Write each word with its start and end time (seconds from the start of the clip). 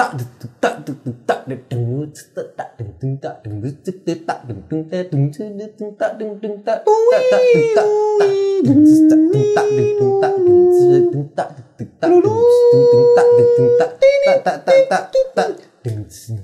tak 0.00 0.16
tak 0.16 0.48
tak 0.64 0.76
tak 0.88 1.00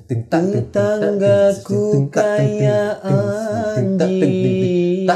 Tetanggaku 0.06 2.06
kayak 2.12 3.00
anjing 3.00 5.08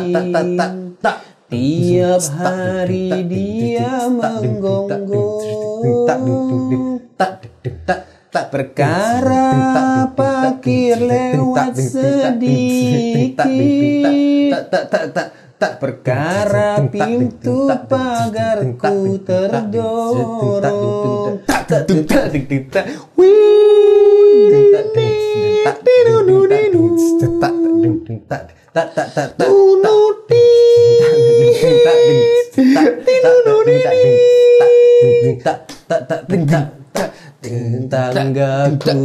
Tiap 1.51 2.23
hari 2.39 3.27
dia 3.27 4.07
menggonggong 4.09 5.43
Perkara 8.31 10.07
parkir 10.15 11.03
lewat 11.03 11.75
sedikit 11.75 13.43
Perkara 15.81 16.79
pintu 16.87 17.67
pagarku 17.91 19.19
terdorong 19.27 20.71
Tetanggaku 37.41 39.01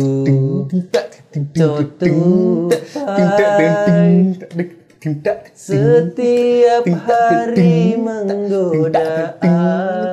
Setiap 5.54 6.82
hari 7.06 7.94
menggoda 7.96 9.38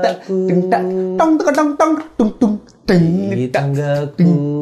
aku. 0.05 0.53
Di 3.33 3.49
tanggaku. 3.49 4.61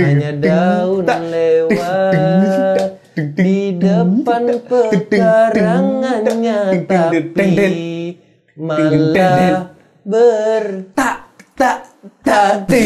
Hanya 0.00 0.32
daun 0.40 1.04
lewat. 1.06 2.96
Di 3.16 3.72
depan 3.80 4.60
pekarangannya 4.68 6.84
Tapi 6.84 8.12
malah 8.56 9.72
bertak 10.04 11.15
tak 11.56 11.88
tak 12.20 12.68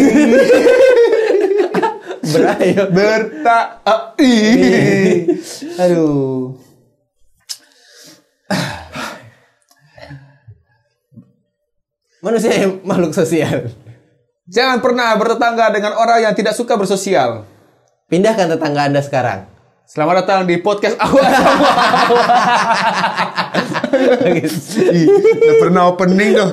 Berayo 2.30 2.86
Bertak 2.94 3.82
Aduh 5.82 6.54
Manusia 12.20 12.52
yang 12.52 12.84
makhluk 12.84 13.16
sosial. 13.16 13.72
Jangan 14.44 14.84
pernah 14.84 15.16
bertetangga 15.16 15.72
dengan 15.72 15.96
orang 15.96 16.20
yang 16.20 16.36
tidak 16.36 16.52
suka 16.52 16.76
bersosial. 16.76 17.48
Pindahkan 18.12 18.52
tetangga 18.52 18.92
Anda 18.92 19.00
sekarang. 19.00 19.48
Selamat 19.88 20.20
datang 20.22 20.44
di 20.44 20.60
podcast 20.60 21.00
awal. 21.00 21.24
Ih, 23.91 25.06
Udah 25.08 25.56
pernah 25.58 25.83
opening 25.88 26.30
tuh. 26.33 26.48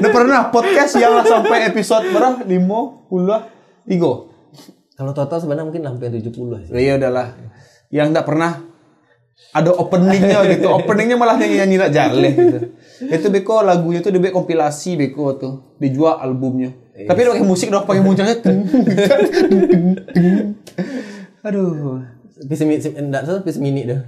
Udah 0.00 0.10
pernah 0.12 0.40
podcast 0.48 0.96
yang 0.96 1.20
sampai 1.22 1.68
episode 1.68 2.04
berapa? 2.10 2.44
Lima 2.44 2.80
puluh 3.06 3.40
tiga. 3.84 4.28
Kalau 4.92 5.10
total 5.10 5.40
sebenarnya 5.40 5.66
mungkin 5.66 5.82
sampai 5.82 6.06
70 6.14 6.68
sih. 6.68 6.70
Iya 6.70 7.00
udahlah. 7.00 7.34
Yang 7.88 8.06
enggak 8.14 8.26
pernah 8.28 8.52
ada 9.50 9.70
openingnya 9.74 10.38
gitu. 10.54 10.68
Openingnya 10.70 11.16
malah 11.16 11.34
nyanyi 11.34 11.56
nyanyi 11.58 11.76
nak 11.80 11.90
jale 11.90 12.28
gitu. 12.30 12.58
Itu 13.02 13.26
Beko 13.28 13.64
lagunya 13.64 13.98
tuh 13.98 14.12
dibuat 14.14 14.30
kompilasi 14.30 14.94
Beko 14.94 15.34
tuh. 15.34 15.54
Dijual 15.80 16.20
albumnya. 16.20 16.70
Tapi 16.92 17.18
dia 17.18 17.32
pakai 17.34 17.42
musik 17.42 17.72
dong, 17.72 17.82
pakai 17.82 18.04
munculnya. 18.04 18.36
Aduh. 21.42 22.04
Bisa 22.42 22.62
mi- 22.62 22.78
si- 22.78 22.94
enggak 22.94 23.42
bisa 23.42 23.58
mini 23.58 23.86
dah. 23.86 24.00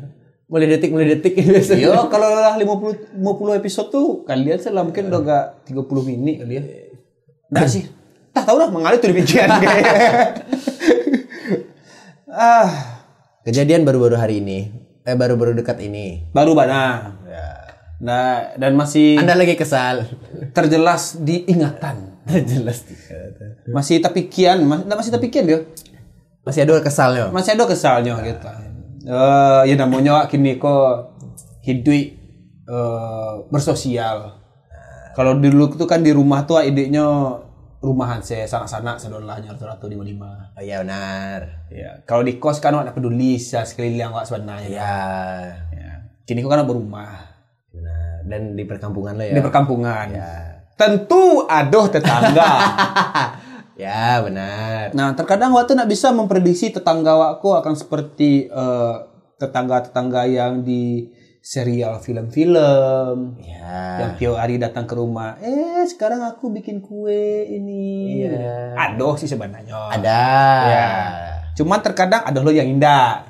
Mulai 0.55 0.71
detik 0.71 0.95
mulai 0.95 1.19
detik 1.19 1.35
biasa. 1.43 1.75
Yo, 1.75 2.07
kalau 2.07 2.31
lah 2.31 2.55
50 2.55 3.19
50 3.19 3.59
episode 3.59 3.91
tuh 3.91 4.23
kalian 4.23 4.55
sih 4.63 4.71
lah 4.71 4.87
mungkin 4.87 5.11
udah 5.11 5.21
gak 5.27 5.45
30 5.67 5.83
menit 6.07 6.47
kali 6.47 6.55
ya. 6.55 6.63
Enggak 7.51 7.67
sih. 7.67 7.91
Tak 8.31 8.47
tahu 8.47 8.63
lah 8.63 8.71
mengalir 8.71 9.03
tuh 9.03 9.11
di 9.11 9.19
pikiran 9.19 9.47
ah, 12.31 12.71
Kejadian 13.43 13.83
baru-baru 13.83 14.15
hari 14.15 14.39
ini. 14.39 14.71
Eh 15.03 15.19
baru-baru 15.19 15.59
dekat 15.59 15.83
ini. 15.83 16.23
baru 16.31 16.55
bana. 16.55 17.13
Nah, 17.99 18.55
dan 18.59 18.75
masih 18.75 19.19
Anda 19.19 19.35
lagi 19.35 19.59
kesal. 19.59 20.07
terjelas 20.55 21.19
di 21.19 21.47
ingatan. 21.51 22.15
Jelas. 22.51 22.87
Masih 23.67 23.99
tapikian, 23.99 24.63
mas, 24.65 24.87
nah, 24.87 24.95
masih 24.95 25.11
tapikian 25.11 25.45
dia. 25.47 25.67
Masih 26.47 26.63
ada 26.63 26.79
kesalnya. 26.79 27.33
Masih 27.35 27.59
ada 27.59 27.65
kesalnya 27.67 28.15
gitu. 28.23 28.49
Eh, 29.05 29.63
ya 29.69 29.75
namanya 29.77 30.25
kini 30.33 30.57
kok 30.57 31.13
hidup 31.61 31.93
eh, 32.65 33.33
bersosial. 33.53 34.41
Kalau 35.15 35.39
dulu 35.39 35.77
tuh 35.77 35.87
kan 35.87 36.03
di 36.03 36.11
rumah 36.11 36.43
tuh 36.49 36.59
idenya 36.65 37.05
rumahan 37.85 38.25
saya 38.25 38.49
sana-sana 38.49 38.97
sedolahnya 38.97 39.53
rata-rata 39.53 39.85
lima 39.87 40.03
lima. 40.03 40.31
Oh 40.57 40.63
iya 40.65 40.81
benar. 40.81 41.69
Ya, 41.69 42.01
kalau 42.09 42.25
di 42.25 42.41
kos 42.41 42.59
kan 42.59 42.75
ada 42.75 42.97
peduli 42.97 43.37
ya 43.37 43.63
sekeliling 43.63 44.11
wak 44.11 44.25
sebenarnya. 44.25 44.69
Iya. 44.73 44.97
Ya. 45.71 45.91
Kini 46.25 46.41
kok 46.41 46.51
kan 46.51 46.65
berumah 46.65 47.37
Benar. 47.75 48.25
Dan 48.25 48.57
di 48.57 48.65
perkampungan 48.65 49.21
lo 49.21 49.25
ya. 49.29 49.35
di 49.37 49.43
perkampungan. 49.45 50.07
Tentu 50.75 51.45
aduh 51.45 51.87
tetangga. 51.93 52.51
ya 53.75 54.23
benar. 54.23 54.95
Nah, 54.95 55.15
terkadang 55.19 55.55
waktu 55.55 55.75
nak 55.75 55.91
bisa 55.91 56.15
memprediksi 56.15 56.71
tetangga 56.71 57.15
wakku 57.15 57.55
akan 57.55 57.75
seperti 57.75 58.47
eh, 58.47 58.95
tetangga-tetangga 59.39 60.31
yang 60.31 60.63
di 60.63 61.11
serial 61.45 62.01
film-film. 62.01 63.37
Ya. 63.45 64.01
Yang 64.01 64.11
tiap 64.17 64.35
hari 64.41 64.57
datang 64.57 64.89
ke 64.89 64.97
rumah. 64.97 65.37
Eh, 65.45 65.85
sekarang 65.85 66.25
aku 66.25 66.49
bikin 66.49 66.81
kue 66.81 67.45
ini. 67.45 68.25
Iya. 68.25 68.73
Aduh 68.81 69.21
sih 69.21 69.29
sebenarnya. 69.29 69.93
Ada. 69.93 70.25
Ya. 70.65 70.89
Cuman 71.53 71.85
terkadang 71.85 72.25
ada 72.25 72.41
lo 72.41 72.49
yang 72.49 72.67
indah. 72.67 73.29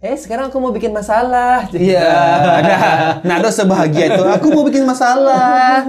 Eh 0.00 0.16
sekarang 0.16 0.48
aku 0.48 0.56
mau 0.64 0.72
bikin 0.72 0.96
masalah. 0.96 1.68
Iya, 1.76 2.08
ada. 2.40 2.76
Nah, 3.20 3.34
ada 3.36 3.52
sebahagia 3.52 4.16
itu. 4.16 4.24
Aku 4.24 4.48
mau 4.48 4.64
bikin 4.64 4.88
masalah. 4.88 5.84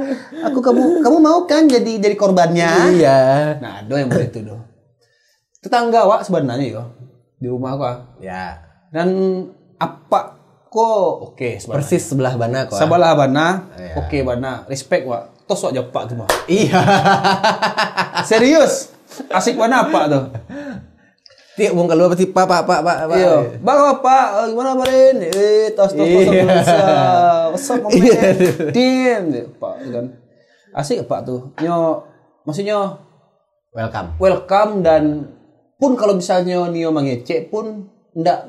Aku 0.52 0.60
kamu 0.60 1.00
kamu 1.00 1.18
mau 1.24 1.48
kan 1.48 1.64
jadi 1.64 1.96
jadi 1.96 2.20
korbannya? 2.20 2.92
Iya. 2.92 3.20
Nah, 3.64 3.80
ada 3.80 3.94
yang 3.96 4.12
begitu 4.12 4.44
doh. 4.44 4.60
Tetangga 5.64 6.04
wak 6.04 6.28
sebenarnya 6.28 6.68
yo 6.76 6.84
di 7.40 7.48
rumah 7.48 7.80
aku. 7.80 7.84
ah. 7.88 7.98
Ya. 8.20 8.60
Dan 8.92 9.08
apa 9.80 10.36
kok 10.68 11.32
oke 11.32 11.64
sebenarnya. 11.64 11.80
Persis 11.80 12.04
sebelah 12.04 12.36
mana 12.36 12.68
kok. 12.68 12.76
Sabalah 12.76 13.16
bana. 13.16 13.72
Iya. 13.80 13.96
Oke 13.96 14.28
bana. 14.28 14.68
Respect 14.68 15.08
wak. 15.08 15.48
Tos 15.48 15.64
wak 15.64 15.72
japak 15.72 16.12
cuma. 16.12 16.28
Iya. 16.52 16.84
Serius. 18.28 18.92
Asik 19.32 19.56
bana 19.56 19.88
apa 19.88 20.02
tuh? 20.12 20.24
Tiap 21.52 21.72
bung 21.76 21.84
keluar 21.86 22.08
pasti 22.08 22.26
pak 22.26 22.48
pak 22.48 22.64
pak 22.64 22.80
pak. 22.80 22.98
pak. 23.06 23.18
Iya. 23.18 23.34
Bang 23.60 23.80
apa? 23.92 24.18
Gimana 24.48 24.72
kemarin? 24.72 25.16
Eh, 25.20 25.76
tos 25.76 25.92
tos 25.92 26.08
tos 26.08 26.32
Iya. 26.32 26.44
What's 27.52 27.68
up, 27.68 27.84
my 27.84 27.92
man? 27.92 28.36
Dim, 28.72 29.24
Pak 29.60 29.76
kan. 29.84 30.06
Asik 30.72 31.04
Pak 31.04 31.28
tuh. 31.28 31.52
Nyo 31.60 32.08
maksudnya 32.42 32.96
Welcome. 33.72 34.16
welcome 34.18 34.80
dan 34.80 35.28
pun 35.76 35.96
kalau 35.96 36.16
misalnya 36.16 36.68
Nio 36.68 36.92
mengecek 36.92 37.48
pun 37.48 37.88
ndak 38.12 38.48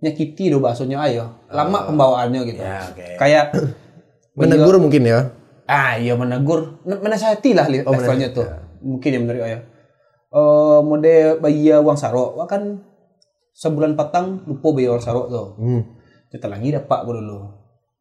menyakiti 0.00 0.48
do 0.48 0.60
bahasanya 0.60 1.04
ayo. 1.04 1.24
Lama 1.48 1.88
pembawaannya 1.88 2.40
gitu. 2.44 2.60
Ya, 2.60 2.80
oke. 2.84 3.06
Kayak 3.16 3.44
Menegur 4.40 4.80
mungkin 4.80 5.04
ya. 5.04 5.30
ah 5.64 5.96
iya 5.96 6.12
menegur, 6.12 6.76
Men- 6.84 7.00
menasihati 7.00 7.54
lah 7.54 7.64
Oh, 7.86 7.92
levelnya 7.94 8.34
tuh. 8.34 8.44
Mungkin 8.80 9.08
ya 9.08 9.20
menurut 9.20 9.42
ayo. 9.44 9.58
Eh 10.34 10.78
mode 10.82 11.38
bayar 11.38 11.78
uang 11.78 11.94
sarok, 11.94 12.34
wah 12.34 12.50
kan 12.50 12.82
sebulan 13.54 13.94
patang 13.94 14.42
lupa 14.50 14.74
bayar 14.74 14.98
uang 14.98 15.04
sarok 15.04 15.26
tuh. 15.30 15.48
Hmm. 15.62 15.82
Kita 16.26 16.50
lagi 16.50 16.74
dapat 16.74 16.98
gue 17.06 17.14
dulu. 17.22 17.38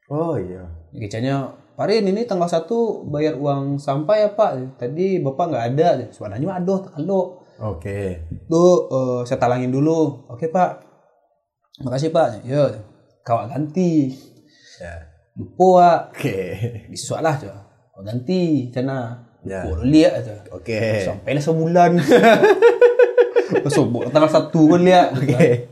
Oh 0.10 0.34
iya. 0.42 0.66
Kicanya, 0.90 1.54
Pak 1.78 1.86
Rin 1.86 2.10
ini 2.10 2.26
tanggal 2.26 2.50
1 2.50 2.66
bayar 3.14 3.38
uang 3.38 3.78
sampah 3.78 4.18
ya 4.18 4.30
Pak. 4.34 4.82
Tadi 4.82 5.22
Bapak 5.22 5.46
nggak 5.54 5.66
ada. 5.74 5.88
Sebenarnya 6.10 6.46
mah 6.50 6.58
ada, 6.58 6.76
kalau 6.90 7.44
Oke. 7.62 8.26
Tuh, 8.50 8.90
eh, 8.90 9.20
saya 9.30 9.38
talangin 9.38 9.70
dulu. 9.70 10.26
Oke 10.30 10.50
Pak. 10.50 10.82
Makasih 11.86 12.10
Pak. 12.10 12.46
Yo, 12.46 12.66
kawak 13.22 13.54
ganti. 13.54 14.10
Ya. 14.82 15.06
Lupa. 15.38 16.10
Oke. 16.10 16.38
Bisa 16.90 17.22
lah 17.22 17.38
coba. 17.38 17.70
Ganti, 18.02 18.74
cina. 18.74 19.30
Ya. 19.44 19.68
Boleh 19.68 19.86
lihat 19.92 20.24
aja. 20.24 20.34
Oke. 20.56 21.04
Sampai 21.04 21.36
lah 21.36 21.44
sebulan. 21.44 21.92
Sobok 23.76 24.10
tanggal 24.10 24.32
satu 24.32 24.72
kan 24.72 24.82
lihat. 24.82 25.08
Oke. 25.14 25.68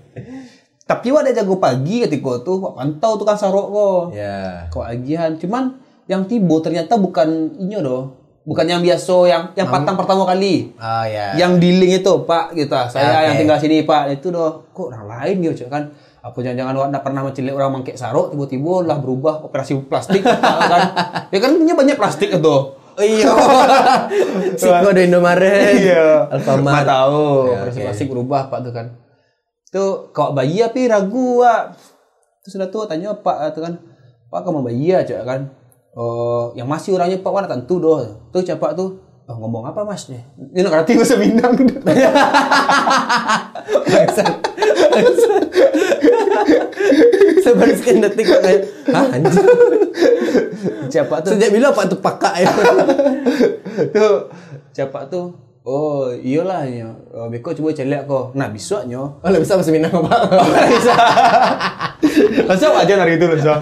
Tapi 0.84 1.08
wak 1.08 1.24
dia 1.24 1.40
jago 1.40 1.56
pagi 1.56 2.04
ketika 2.04 2.44
tu, 2.44 2.60
wak 2.60 2.76
pantau 2.76 3.16
tukang 3.16 3.40
sarok 3.40 3.68
ko. 3.72 3.90
Ya. 4.12 4.68
Kau 4.68 4.84
agihan. 4.84 5.40
Cuman 5.40 5.80
yang 6.12 6.28
tibo 6.28 6.60
ternyata 6.60 7.00
bukan 7.00 7.56
inyo 7.56 7.80
doh. 7.80 8.04
Bukan 8.42 8.66
yang 8.66 8.82
biasa 8.82 9.16
yang 9.30 9.44
yang 9.56 9.70
patang 9.70 9.96
pertama 9.96 10.28
kali. 10.28 10.76
Ah 10.76 11.08
ya. 11.08 11.38
Yang 11.40 11.64
dealing 11.64 11.92
itu, 12.02 12.14
Pak, 12.28 12.58
gitu. 12.58 12.74
Saya 12.90 13.22
Oke. 13.22 13.24
yang 13.30 13.36
tinggal 13.40 13.58
sini, 13.62 13.88
Pak. 13.88 14.20
Itu 14.20 14.34
doh. 14.34 14.68
Kok 14.76 14.92
orang 14.92 15.08
lain 15.08 15.36
gitu 15.48 15.70
kan? 15.72 15.94
Apa 16.22 16.38
jangan-jangan 16.44 16.76
wak 16.78 16.90
nak 16.94 17.02
pernah 17.02 17.22
mencelik 17.26 17.54
orang 17.56 17.72
mangkek 17.82 17.98
sarok 17.98 18.30
tiba-tiba 18.30 18.86
lah 18.86 18.98
berubah 19.02 19.42
operasi 19.42 19.80
plastik 19.90 20.22
kan? 20.22 20.38
Ya 21.34 21.40
kan 21.40 21.56
punya 21.56 21.74
banyak 21.74 21.96
plastik 21.96 22.30
itu. 22.30 22.56
Iya. 23.01 23.33
Siko 24.59 24.88
ada 24.94 25.01
Indomaret. 25.01 25.81
Iya. 25.81 26.30
Alfamart. 26.30 26.86
Tahu. 26.86 27.51
Ya, 27.53 27.62
plastik 27.89 28.07
berubah 28.09 28.48
Pak 28.48 28.59
tuh 28.65 28.74
kan. 28.74 28.88
Tuh 29.71 30.12
kau 30.13 30.31
bayi 30.31 30.62
tapi 30.62 30.88
ragu 30.88 31.42
Pak. 31.42 31.77
Terus 32.45 32.51
sudah 32.57 32.69
tuh 32.69 32.86
tanya 32.86 33.13
Pak 33.18 33.57
tuh 33.57 33.62
kan. 33.65 33.74
Pak 34.31 34.42
kamu 34.48 34.63
bayi 34.63 34.95
ya 34.95 35.03
cak 35.03 35.25
kan. 35.27 35.42
Oh, 35.92 36.56
yang 36.56 36.71
masih 36.71 36.95
orangnya 36.95 37.19
Pak 37.19 37.31
warna 37.33 37.51
tentu 37.51 37.81
doh. 37.81 38.30
Tuh 38.31 38.42
Pak 38.45 38.74
tuh. 38.80 39.12
Oh, 39.30 39.38
ngomong 39.38 39.63
apa 39.63 39.88
mas 39.88 40.12
nih? 40.12 40.19
Ini 40.51 40.65
nak 40.65 40.83
ngerti 40.83 41.00
bahasa 41.00 41.15
Minang. 41.15 41.56
Sebaru 47.42 47.74
sekian 47.74 48.03
detik 48.03 48.27
kok 48.27 48.42
kayak, 48.44 48.68
hah 48.92 49.07
anjir. 49.15 49.39
Cak 50.92 51.08
Pak 51.08 51.20
tuh. 51.24 51.32
Sejak 51.34 51.50
bila 51.50 51.72
Pak 51.72 51.86
tuh 51.88 52.00
pakak 52.00 52.36
ya? 52.38 52.52
tuh 53.96 54.28
Cak 54.72 54.92
Pak 54.92 55.08
tuh. 55.08 55.32
Oh 55.62 56.10
iyalah 56.10 56.66
nyo. 56.66 56.90
Oh, 57.14 57.30
beko 57.30 57.54
coba 57.54 57.70
celek 57.72 58.04
ko. 58.04 58.34
Nah 58.34 58.50
besok 58.50 58.84
nyo. 58.84 59.22
Oh, 59.22 59.30
bisa 59.32 59.56
bahasa 59.56 59.70
Minang 59.70 59.94
Pak. 59.94 60.22
bisa. 60.68 60.94
Langsung 62.44 62.74
aja 62.74 62.94
hari 62.98 63.16
itu 63.16 63.26
langsung. 63.26 63.62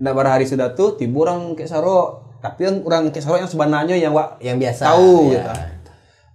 Nah, 0.00 0.12
pada 0.12 0.32
hari 0.32 0.44
sudah 0.44 0.72
tuh 0.72 0.96
tiba 0.96 1.24
orang 1.24 1.52
kayak 1.52 1.68
sarok. 1.68 2.40
Tapi 2.40 2.60
yang 2.64 2.76
orang 2.84 3.08
kayak 3.08 3.24
sarok 3.24 3.40
yang 3.40 3.50
sebenarnya 3.50 3.96
yang 3.96 4.12
wak 4.12 4.40
Yang 4.40 4.56
biasa. 4.64 4.82
tahu 4.88 5.12
ya. 5.28 5.44
gitu. 5.44 5.90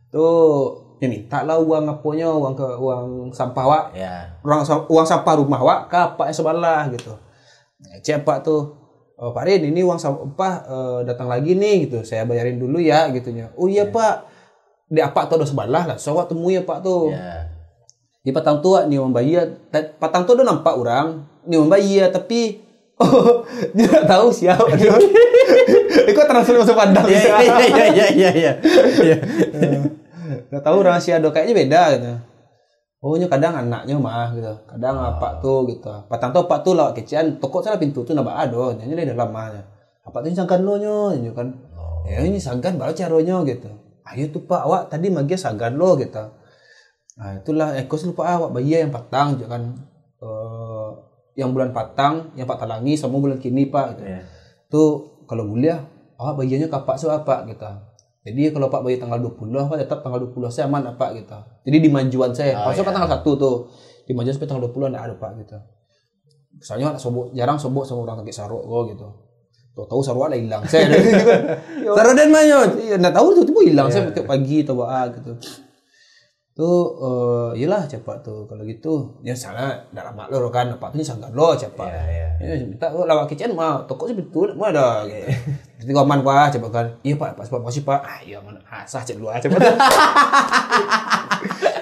Tuh, 0.09 0.57
ya 0.97 1.07
minta 1.09 1.41
lah 1.41 1.57
uang 1.57 1.85
aponya, 1.89 2.29
uang 2.29 2.53
ke 2.53 2.67
uang 2.77 3.05
sampah 3.29 3.65
wak. 3.65 3.85
Ya. 3.93 4.37
Uang, 4.41 4.61
uang 4.85 5.05
sampah 5.05 5.33
rumah 5.37 5.61
wak 5.61 5.89
apa 5.89 6.29
yang 6.29 6.37
sebelah 6.37 6.81
gitu. 6.89 7.13
Nah, 7.81 7.97
Cek 8.01 8.21
pak 8.21 8.41
tuh. 8.41 8.84
Oh, 9.15 9.31
Pak 9.31 9.47
Rin, 9.47 9.63
ini 9.71 9.79
uang 9.79 9.95
sampah 9.95 10.53
eh, 10.67 10.99
datang 11.07 11.31
lagi 11.31 11.55
nih 11.55 11.87
gitu. 11.87 12.03
Saya 12.03 12.27
bayarin 12.27 12.59
dulu 12.59 12.83
ya 12.83 13.07
gitunya. 13.15 13.47
Oh 13.55 13.71
iya 13.71 13.87
Pak. 13.87 14.27
Di 14.91 14.99
apa 14.99 15.25
tuh 15.31 15.39
ada 15.39 15.47
sebelah 15.47 15.83
lah. 15.87 15.97
So, 15.97 16.19
wak 16.19 16.27
temui 16.27 16.59
ya 16.59 16.63
Pak 16.67 16.83
tuh. 16.83 17.15
Ya. 17.15 17.47
Di 18.25 18.33
patang 18.35 18.59
tua 18.59 18.83
ni 18.89 18.99
orang 18.99 19.13
bayi 19.15 19.37
ta- 19.71 19.93
patang 20.01 20.25
tua 20.27 20.41
dah 20.41 20.45
nampak 20.49 20.73
orang 20.75 21.23
ni 21.45 21.55
orang 21.55 21.69
bayi 21.69 22.01
tapi 22.09 22.57
oh 23.03 23.45
dia 23.71 24.01
tahu 24.03 24.33
siapa 24.33 24.65
dia. 24.79 24.91
Ikut 26.09 26.25
transfer 26.27 26.59
masuk 26.59 26.75
pandang. 26.75 27.05
Ya 27.07 27.21
ya 27.21 27.55
ya 27.63 27.85
ya 27.87 28.07
ya 28.11 28.29
ya. 28.33 28.51
Ya. 28.99 29.17
Tak 30.49 30.65
tahu 30.65 30.81
rahasia 30.81 31.21
do 31.21 31.29
kayaknya 31.29 31.53
beda 31.53 31.81
gitu. 31.95 32.11
Oh 33.05 33.13
nya 33.21 33.29
kadang 33.29 33.53
anaknya 33.53 34.01
mah 34.01 34.33
gitu. 34.33 34.49
Kadang 34.65 34.97
apa 34.97 35.37
tuh 35.37 35.69
gitu. 35.69 35.93
Patang 36.09 36.33
tua 36.33 36.49
pak 36.49 36.65
tuh 36.65 36.73
lawak 36.73 36.97
kecian 36.97 37.37
toko 37.37 37.61
sana 37.61 37.77
pintu 37.77 38.01
tuh 38.01 38.17
nambah 38.17 38.33
ado 38.33 38.73
nyanyi 38.73 39.05
dari 39.05 39.13
dalam 39.13 39.29
mah. 39.29 39.53
Apa 40.01 40.25
tuh 40.25 40.33
sangkan 40.33 40.65
lo 40.65 40.81
nyo 40.81 41.13
nyo 41.13 41.31
kan. 41.37 41.53
Ya 42.09 42.25
ini 42.25 42.41
sangkan 42.41 42.81
baru 42.81 42.97
caronyo 42.97 43.45
gitu. 43.45 43.69
Ayo 44.09 44.33
tuh 44.33 44.49
pak 44.49 44.65
awak 44.65 44.89
tadi 44.89 45.13
magia 45.13 45.37
sangkan 45.37 45.77
lo 45.77 45.93
gitu. 46.01 46.33
Nah 47.21 47.37
itulah 47.37 47.77
ekos 47.77 48.09
lupa 48.09 48.25
awak 48.25 48.49
bayi 48.57 48.81
yang 48.81 48.89
patang 48.89 49.37
juga 49.37 49.53
kan 49.53 49.77
Eh, 50.25 50.89
yang 51.35 51.51
bulan 51.51 51.75
patang 51.75 52.31
yang 52.39 52.47
pak 52.47 52.63
talangi 52.63 52.95
sama 52.95 53.19
bulan 53.19 53.37
kini 53.37 53.67
pak 53.67 53.99
gitu. 53.99 54.03
Ya. 54.07 54.21
Tuh 54.71 55.21
kalau 55.29 55.45
kuliah 55.45 55.83
awak 56.15 56.41
bayinya 56.41 56.71
kapak 56.71 56.95
so 56.97 57.11
apa 57.11 57.43
gitu. 57.51 57.67
Jadi 58.25 58.49
kalau 58.49 58.73
pak 58.73 58.81
bayi 58.81 58.97
tanggal 58.97 59.21
20 59.21 59.69
pak 59.69 59.77
tetap 59.85 60.01
tanggal 60.01 60.17
20 60.17 60.49
saya 60.49 60.65
aman 60.65 60.97
apa 60.97 61.13
gitu. 61.13 61.37
Jadi 61.69 61.77
di 61.77 61.89
majuan 61.93 62.33
saya. 62.33 62.57
Oh, 62.65 62.73
Masuk 62.73 62.81
iya. 62.81 62.89
tanggal 62.89 63.09
1 63.21 63.21
tuh. 63.21 63.57
Di 64.05 64.11
majuan 64.17 64.33
sampai 64.33 64.49
tanggal 64.49 64.65
20 64.65 64.89
enggak 64.89 65.03
ada 65.05 65.15
pak 65.21 65.31
gitu. 65.45 65.57
Soalnya 66.57 66.97
sobok 66.97 67.29
jarang 67.37 67.61
sobok 67.61 67.85
sama 67.85 68.01
orang 68.01 68.25
kaki 68.25 68.33
sarok 68.33 68.65
kok 68.65 68.83
gitu. 68.97 69.07
Tuh 69.77 69.85
tahu 69.85 70.01
sarok 70.01 70.33
ada 70.33 70.37
hilang 70.41 70.63
saya. 70.65 70.89
Saroden 71.99 72.29
manyot. 72.33 72.71
Iya, 72.81 72.95
nggak 72.97 73.13
tahu 73.13 73.27
tuh 73.37 73.43
tiba 73.45 73.61
hilang 73.61 73.87
saya 73.93 74.09
tiap 74.09 74.25
pagi 74.25 74.65
atau 74.65 74.81
apa 74.81 75.13
gitu. 75.13 75.31
Tuh, 76.55 76.87
eh 77.03 77.59
iyalah 77.59 77.83
cepat 77.83 78.23
tuh 78.23 78.47
kalau 78.47 78.63
gitu. 78.63 79.11
Ya 79.19 79.35
salah, 79.35 79.75
dalam 79.91 80.15
lo 80.15 80.47
kan, 80.47 80.71
apa 80.71 80.87
tuh 80.87 81.03
sangkan 81.03 81.35
lo 81.35 81.51
cepat. 81.51 81.91
Ya 81.91 82.03
ya. 82.07 82.27
Ya, 82.39 82.63
minta 82.63 82.87
oh, 82.95 83.03
lawak 83.03 83.27
kitchen 83.27 83.51
mah 83.51 83.83
toko 83.83 84.07
sih 84.07 84.15
betul, 84.15 84.55
mah 84.55 84.71
ada 84.71 85.03
gitu. 85.03 85.35
Jadi 85.83 85.91
aman 85.91 86.23
pak, 86.23 86.55
coba 86.55 86.67
kan. 86.71 86.87
Iya 87.03 87.19
pak, 87.19 87.35
pas 87.35 87.51
pak 87.51 87.59
masih 87.59 87.83
pak. 87.83 87.99
Ah 87.99 88.23
iya 88.23 88.39
mana 88.39 88.63
asah 88.71 89.03
cek 89.03 89.19
dulu 89.19 89.35
aja 89.35 89.43
cepat. 89.43 89.59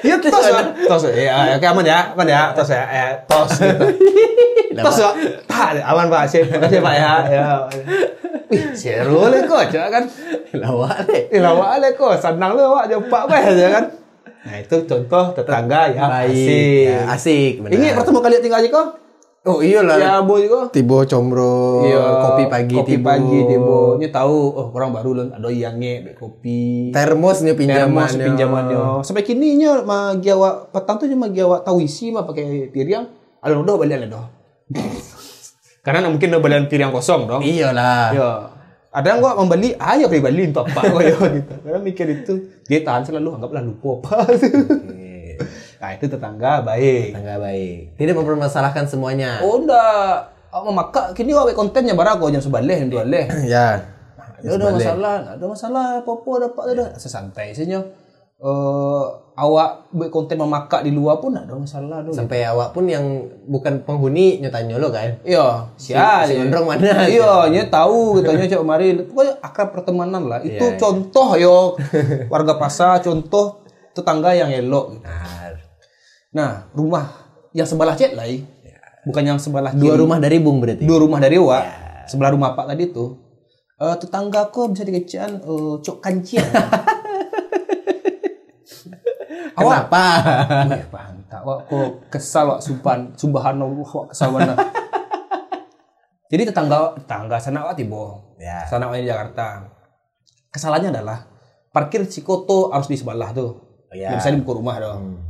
Iya 0.04 0.20
tos, 0.20 0.36
Pak. 0.36 0.84
tos 0.84 1.08
ya, 1.16 1.56
oke 1.56 1.64
aman 1.64 1.86
ya, 1.88 2.12
aman 2.12 2.28
ya, 2.28 2.52
tos 2.52 2.76
ya, 2.76 2.84
eh, 2.92 3.16
tos 3.24 3.56
gitu. 3.56 3.88
Tos 4.84 5.00
Pak. 5.00 5.16
Pak, 5.48 5.80
aman 5.80 6.12
pak, 6.12 6.28
sip, 6.28 6.52
makasih 6.52 6.84
pak 6.84 6.96
ya. 6.98 7.14
ya. 7.32 7.46
Seru 8.76 9.32
le 9.32 9.48
kok, 9.48 9.72
kan. 9.72 10.04
Lawak. 10.60 11.08
Eh, 11.08 11.40
lawak 11.40 11.80
le 11.80 11.96
kok, 11.96 12.20
senang 12.20 12.52
le 12.60 12.68
awak 12.68 12.92
jumpa 12.92 13.32
pak 13.32 13.54
ya 13.56 13.70
kan. 13.80 14.03
Nah 14.44 14.56
itu 14.60 14.76
contoh 14.84 15.26
tetangga 15.32 15.88
ya, 15.96 16.04
Baik. 16.04 16.36
asik. 16.36 16.84
Ya, 16.84 17.00
asik 17.16 17.54
benar. 17.64 17.80
Ini 17.80 17.88
pertama 17.96 18.20
kali 18.20 18.44
tinggal 18.44 18.60
aja 18.60 18.70
kok. 18.70 18.88
Oh 19.44 19.60
iyalah. 19.60 20.00
Ya, 20.00 20.14
bu 20.24 20.40
juga. 20.40 20.72
Tibo 20.72 21.04
combro, 21.04 21.84
kopi 22.24 22.44
pagi 22.48 22.76
kopi 22.80 22.96
tibo. 22.96 23.08
pagi 23.12 23.40
tibo. 23.44 24.00
Ini 24.00 24.08
tahu, 24.08 24.36
oh 24.56 24.68
orang 24.72 24.96
baru 24.96 25.10
loh, 25.20 25.26
ada 25.36 25.52
yang 25.52 25.84
nge, 25.84 26.16
kopi. 26.16 26.96
Termos 26.96 27.44
nih 27.44 27.52
pinjaman. 27.52 28.08
Termos 28.08 28.24
pinjamannya. 28.24 28.80
Sampai 29.04 29.28
kini 29.28 29.60
nya 29.60 29.84
magi 29.84 30.32
awak 30.32 30.72
petang 30.72 30.96
tuh 30.96 31.12
cuma 31.12 31.28
magi 31.28 31.44
awak 31.44 31.68
tahu 31.68 31.84
isi 31.84 32.16
mah 32.16 32.24
pakai 32.24 32.72
piring. 32.72 33.04
Ada 33.44 33.60
udah 33.60 33.76
balik 33.76 34.00
ada 34.00 34.08
doh. 34.08 34.26
Karena 35.84 36.08
mungkin 36.08 36.32
udah 36.32 36.40
balik 36.40 36.72
piring 36.72 36.96
kosong 36.96 37.28
dong. 37.28 37.44
Iyalah. 37.44 38.16
Ya. 38.16 38.32
Ada 38.32 38.53
yang 39.02 39.20
gua 39.26 39.34
membeli, 39.34 39.74
ayo 39.74 40.06
beli 40.06 40.22
beli 40.22 40.44
untuk 40.54 40.70
apa 40.70 40.82
gua 40.86 41.02
ya 41.02 41.18
gitu. 41.18 41.54
Karena 41.66 41.80
mikir 41.82 42.08
itu 42.14 42.34
dia 42.70 42.86
tahan 42.86 43.02
selalu 43.02 43.42
anggaplah 43.42 43.66
lupa 43.66 43.98
apa. 44.06 44.38
nah 45.82 45.90
itu 45.98 46.06
tetangga 46.06 46.62
baik. 46.62 47.18
Tangga 47.18 47.42
baik. 47.42 47.98
Tidak 47.98 48.14
mempermasalahkan 48.14 48.86
semuanya. 48.86 49.42
Oh 49.42 49.58
udah 49.66 50.30
Oh, 50.54 50.70
maka 50.70 51.18
kini 51.18 51.34
awak 51.34 51.58
kontennya 51.58 51.98
barang 51.98 52.22
kau 52.22 52.30
jam 52.30 52.38
sebaleh 52.38 52.86
jam 52.86 52.90
dua 52.94 53.02
leh. 53.10 53.26
Ya. 53.50 53.90
Ada 54.38 54.54
ada 54.54 54.66
masalah, 54.70 55.16
ada 55.34 55.46
masalah, 55.50 55.86
apa-apa 56.06 56.32
dapat 56.46 56.64
ada. 56.78 56.86
Sesantai 56.94 57.58
saja. 57.58 57.82
Eh 58.40 59.04
awak 59.34 59.90
buat 59.90 60.10
konten 60.14 60.38
memakak 60.38 60.86
di 60.86 60.94
luar 60.94 61.18
pun 61.18 61.34
ada 61.34 61.54
masalah 61.58 62.06
dong. 62.06 62.14
Sampai 62.14 62.46
awak 62.46 62.74
pun 62.74 62.86
yang 62.86 63.04
bukan 63.50 63.82
penghuni 63.82 64.40
nyotanya 64.42 64.78
lo 64.78 64.94
kan. 64.94 65.18
Iya, 65.26 65.74
sial. 65.78 66.26
si 66.30 66.38
gondrong 66.38 66.70
mana? 66.70 67.06
Iya, 67.14 67.50
nya 67.50 67.64
tahu 67.70 68.22
katanya 68.22 68.46
cok 68.58 68.64
mari. 68.66 68.94
Pokoknya 69.06 69.34
akrab 69.42 69.70
pertemanan 69.74 70.24
lah. 70.30 70.40
Itu 70.46 70.66
iya. 70.74 70.78
contoh 70.78 71.30
yo 71.38 71.58
warga 72.30 72.58
pasar, 72.62 73.02
contoh 73.02 73.66
tetangga 73.94 74.34
yang 74.38 74.50
elok. 74.54 75.02
Nah, 75.02 75.34
Nah, 76.34 76.66
rumah 76.74 77.14
yang 77.54 77.70
sebelah 77.70 77.94
cet 77.94 78.18
lah. 78.18 78.26
Bukan 79.06 79.22
yang 79.22 79.38
sebelah 79.38 79.70
dua 79.76 79.94
kiri. 79.94 80.02
rumah 80.02 80.18
dari 80.18 80.38
Bung 80.42 80.58
berarti. 80.58 80.82
dua 80.88 80.98
rumah 80.98 81.22
dari 81.22 81.38
Wak. 81.38 81.64
Sebelah 82.10 82.34
rumah 82.34 82.58
Pak 82.58 82.74
tadi 82.74 82.90
tuh. 82.90 83.22
Eh 83.78 83.96
tetangga 84.02 84.50
kok 84.50 84.74
bisa 84.74 84.82
dikecian 84.82 85.44
eh 85.44 85.74
cok 85.82 85.98
kancian. 86.02 86.42
Awak 89.54 89.90
Kenapa? 89.90 90.06
Wih, 90.70 90.86
pantak. 90.90 91.42
Wak 91.46 91.60
kok 91.70 91.90
kesal 92.10 92.50
wak 92.50 92.62
supan. 92.62 93.14
Subhanallah 93.14 93.86
wak 93.86 94.06
kesal 94.14 94.34
mana. 94.34 94.54
Jadi 96.32 96.50
tetangga 96.50 96.98
tetangga 96.98 97.38
sana 97.38 97.66
wak 97.70 97.78
tibo. 97.78 98.36
Ya. 98.42 98.66
Sana 98.66 98.90
wak 98.90 98.98
di 98.98 99.10
Jakarta. 99.10 99.70
Kesalahannya 100.50 100.90
adalah 100.94 101.18
parkir 101.70 102.06
Cikoto 102.10 102.74
harus 102.74 102.90
di 102.90 102.98
sebelah 102.98 103.30
tuh. 103.34 103.52
Oh, 103.90 103.96
ya. 103.96 104.18
Bisa 104.18 104.34
dibuka 104.34 104.58
rumah 104.58 104.78
dong. 104.82 105.22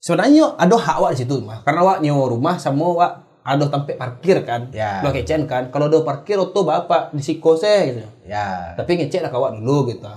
Sebenarnya 0.00 0.56
ada 0.56 0.76
hak 0.80 0.96
wak 0.96 1.10
di 1.12 1.18
situ 1.24 1.44
mah. 1.44 1.60
Karena 1.60 1.84
wak 1.84 2.00
nyewa 2.00 2.24
rumah 2.32 2.56
sama 2.56 2.88
wak 2.96 3.12
ada 3.44 3.68
tempat 3.68 3.96
parkir 4.00 4.40
kan. 4.44 4.72
Ya. 4.72 5.04
Lo 5.04 5.12
kecen 5.12 5.44
kan. 5.44 5.68
Kalau 5.68 5.92
ada 5.92 6.00
parkir 6.00 6.40
oto 6.40 6.64
bapak 6.64 7.12
di 7.12 7.20
Siko 7.20 7.56
se 7.56 7.92
gitu. 7.92 8.04
Ya. 8.24 8.72
Tapi 8.76 8.96
ngecek 8.96 9.20
lah 9.24 9.30
kawak 9.32 9.60
dulu 9.60 9.92
gitu. 9.92 10.08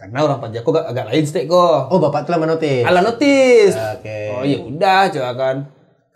Karena 0.00 0.24
orang 0.24 0.40
pajak 0.40 0.64
kok 0.64 0.72
agak, 0.72 0.96
agak 0.96 1.06
lain 1.12 1.24
stek 1.28 1.44
kok. 1.44 1.92
Oh, 1.92 2.00
Bapak 2.00 2.24
telah 2.24 2.40
menotis. 2.40 2.88
Ala 2.88 3.04
notis. 3.04 3.76
Oke. 3.76 4.32
Oh 4.32 4.48
iya 4.48 4.64
udah 4.64 5.12
coba 5.12 5.30
kan. 5.36 5.56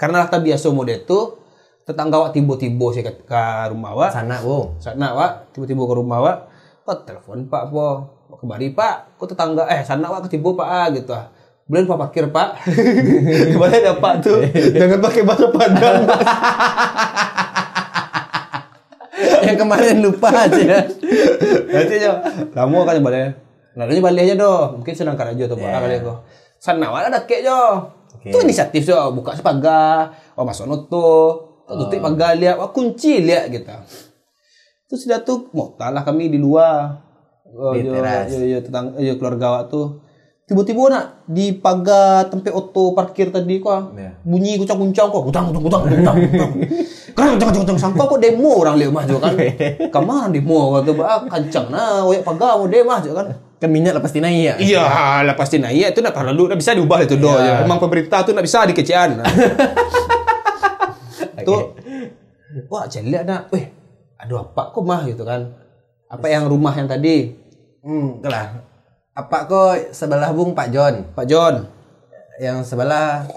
Karena 0.00 0.25
tak 0.25 0.41
biasa 0.41 0.73
mode 0.73 1.05
itu 1.05 1.37
tetangga 1.85 2.17
wak 2.17 2.33
tibo-tibo 2.33 2.97
sih 2.97 3.05
ke, 3.05 3.12
ke 3.29 3.43
rumah 3.69 3.93
wak. 3.93 4.17
Sana, 4.17 4.41
Bung. 4.41 4.81
Sana 4.81 5.12
wak 5.12 5.53
tiba-tiba 5.53 5.85
ke 5.85 5.95
rumah 6.00 6.21
wak. 6.25 6.38
kok 6.85 7.09
telepon 7.09 7.49
pak 7.49 7.73
po 7.73 8.05
kembali 8.29 8.76
pak 8.76 9.17
kok 9.17 9.33
tetangga 9.33 9.64
eh 9.73 9.81
sana 9.81 10.05
pak 10.05 10.29
ketibu 10.29 10.53
pak 10.53 10.69
ah 10.69 10.87
gitu 10.93 11.17
ah 11.17 11.33
Beliin 11.64 11.88
pak 11.88 11.97
parkir 11.97 12.29
pak 12.29 12.61
Gimana 13.57 13.73
ada 13.73 13.97
pak 13.97 14.21
tuh 14.21 14.45
Jangan 14.76 15.00
pakai 15.00 15.25
bahasa 15.25 15.49
Padang 15.49 16.05
Yang 19.49 19.57
kemarin 19.64 19.97
lupa 20.05 20.29
aja. 20.29 20.85
Nanti 21.73 21.95
aja 21.97 22.21
Kamu 22.53 22.85
kan 22.85 23.00
balik 23.00 23.43
Nanti 23.75 23.99
balik 23.99 24.23
aja 24.31 24.35
doh. 24.38 24.78
Mungkin 24.78 24.95
senang 24.95 25.19
aja 25.19 25.45
tuh 25.50 25.57
pak 25.59 25.69
kali 25.69 25.97
aku. 25.99 26.14
Sana 26.62 26.88
wala 26.88 27.11
ada 27.11 27.26
kek 27.26 27.43
jo. 27.43 27.61
Itu 28.23 28.38
inisiatif 28.40 28.87
jo. 28.87 28.97
Buka 29.12 29.35
sepagar 29.37 30.14
Oh 30.38 30.47
masuk 30.47 30.88
tuh 30.88 31.52
Tutup 31.64 32.00
pagar 32.00 32.38
lihat 32.38 32.57
Wah 32.57 32.71
kunci 32.71 33.21
lihat 33.21 33.50
gitu. 33.50 33.75
Terus 34.88 35.00
sudah 35.04 35.21
tuh 35.26 35.50
Mau 35.52 35.75
lah 35.76 36.07
kami 36.07 36.31
di 36.31 36.38
luar. 36.38 37.04
Oh, 37.54 37.71
Di 37.71 37.87
yo, 37.87 37.95
yo, 37.95 38.38
yo, 38.50 38.59
tetang, 38.66 38.99
yo, 38.99 39.14
keluarga 39.14 39.54
awak 39.54 39.71
tuh. 39.71 40.02
Tiba-tiba 40.45 40.93
nak 40.93 41.25
di 41.25 41.57
pagar 41.57 42.28
tempat 42.28 42.52
auto 42.52 42.93
parkir 42.93 43.33
tadi 43.33 43.64
kok 43.64 43.97
Ya. 43.97 44.12
bunyi 44.28 44.61
kucang-kucang 44.61 45.09
kok 45.09 45.25
gudang 45.25 45.49
gudang 45.49 45.64
gudang 45.64 45.83
gudang 45.88 46.16
gudang. 46.21 46.52
Kan 47.16 47.40
jangan 47.40 47.64
jangan 47.64 47.81
sangka 47.81 48.04
kok 48.04 48.21
demo 48.21 48.61
orang 48.61 48.76
lihat 48.76 48.93
mah 48.93 49.09
jo 49.09 49.16
kan. 49.16 49.33
Kamar 49.95 50.28
demo 50.28 50.76
kata 50.76 50.90
bah 50.93 51.25
kancang 51.33 51.73
nah 51.73 52.04
oyak 52.04 52.28
pagar 52.28 52.61
mau 52.61 52.69
demo 52.69 52.93
kan 52.93 53.26
Kan 53.64 53.73
minyak 53.73 53.97
lepas 53.97 54.12
naik 54.12 54.44
ya. 54.44 54.54
Iya, 54.61 54.85
lah 55.25 55.33
pasti 55.33 55.56
naik 55.56 55.97
itu 55.97 56.04
nak 56.04 56.12
lalu 56.21 56.52
nak 56.52 56.61
bisa 56.61 56.76
diubah 56.76 57.00
itu 57.00 57.16
doh. 57.16 57.33
Iya. 57.33 57.49
Ya. 57.49 57.64
Memang 57.64 57.80
pemerintah 57.80 58.21
tuh 58.21 58.37
nak 58.37 58.44
bisa 58.44 58.68
dikecian. 58.68 59.25
Nah. 59.25 59.25
Tuh, 61.44 61.76
wah 62.73 62.88
jelek 62.88 63.25
nak. 63.28 63.52
Weh, 63.52 63.68
aduh 64.16 64.44
apa 64.49 64.73
kok 64.73 64.80
mah 64.80 65.04
gitu 65.04 65.28
kan? 65.28 65.52
Apa 66.09 66.28
yang 66.33 66.49
rumah 66.49 66.73
yang 66.73 66.88
tadi? 66.88 67.37
Hmm, 67.85 68.21
itulah. 68.21 68.64
Apa 69.12 69.44
kok 69.44 69.92
sebelah 69.92 70.33
Bung 70.33 70.56
Pak 70.56 70.68
John, 70.73 71.04
Pak 71.12 71.25
John, 71.28 71.68
yang 72.40 72.64
sebelah 72.64 73.28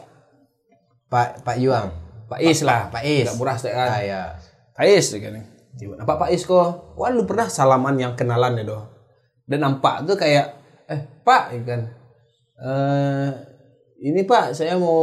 Pak 1.11 1.43
Pak 1.43 1.55
Yuang. 1.59 1.91
Pak 2.27 2.39
Is 2.43 2.63
lah, 2.63 2.91
Pak 2.91 3.03
Is. 3.03 3.27
Nggak 3.27 3.39
murah 3.39 3.55
kan. 3.59 3.87
Ah, 3.91 3.99
ya. 4.03 4.21
Pak 4.75 4.87
Is 4.87 5.07
kan. 5.15 5.35
Tiba, 5.75 5.95
Apa 5.99 6.19
Pak 6.19 6.35
Is 6.35 6.43
kok? 6.43 6.95
Wah 6.99 7.11
lu 7.11 7.23
pernah 7.23 7.47
salaman 7.47 7.95
yang 7.95 8.15
kenalan 8.15 8.59
ya 8.59 8.63
doh. 8.63 8.96
Dan 9.47 9.63
nampak 9.63 10.03
tuh 10.03 10.19
kayak, 10.19 10.59
eh 10.91 11.01
Pak, 11.23 11.55
ya 11.55 11.61
kan. 11.63 11.81
Eh 12.59 13.29
ini 14.03 14.21
Pak, 14.27 14.53
saya 14.53 14.77
mau 14.77 14.99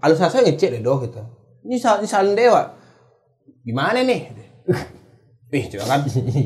alus 0.00 0.22
saya 0.22 0.46
ngecek 0.46 0.78
deh 0.78 0.82
doh 0.82 1.02
gitu. 1.04 1.20
Ini 1.66 1.76
sal 1.76 2.00
ini 2.00 2.08
salin 2.08 2.38
dewa. 2.38 2.72
Gimana 3.66 4.00
nih? 4.00 4.30
Ih, 5.56 5.64
coba 5.72 5.84
kan. 5.84 6.00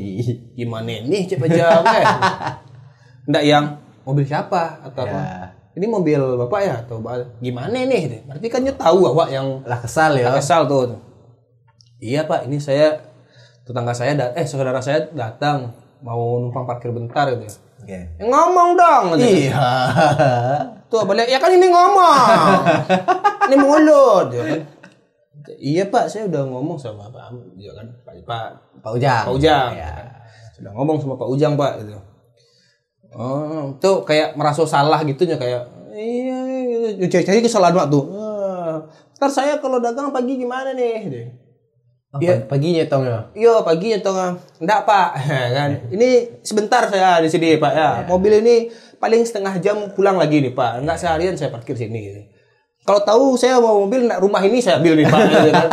Gimana 0.57 0.91
nih 1.05 1.21
cek 1.29 1.39
jawab 1.47 1.85
eh. 1.93 2.05
Nggak 3.29 3.43
yang 3.45 3.65
mobil 4.03 4.25
siapa 4.25 4.81
atau 4.81 5.05
apa? 5.05 5.19
Ya. 5.21 5.47
Ini 5.71 5.85
mobil 5.87 6.19
bapak 6.19 6.61
ya 6.67 6.75
atau 6.83 6.99
Bapak? 6.99 7.39
gimana 7.39 7.87
nih? 7.87 8.27
Berarti 8.27 8.47
kan 8.51 8.59
dia 8.67 8.75
tahu 8.75 9.07
awak 9.07 9.31
yang 9.31 9.63
Lah 9.63 9.79
kesal 9.79 10.19
ya. 10.19 10.27
Nggak 10.27 10.43
kesal 10.43 10.67
tuh. 10.67 10.99
Iya 12.01 12.25
pak, 12.25 12.49
ini 12.49 12.57
saya 12.57 12.97
tetangga 13.61 13.93
saya 13.93 14.17
dat 14.17 14.33
eh 14.33 14.43
saudara 14.43 14.81
saya 14.81 15.05
datang 15.13 15.69
mau 16.01 16.41
numpang 16.41 16.65
parkir 16.65 16.89
bentar 16.93 17.29
gitu. 17.33 17.45
ya. 17.45 17.53
Oke. 17.81 17.97
Ya, 17.97 18.25
ngomong 18.25 18.69
dong. 18.77 19.03
gitu. 19.17 19.49
Iya. 19.49 19.69
Tuh 20.91 21.01
balik 21.07 21.29
ya 21.29 21.39
kan 21.39 21.49
ini 21.53 21.67
ngomong. 21.71 22.25
ini 23.49 23.55
mulut, 23.57 24.27
ya 24.33 24.43
kan. 24.43 24.61
Iya 25.57 25.83
pak, 25.89 26.05
saya 26.05 26.29
udah 26.29 26.45
ngomong 26.45 26.77
sama 26.77 27.09
Pak 27.09 27.33
ya 27.57 27.73
kan 27.73 27.87
Pak 28.05 28.13
Pak 28.25 28.45
Pak 28.85 28.91
Ujang. 28.93 29.25
Pak 29.25 29.33
Ujang. 29.33 29.69
Ya. 29.73 29.93
Sudah 30.53 30.71
ngomong 30.77 31.01
sama 31.01 31.17
Pak 31.17 31.29
Ujang 31.33 31.57
pak 31.57 31.81
gitu. 31.81 31.97
Oh, 33.11 33.75
tuh 33.81 34.07
kayak 34.07 34.39
merasa 34.39 34.63
salah 34.63 35.03
gitu 35.03 35.27
ya 35.27 35.35
kayak 35.35 35.67
iya 35.91 36.39
gitu. 36.95 37.11
cari-cari 37.11 37.43
kesalahan 37.43 37.75
waktu. 37.75 37.99
Ah, 38.15 38.87
ntar 39.19 39.27
saya 39.27 39.59
kalau 39.59 39.83
dagang 39.83 40.15
pagi 40.15 40.39
gimana 40.39 40.71
nih? 40.71 41.27
Gitu. 42.19 42.27
Iya. 42.27 42.43
Paginya 42.43 42.83
tong 42.91 43.07
ya. 43.07 43.19
Iya 43.31 43.53
pagi 43.63 43.95
atau 43.95 44.11
enggak 44.59 44.81
pak. 44.83 45.09
Kan? 45.55 45.69
Ini 45.95 46.09
sebentar 46.43 46.83
saya 46.91 47.23
di 47.23 47.31
sini 47.31 47.55
pak 47.55 47.71
ya. 47.71 47.89
Mobil 48.03 48.43
ini 48.43 48.67
paling 48.99 49.23
setengah 49.23 49.55
jam 49.63 49.79
pulang 49.95 50.19
lagi 50.19 50.43
nih 50.43 50.51
pak. 50.51 50.83
Enggak 50.83 50.99
seharian 50.99 51.39
saya 51.39 51.47
parkir 51.47 51.79
sini. 51.79 51.99
Gitu. 52.11 52.21
kalau 52.81 53.05
tahu 53.05 53.25
saya 53.37 53.61
mau 53.61 53.85
mobil 53.85 54.09
nak 54.09 54.25
rumah 54.25 54.41
ini 54.41 54.57
saya 54.59 54.81
ambil 54.83 54.99
nih 54.99 55.07
pak. 55.07 55.19
Gitu 55.23 55.49
kan? 55.55 55.69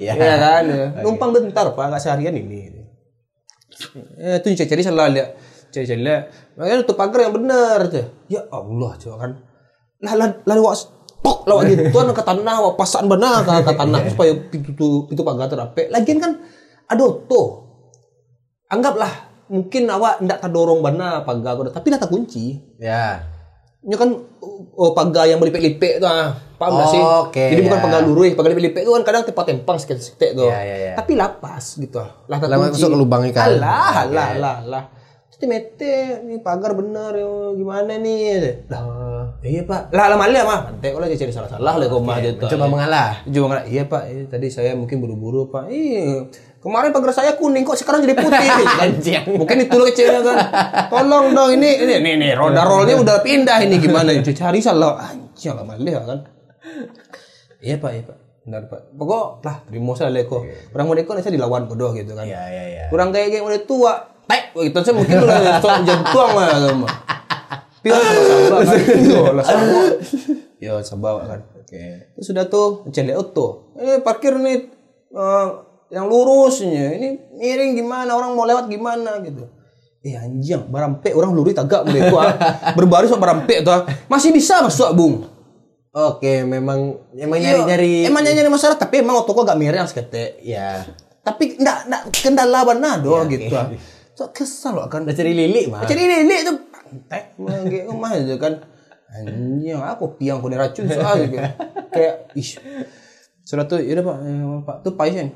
Iya. 0.00 0.12
Iya 0.16 0.34
kan? 0.40 0.64
Numpang 1.04 1.30
bentar 1.36 1.66
pak. 1.76 1.84
Enggak 1.84 2.00
seharian 2.00 2.32
ini. 2.32 2.80
Eh, 4.20 4.40
itu 4.40 4.64
cari 4.64 4.80
salah 4.84 5.08
lihat 5.08 5.36
cari 5.70 5.86
cari 5.86 6.02
makanya 6.58 6.82
tutup 6.82 6.98
pagar 6.98 7.30
yang 7.30 7.34
benar 7.34 7.86
tuh 7.86 8.02
ya 8.26 8.42
Allah 8.50 8.92
coba 8.98 9.16
kan? 9.24 9.32
Lah 10.00 10.14
lah 10.16 10.28
lah 10.44 10.56
pok 11.20 11.44
lewat 11.44 11.64
gitu 11.68 11.82
kan 11.90 12.08
ke 12.10 12.22
tanah 12.24 12.56
wah 12.60 12.72
pasang 12.74 13.04
benar 13.04 13.44
ke, 13.44 13.52
ke 13.60 13.72
tanah 13.76 14.00
supaya 14.08 14.32
pintu 14.48 14.70
tu- 14.72 15.04
pintu 15.04 15.20
pagar 15.20 15.48
terape 15.48 15.92
lagian 15.92 16.16
kan 16.16 16.32
aduh 16.88 17.24
tuh 17.28 17.46
anggaplah 18.66 19.28
mungkin 19.50 19.90
awak 19.90 20.22
ndak 20.22 20.38
terdorong 20.40 20.80
benar 20.80 21.26
pagar 21.26 21.58
tapi 21.68 21.86
dah 21.90 21.98
terkunci 21.98 22.62
Ya. 22.78 23.20
ini 23.80 23.96
kan 23.96 24.12
oh, 24.76 24.92
pagar 24.92 25.26
yang 25.26 25.40
berlipet-lipet 25.40 25.98
tuh 25.98 26.06
ah. 26.06 26.36
paham 26.56 26.76
nggak 26.76 26.88
sih 26.92 27.02
Oke, 27.02 27.44
jadi 27.48 27.60
bukan 27.64 27.78
ya. 27.80 27.84
pagar 27.84 28.00
lurus 28.04 28.32
pagar 28.36 28.50
lipet-lipet 28.52 28.80
itu 28.84 28.92
kan 28.92 29.02
kadang 29.02 29.22
tempat 29.24 29.44
tempang 29.48 29.76
seketik 29.80 30.36
tuh 30.36 30.48
Ya, 30.48 30.60
ya, 30.62 30.76
ya. 30.76 30.92
tapi 30.96 31.16
lapas 31.16 31.76
gitu 31.76 31.96
lah 31.98 32.12
lah 32.28 32.38
Lah, 32.38 32.56
masuk 32.68 32.88
ke 32.92 32.96
lubang 32.96 33.22
ikan. 33.32 33.56
alah 33.58 34.04
alah 34.04 34.26
alah 34.36 34.56
alah 34.64 34.84
mete 35.40 36.20
nih 36.20 36.44
pagar 36.44 36.76
bener 36.76 37.16
yo 37.16 37.56
gimana 37.56 37.96
nih 37.96 38.60
lah 38.68 38.84
iya 39.40 39.62
pak. 39.64 39.88
Lah 39.96 40.12
lama 40.12 40.28
lihat 40.28 40.44
mah 40.44 40.58
mantek 40.68 40.92
kalau 40.92 41.06
jadi 41.08 41.32
salah 41.32 41.48
salah 41.48 41.74
lah 41.80 41.86
kau 41.88 42.00
mah 42.04 42.20
gitu 42.20 42.44
Coba 42.56 42.68
mengalah. 42.68 43.24
Coba 43.24 43.46
nggak 43.56 43.64
iya 43.72 43.82
pak. 43.88 44.02
Eh, 44.12 44.24
tadi 44.28 44.46
saya 44.52 44.76
mungkin 44.76 45.00
buru-buru 45.00 45.48
pak. 45.48 45.72
Iya. 45.72 46.28
Kemarin 46.60 46.92
pagar 46.92 47.16
saya 47.16 47.40
kuning 47.40 47.64
kok 47.64 47.80
sekarang 47.80 48.04
jadi 48.04 48.20
putih. 48.20 48.48
Anjing. 48.84 49.24
mungkin 49.40 49.64
itu 49.64 49.76
kecilnya 49.92 50.20
kan. 50.20 50.36
Tolong 50.92 51.32
dong 51.32 51.50
ini 51.56 51.80
ini 51.88 51.94
nih, 52.04 52.14
nih 52.20 52.30
roda 52.36 52.68
rollnya 52.68 53.00
udah 53.00 53.24
pindah 53.24 53.64
ini 53.64 53.80
gimana 53.80 54.12
cari 54.20 54.60
salah. 54.60 55.00
Anjing 55.00 55.56
lama 55.56 55.72
lihat 55.80 56.04
kan. 56.04 56.18
Iya 57.64 57.80
pak 57.80 57.90
iya 57.96 58.02
pak. 58.04 58.18
Benar 58.44 58.62
pak. 58.68 58.80
Pokok 58.92 59.40
lah 59.40 59.56
terima 59.64 59.92
saya 59.96 60.12
leko. 60.12 60.44
Orang 60.76 60.84
mau 60.84 60.96
deko 60.96 61.16
saya 61.16 61.32
dilawan 61.32 61.64
bodoh 61.64 61.96
gitu 61.96 62.12
kan. 62.12 62.28
Iya, 62.28 62.44
iya, 62.52 62.64
iya. 62.68 62.84
kurang 62.92 63.08
kayak 63.08 63.32
kayak 63.32 63.44
udah 63.44 63.60
tua 63.64 63.92
tek 64.28 64.52
gitu. 64.52 64.76
Saya 64.84 64.94
mungkin 65.00 65.16
udah 65.24 65.38
jantung 65.64 66.30
lah 66.36 66.48
sama 67.80 67.88
Pion 67.88 67.96
sama 68.28 68.58
kan 68.60 68.78
Yo, 69.00 69.22
lah 69.32 69.44
sama 69.44 69.80
yo 70.60 70.74
sabar 70.84 71.14
kan. 71.24 71.40
Oke. 71.56 72.12
Terus 72.12 72.26
sudah 72.28 72.44
tuh 72.52 72.84
celek 72.92 73.16
auto 73.16 73.72
eh 73.80 73.98
parkir 74.04 74.36
nih 74.36 74.68
eh, 75.16 75.46
yang 75.90 76.06
lurusnya 76.06 77.00
ini 77.00 77.08
miring 77.34 77.74
gimana 77.80 78.12
orang 78.12 78.36
mau 78.36 78.44
lewat 78.44 78.68
gimana 78.68 79.24
gitu. 79.24 79.48
Eh 80.04 80.16
anjing 80.16 80.68
barampe 80.68 81.12
orang 81.16 81.32
lurus 81.32 81.56
tagak 81.56 81.88
mulai 81.88 82.12
tua 82.12 82.24
berbaris 82.76 83.08
sama 83.08 83.24
barampe 83.24 83.64
tuh 83.64 83.72
ah. 83.72 83.82
masih 84.12 84.30
bisa 84.36 84.60
masuk 84.60 84.92
bung. 84.92 85.24
Oke, 85.90 86.46
memang 86.46 87.02
emang 87.18 87.42
Iya, 87.42 87.66
nyari-nyari. 87.66 88.06
emang 88.06 88.22
nyari 88.22 88.36
nyari 88.38 88.50
masalah 88.52 88.78
tapi 88.78 89.02
emang 89.02 89.18
auto 89.18 89.34
kok 89.34 89.42
gak 89.42 89.58
miring 89.58 89.88
seketek 89.90 90.38
ya. 90.44 90.86
tapi 91.20 91.58
enggak 91.58 91.84
enggak 91.84 92.02
kendala 92.16 92.64
benar 92.64 92.96
doh 93.04 93.28
gitu 93.28 93.52
ah. 93.52 93.68
so 94.14 94.30
kesal 94.30 94.78
loh 94.78 94.86
kan. 94.86 95.02
Udah 95.02 95.16
cari 95.16 95.34
lilik 95.34 95.66
mah. 95.68 95.82
Jadi 95.88 96.00
ini 96.06 96.36
tuh 96.46 96.69
pantai 96.90 97.22
mengge 97.38 97.86
rumah 97.86 98.10
aja 98.18 98.34
kan. 98.34 98.54
Anjing, 99.10 99.78
aku 99.78 100.18
piang 100.18 100.42
kena 100.42 100.66
racun 100.66 100.86
soal 100.86 101.26
gitu. 101.26 101.38
Kayak 101.90 102.30
ish. 102.34 102.58
Sudah 103.42 103.66
tuh, 103.66 103.82
ya 103.82 103.98
Pak, 103.98 104.16
eh, 104.22 104.42
Pak 104.62 104.76
tuh 104.86 104.94
pais 104.94 105.14
kan. 105.14 105.28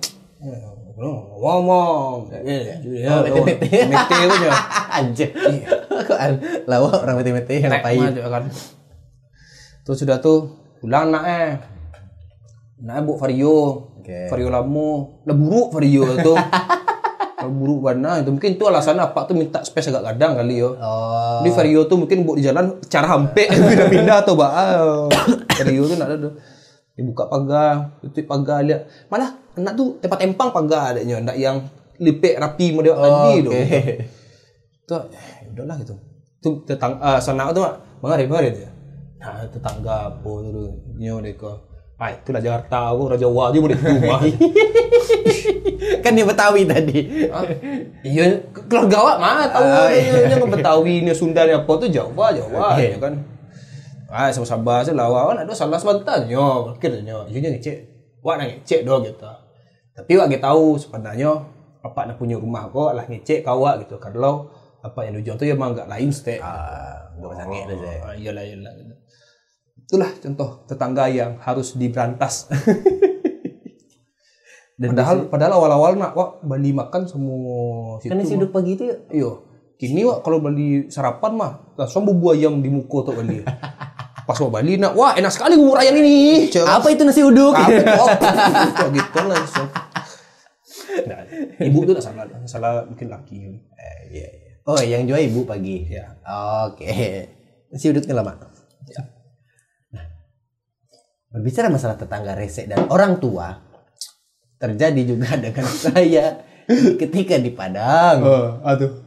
Eh, 0.43 0.59
Ngomong. 0.95 2.31
Eh, 2.31 2.79
ya, 3.03 3.19
mete-mete. 3.19 3.67
Mete 3.67 4.15
itu 4.15 4.35
aja. 4.39 4.51
Anjir. 4.95 5.31
Kok 5.91 6.19
an 6.19 6.33
lawak 6.71 7.03
orang 7.03 7.19
mati-mati 7.19 7.59
yang 7.59 7.75
Tek 7.75 7.83
ngapain? 7.83 8.15
aja 8.15 8.23
kan. 8.31 8.45
Terus 9.83 9.99
sudah 9.99 10.23
tuh 10.23 10.55
pulang 10.79 11.11
nak 11.11 11.25
eh. 11.27 11.51
Nak 12.79 13.03
bu 13.03 13.19
Vario. 13.19 13.91
Oke. 13.99 14.31
Vario 14.31 14.49
lamu. 14.55 15.19
Lah 15.27 15.35
buruk 15.35 15.75
Vario 15.75 16.15
itu. 16.15 16.35
Buruk 17.49 17.91
warna 17.91 18.21
itu 18.21 18.31
mungkin 18.33 18.57
itu 18.57 18.65
alasan 18.67 19.01
apa 19.01 19.25
tuh 19.29 19.37
minta 19.37 19.61
space 19.61 19.93
agak 19.93 20.15
kadang 20.15 20.39
kali 20.39 20.63
yo. 20.63 20.77
Oh. 20.79 21.41
Di 21.45 21.51
Vario 21.53 21.85
tuh 21.85 22.01
mungkin 22.01 22.25
buat 22.25 22.37
di 22.41 22.45
jalan 22.45 22.81
cara 22.89 23.07
hampe 23.11 23.49
pindah-pindah 23.53 24.25
mbak. 24.25 24.51
Ah, 24.51 25.09
Vario 25.61 25.83
tuh 25.89 25.97
nak 25.97 26.09
ada. 26.11 26.31
Dibuka 26.95 27.27
pagar, 27.27 27.99
tutup 27.99 28.25
pagar 28.31 28.63
lihat. 28.63 28.87
Malah 29.11 29.35
enak 29.59 29.73
tuh 29.75 29.99
tempat 29.99 30.19
empang 30.23 30.55
pagar 30.55 30.95
adanya, 30.95 31.19
enggak 31.19 31.39
yang 31.39 31.57
lipek 31.99 32.39
rapi 32.39 32.75
model 32.75 32.95
tadi 32.95 33.33
Oke. 33.39 33.45
tuh. 33.47 33.53
Tuh, 34.85 35.03
eh, 35.11 35.51
udahlah 35.55 35.77
gitu. 35.81 35.95
Tuh 36.45 36.55
tetang 36.69 37.01
ah 37.01 37.19
sana 37.19 37.51
tuh 37.51 37.65
Mak. 37.65 37.75
mengari 38.05 38.25
mengari 38.29 38.49
dia. 38.53 38.71
Nah, 39.17 39.49
tetangga 39.49 40.13
apa 40.13 40.31
tu 40.45 40.63
nyo 41.01 41.25
deka. 41.25 41.74
Ah, 41.95 42.11
itulah 42.11 42.43
Jakarta 42.43 42.91
aku 42.91 43.07
Raja 43.07 43.23
Jawa 43.23 43.43
aja 43.55 43.59
di 43.63 43.77
rumah. 43.79 44.21
kan 46.05 46.11
dia 46.13 46.27
Betawi 46.27 46.63
tadi. 46.67 47.01
Ah, 47.31 47.47
iya, 48.03 48.43
keluarga 48.67 48.97
awak 48.99 49.17
mah 49.23 49.47
tahu 49.47 49.63
Ah, 49.63 49.89
iya. 49.95 50.35
yang 50.35 50.51
Betawi, 50.51 51.07
ini 51.07 51.15
Sunda, 51.15 51.47
ini 51.47 51.55
apa 51.55 51.71
tuh 51.71 51.87
Jawa, 51.87 52.35
Jawa 52.35 52.75
Oke. 52.75 52.85
ya 52.93 52.99
kan. 52.99 53.15
Ah, 54.11 54.31
sama 54.31 54.47
sabar 54.47 54.83
sih 54.83 54.95
lah, 54.95 55.07
awak 55.07 55.43
ada 55.43 55.55
salah 55.55 55.79
sebentar 55.79 56.23
nyo, 56.27 56.75
akhirnya 56.75 57.27
iya 57.27 57.39
ngecek, 57.51 57.77
wak 58.23 58.39
nak 58.39 58.47
ngecek 58.47 58.81
doh 58.87 59.03
gitu. 59.03 59.27
Tapi 59.95 60.13
wak 60.19 60.27
kita 60.31 60.51
tahu 60.51 60.79
sebenarnya 60.79 61.31
apa 61.83 62.01
nak 62.11 62.17
punya 62.19 62.39
rumah 62.39 62.67
kok 62.71 62.91
lah 62.95 63.07
ngecek 63.07 63.43
kawak 63.43 63.87
gitu. 63.87 63.99
Kalau 64.03 64.51
apa 64.83 64.99
yang 65.07 65.19
tujuan 65.19 65.35
tuh 65.39 65.47
ya 65.47 65.55
emang 65.55 65.75
nggak 65.75 65.91
lain 65.91 66.11
stek. 66.15 66.39
Ah, 66.43 67.11
gak 67.19 67.33
sange 67.39 67.61
dah 67.71 67.77
saya. 67.79 67.99
Ah, 68.03 68.15
iyalah 68.15 68.43
iyalah. 68.43 68.73
gitu. 68.79 68.95
Itulah 69.95 70.11
contoh 70.19 70.67
tetangga 70.67 71.07
yang 71.07 71.39
harus 71.39 71.79
diberantas. 71.79 72.51
Dan 74.75 74.91
padahal 74.91 75.31
padahal 75.31 75.55
awal-awal 75.55 75.95
nak 75.95 76.19
wak 76.19 76.43
Bali 76.43 76.75
makan 76.75 77.07
semua 77.07 78.03
situ. 78.03 78.11
Mah. 78.11 78.27
uduk 78.27 78.51
pagi 78.51 78.75
itu 78.75 78.91
ya. 78.91 78.97
Iya. 79.15 79.31
Kini 79.79 80.03
wak 80.03 80.27
kalau 80.27 80.43
beli 80.43 80.91
sarapan 80.91 81.39
mah 81.39 81.79
langsung 81.79 82.03
bubur 82.03 82.35
ayam 82.35 82.59
di 82.59 82.75
muka 82.75 83.07
tuh 83.07 83.15
beli. 83.15 83.47
Pas 84.27 84.35
mau 84.43 84.51
Bali 84.51 84.75
nak, 84.75 84.99
wah 84.99 85.15
enak 85.15 85.31
sekali 85.31 85.55
bubur 85.55 85.79
ayam 85.79 85.95
ini. 85.95 86.51
Cek, 86.51 86.67
Apa 86.67 86.91
itu 86.91 87.07
nasi 87.07 87.23
uduk? 87.23 87.55
apa 87.55 87.71
itu? 87.71 88.87
Gitu 88.99 89.21
langsung. 89.23 89.69
Nah, 91.07 91.23
ibu 91.63 91.79
tuh 91.87 92.03
salah, 92.03 92.27
salah 92.51 92.83
mungkin 92.83 93.15
laki. 93.15 93.63
Eh, 93.79 93.99
iya, 94.11 94.27
iya. 94.27 94.51
Oh, 94.67 94.83
yang 94.83 95.07
jual 95.07 95.23
ibu 95.23 95.47
pagi. 95.47 95.87
Ya. 95.87 96.19
Oke. 96.67 96.91
Nasi 97.71 97.95
uduknya 97.95 98.19
lama. 98.19 98.54
Berbicara 101.35 101.67
masalah 101.67 101.99
tetangga 101.99 102.38
rese 102.38 102.71
dan 102.71 102.87
orang 102.95 103.19
tua, 103.19 103.59
terjadi 104.55 105.03
juga 105.03 105.35
dengan 105.43 105.67
saya 105.67 106.38
ketika 106.95 107.35
di 107.43 107.50
Padang. 107.50 108.23
Oh, 108.23 108.49
aduh. 108.62 109.03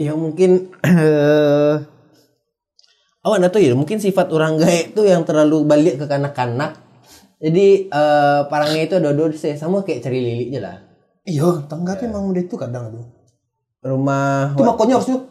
Ya 0.00 0.16
mungkin 0.16 0.72
eh 0.88 1.74
awak 3.20 3.36
nggak 3.44 3.52
tahu 3.52 3.60
ya 3.60 3.76
mungkin 3.76 4.00
sifat 4.00 4.32
orang 4.32 4.56
gaek 4.56 4.96
itu 4.96 5.04
yang 5.04 5.28
terlalu 5.28 5.68
balik 5.68 6.00
ke 6.00 6.08
kanak-kanak. 6.08 6.80
Jadi 7.44 7.92
eh 7.92 8.40
parangnya 8.48 8.88
itu 8.88 8.94
ada 8.96 9.12
dua 9.12 9.28
saya 9.36 9.60
sama 9.60 9.84
kayak 9.84 10.00
cari 10.00 10.18
lili 10.24 10.48
aja 10.48 10.60
lah. 10.64 10.76
Iya, 11.28 11.68
tangga 11.68 11.92
tuh 11.92 12.08
emang 12.08 12.32
udah 12.32 12.40
itu 12.40 12.56
kadang 12.56 12.88
tuh. 12.88 13.04
Rumah 13.84 14.56
Itu 14.56 14.64
makanya 14.64 14.96
harusnya 14.96 15.28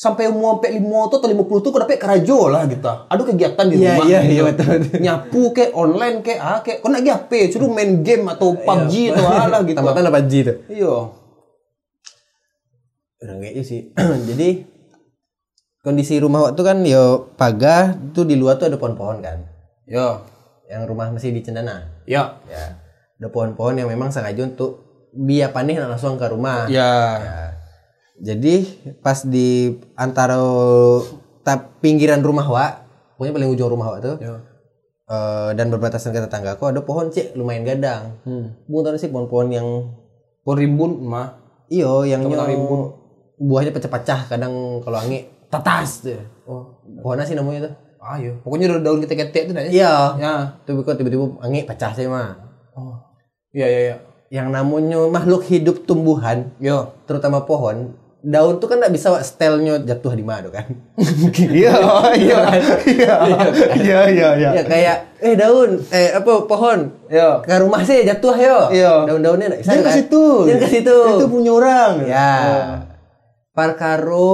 sampai 0.00 0.32
umur 0.32 0.56
sampai 0.56 0.80
lima 0.80 1.12
tuh 1.12 1.20
atau 1.20 1.28
lima 1.28 1.44
puluh 1.44 1.60
tuh 1.60 1.76
kau 1.76 1.80
dapat 1.84 2.00
kerajo 2.00 2.48
lah 2.48 2.64
gitu. 2.64 2.88
Ada 2.88 3.20
kegiatan 3.20 3.66
di 3.68 3.76
Iya, 3.76 3.92
rumah. 3.92 4.04
iya, 4.08 4.18
gitu. 4.24 4.32
iya, 4.32 4.42
betul, 4.48 4.66
betul. 4.80 4.98
Nyapu 5.04 5.42
kayak 5.52 5.72
online 5.76 6.16
kayak 6.24 6.40
ah 6.40 6.58
kayak 6.64 6.78
kau 6.80 6.88
nak 6.88 7.04
HP, 7.04 7.30
suruh 7.52 7.68
main 7.68 8.00
game 8.00 8.24
atau 8.32 8.56
PUBG 8.56 9.12
atau 9.12 9.24
alah 9.28 9.60
gitu. 9.68 9.76
Tambatan 9.76 10.08
apa 10.08 10.20
Ji 10.24 10.40
tuh? 10.40 10.56
Iya. 10.72 10.94
Orang 13.20 13.38
kayak 13.44 13.60
sih. 13.60 13.80
Jadi 14.32 14.48
kondisi 15.84 16.16
rumah 16.16 16.48
waktu 16.48 16.62
kan 16.64 16.80
yo 16.80 17.36
pagar 17.36 18.00
itu 18.00 18.24
di 18.24 18.40
luar 18.40 18.56
tuh 18.56 18.72
ada 18.72 18.80
pohon-pohon 18.80 19.20
kan. 19.20 19.44
Iya. 19.84 20.24
Yang 20.72 20.82
rumah 20.88 21.12
masih 21.12 21.28
di 21.28 21.44
Cendana. 21.44 21.92
Ya. 22.08 22.40
Ya. 22.48 22.80
Ada 23.20 23.28
pohon-pohon 23.28 23.76
yang 23.76 23.92
memang 23.92 24.08
sengaja 24.08 24.48
untuk 24.48 24.80
biar 25.12 25.52
panih 25.52 25.76
langsung 25.76 26.16
ke 26.16 26.24
rumah. 26.24 26.64
Ya. 26.72 27.20
Ya. 27.20 27.59
Jadi 28.20 28.54
pas 28.96 29.16
di 29.22 29.48
antara 29.94 30.36
tap 31.40 31.80
pinggiran 31.80 32.20
rumah 32.20 32.44
wa, 32.44 32.66
pokoknya 33.16 33.32
paling 33.34 33.50
ujung 33.50 33.70
rumah 33.70 33.88
wa 33.90 33.98
tuh, 33.98 34.16
Ya. 34.16 34.44
eh, 35.06 35.50
dan 35.54 35.68
berbatasan 35.68 36.10
ke 36.10 36.20
tetanggaku 36.20 36.68
ada 36.68 36.80
pohon 36.80 37.08
cek 37.08 37.32
lumayan 37.32 37.64
gadang. 37.64 38.20
Hmm. 38.22 38.52
Bukan 38.64 38.82
tahu 38.86 38.96
sih 38.96 39.08
pohon-pohon 39.08 39.48
yang 39.50 39.68
Pohon 40.40 40.56
rimbun 40.58 40.92
mah. 41.02 41.36
iyo 41.66 42.02
yang 42.02 42.20
Teman 42.20 42.34
nyo- 42.34 42.48
rimbun. 42.48 42.80
buahnya 43.38 43.70
pecah-pecah 43.70 44.26
kadang 44.26 44.52
kalau 44.78 44.98
angin 44.98 45.24
tatas 45.48 46.02
tuh. 46.02 46.20
Oh. 46.44 46.76
Pohon 46.98 47.16
apa 47.16 47.24
sih 47.24 47.32
namanya 47.32 47.68
tuh? 47.68 47.74
Ah 47.98 48.16
iya. 48.16 48.32
Pokoknya 48.38 48.68
daun 48.70 48.82
daun 48.82 48.98
ketek-ketek 48.98 49.42
itu 49.42 49.52
dah. 49.52 49.62
ya? 49.62 49.70
Iya. 49.70 49.94
Ya. 50.16 50.34
Tuh 50.62 50.76
kok 50.78 50.92
tiba-tiba 50.94 51.40
angin 51.40 51.64
pecah 51.64 51.92
sih 51.92 52.04
mah. 52.04 52.36
Oh. 52.72 52.96
Iya 53.50 53.66
iya 53.66 53.80
iya. 53.82 53.96
Yang 54.30 54.48
namanya 54.50 54.98
makhluk 55.06 55.42
hidup 55.42 55.84
tumbuhan, 55.84 56.52
Yo. 56.56 56.94
terutama 57.02 57.42
pohon, 57.42 57.96
daun 58.22 58.56
tuh 58.56 58.66
kan 58.66 58.76
nggak 58.76 58.90
bisa 58.90 59.16
stelnya 59.20 59.80
jatuh 59.80 60.12
di 60.12 60.20
mana 60.20 60.48
kan? 60.52 60.68
Iya, 61.32 61.72
iya. 62.14 62.40
Iya. 62.84 63.14
Iya 63.74 64.00
iya 64.06 64.28
iya. 64.34 64.50
ya 64.52 64.62
kayak 64.62 64.96
eh 65.18 65.34
daun 65.34 65.80
eh 65.88 66.12
apa 66.12 66.44
pohon 66.44 66.92
Iya. 67.06 67.40
ke 67.40 67.56
rumah 67.56 67.80
sih 67.80 68.02
jatuh 68.02 68.34
yo 68.34 68.58
Iya. 68.70 69.04
daun-daunnya 69.04 69.46
nggak 69.48 69.60
bisa 69.60 69.70
Jangan 69.70 69.80
ke 69.80 69.88
kan? 69.88 69.96
situ. 69.96 70.24
jangan 70.44 70.60
ke 70.60 70.68
situ 70.70 70.96
Itu 71.10 71.26
punya 71.26 71.50
orang. 71.50 71.92
ya 72.04 72.30
parkaro 73.50 74.32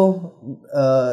eh 0.68 1.12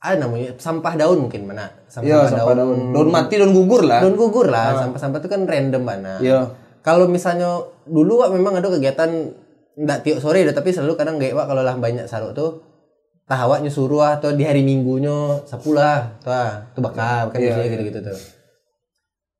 ah 0.00 0.16
namanya 0.16 0.56
sampah 0.56 0.94
daun 0.94 1.28
mungkin 1.28 1.44
mana 1.44 1.68
Iya, 1.96 2.24
sampah 2.24 2.54
daun. 2.54 2.94
Daun 2.94 3.08
mati, 3.10 3.34
daun 3.36 3.50
gugur 3.50 3.82
lah. 3.82 4.00
daun 4.00 4.14
gugur 4.14 4.46
lah 4.46 4.78
sampah-sampah 4.78 5.18
itu 5.18 5.28
kan 5.28 5.42
random 5.44 5.82
mana 5.82 6.16
Iya. 6.18 6.48
kalau 6.80 7.04
misalnya 7.06 7.60
dulu 7.82 8.20
Wak, 8.20 8.30
memang 8.30 8.54
ada 8.54 8.68
kegiatan 8.68 9.10
nggak 9.80 10.04
tiap 10.04 10.18
sore 10.20 10.44
dah 10.44 10.52
tapi 10.52 10.76
selalu 10.76 10.92
kadang 10.92 11.16
gak 11.16 11.32
Wak, 11.32 11.48
kalau 11.48 11.64
lah 11.64 11.72
banyak 11.80 12.04
saruk 12.04 12.36
tuh 12.36 12.60
tahawak 13.30 13.62
nyuruh 13.62 14.02
ah, 14.02 14.18
atau 14.18 14.34
di 14.34 14.42
hari 14.42 14.66
minggunya 14.66 15.40
sapu 15.46 15.70
lah 15.70 16.18
tuh 16.18 16.34
ah, 16.34 16.66
tuh 16.74 16.82
bakar 16.82 17.30
kan 17.30 17.38
Iya, 17.38 17.54
biasanya 17.54 17.64
iya. 17.64 17.72
gitu-gitu 17.78 17.98
tuh. 18.02 18.18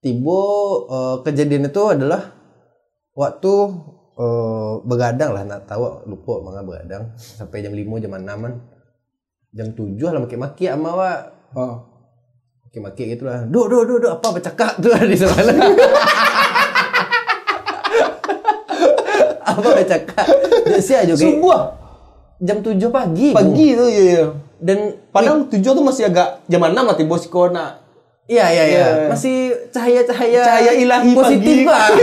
Tiba 0.00 0.42
eh, 0.87 1.16
kejadian 1.26 1.66
itu 1.66 1.83
adalah 1.90 2.22
waktu 3.18 3.53
eh, 4.14 4.72
begadang 4.87 5.31
lah 5.35 5.42
nak 5.42 5.66
tahu 5.66 6.07
lupa 6.07 6.38
mangga 6.38 6.62
begadang 6.62 7.11
sampai 7.18 7.66
jam 7.66 7.74
5 7.74 7.98
jam 7.98 8.14
6 8.14 8.46
an. 8.46 8.55
Jam 9.50 9.68
7 9.74 9.98
lah 10.14 10.20
maki-maki 10.22 10.70
sama 10.70 10.90
Wak. 10.94 11.20
Oh. 11.59 11.76
maki-maki 12.62 13.18
gitu 13.18 13.26
lah. 13.26 13.42
Duh 13.50 13.66
duh 13.66 13.83
duh 13.83 13.98
duh 13.98 14.14
apa 14.14 14.31
bercakap 14.31 14.79
tuh 14.79 14.94
di 15.03 15.18
sebelah 15.18 15.50
apa 19.57 19.69
dia 20.69 20.81
sih 20.81 20.95
aja 20.95 21.13
kayak 21.13 21.19
Sungguh 21.19 21.61
jam 22.41 22.59
7 22.65 22.81
pagi 22.89 23.29
pagi 23.37 23.67
tuh 23.77 23.89
iya. 23.91 24.05
iya. 24.05 24.25
dan 24.61 24.79
Padahal 25.11 25.51
tujuh 25.51 25.73
tuh 25.75 25.85
masih 25.85 26.09
agak 26.09 26.41
jam 26.47 26.63
6 26.63 26.73
lah 26.73 26.97
tiba 26.97 27.17
nak 27.51 27.71
iya 28.31 28.47
iya 28.55 28.65
iya 28.65 28.67
Iya. 28.71 28.89
masih 29.11 29.37
cahaya-cahaya 29.75 30.43
cahaya 30.47 30.73
ilahi 30.79 31.11
positif 31.19 31.67
pagi. 31.67 32.03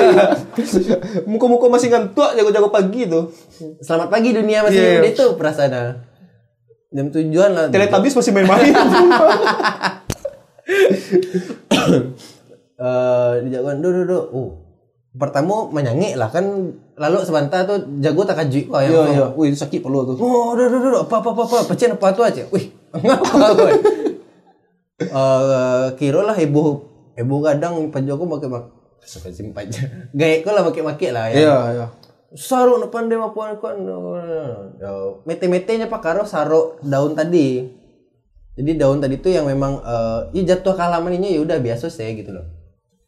Muka-muka 1.31 1.71
masih 1.71 1.87
ngantuk 1.87 2.35
jago-jago 2.35 2.67
pagi 2.67 3.07
tuh. 3.07 3.31
selamat 3.79 4.11
pagi 4.11 4.35
dunia 4.35 4.67
masih 4.67 4.83
Iya. 4.83 4.99
udah 4.99 5.11
itu 5.15 5.25
perasaannya 5.39 5.83
jam 6.91 7.07
tujuan 7.15 7.49
lah 7.55 7.65
Teletubbies 7.71 8.15
masih 8.15 8.31
main-main. 8.35 8.75
eh 12.77 13.31
di 13.41 13.49
jagoan 13.49 13.81
duh 13.81 13.89
duh 13.89 14.05
duh 14.05 14.23
uh 14.35 14.49
pertama 15.17 15.67
menyangik 15.73 16.13
lah 16.15 16.29
kan 16.29 16.45
lalu 16.97 17.17
sebentar 17.25 17.65
tuh 17.65 17.99
jago 17.99 18.21
tak 18.23 18.37
kaju 18.45 18.59
kok 18.69 18.79
yang 18.85 18.93
Iya 18.93 19.03
iya. 19.13 19.25
Wih, 19.33 19.49
itu 19.51 19.57
sakit 19.57 19.81
perlu 19.81 20.05
tuh. 20.13 20.15
Oh, 20.21 20.53
udah, 20.53 20.65
udah, 20.69 20.79
udah, 20.79 21.01
apa, 21.05 21.15
apa, 21.19 21.29
apa, 21.33 21.43
apa, 21.45 21.57
pecen 21.73 21.93
apa 21.93 22.07
tuh 22.13 22.23
aja. 22.25 22.43
Wih, 22.53 22.73
ngapa 23.05 23.37
gue? 23.57 23.71
Eh, 24.97 25.85
kira 26.01 26.25
lah 26.25 26.37
ibu, 26.37 26.81
ibu 27.13 27.35
kadang 27.45 27.93
penjogo 27.93 28.25
pakai 28.25 28.49
mak, 28.49 28.63
sampai 29.05 29.29
simpan 29.33 29.69
aja. 29.69 29.85
Gaya 30.17 30.41
kau 30.41 30.53
lah 30.57 30.65
pakai 30.65 30.83
pakai 30.85 31.09
lah 31.13 31.25
ya. 31.29 31.37
Iya 31.37 31.57
iya. 31.73 31.87
Saruk 32.33 32.83
depan 32.83 33.07
dia 33.07 33.21
mapuan 33.21 33.55
kan. 33.61 33.77
Mete-metenya 35.23 35.87
pak 35.87 36.01
karo 36.01 36.25
saruk 36.27 36.81
daun 36.83 37.15
tadi. 37.15 37.63
Jadi 38.57 38.71
daun 38.73 38.97
tadi 38.97 39.21
tuh 39.21 39.31
yang 39.31 39.45
memang 39.45 39.79
eh 39.85 40.21
ya 40.41 40.57
jatuh 40.57 40.73
ke 40.73 40.81
halaman 40.81 41.13
ini 41.13 41.37
ya 41.37 41.45
udah 41.45 41.61
biasa 41.61 41.87
sih 41.87 42.17
gitu 42.17 42.35
loh. 42.35 42.43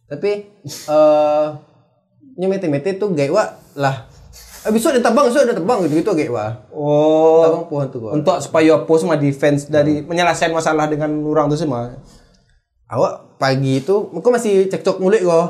Tapi 0.07 0.45
eh 0.63 1.47
nya 1.49 1.68
mete-mete 2.47 2.95
tuh 2.95 3.11
gaya 3.11 3.33
wa 3.33 3.43
lah. 3.75 4.07
Eh 4.63 4.71
besok 4.71 4.95
ada 4.95 5.11
tebang, 5.11 5.27
besok 5.27 5.43
ada 5.49 5.55
tebang 5.57 5.83
gitu 5.83 5.99
gitu 5.99 6.11
gaya 6.15 6.31
wa. 6.31 6.47
Oh. 6.71 7.43
Tebang 7.43 7.63
pohon 7.67 7.87
tuh 7.91 7.99
gua. 8.05 8.11
Untuk 8.15 8.37
supaya 8.39 8.79
apa 8.79 8.93
semua 8.95 9.17
defense 9.19 9.67
dari 9.67 10.05
menyelesaikan 10.05 10.55
masalah 10.55 10.85
dengan 10.87 11.11
orang 11.25 11.51
tuh 11.51 11.59
semua. 11.59 11.97
Awak 12.87 13.41
pagi 13.41 13.83
itu, 13.83 14.07
kok 14.13 14.31
masih 14.31 14.69
cekcok 14.71 15.01
mulut 15.03 15.19
kok. 15.19 15.47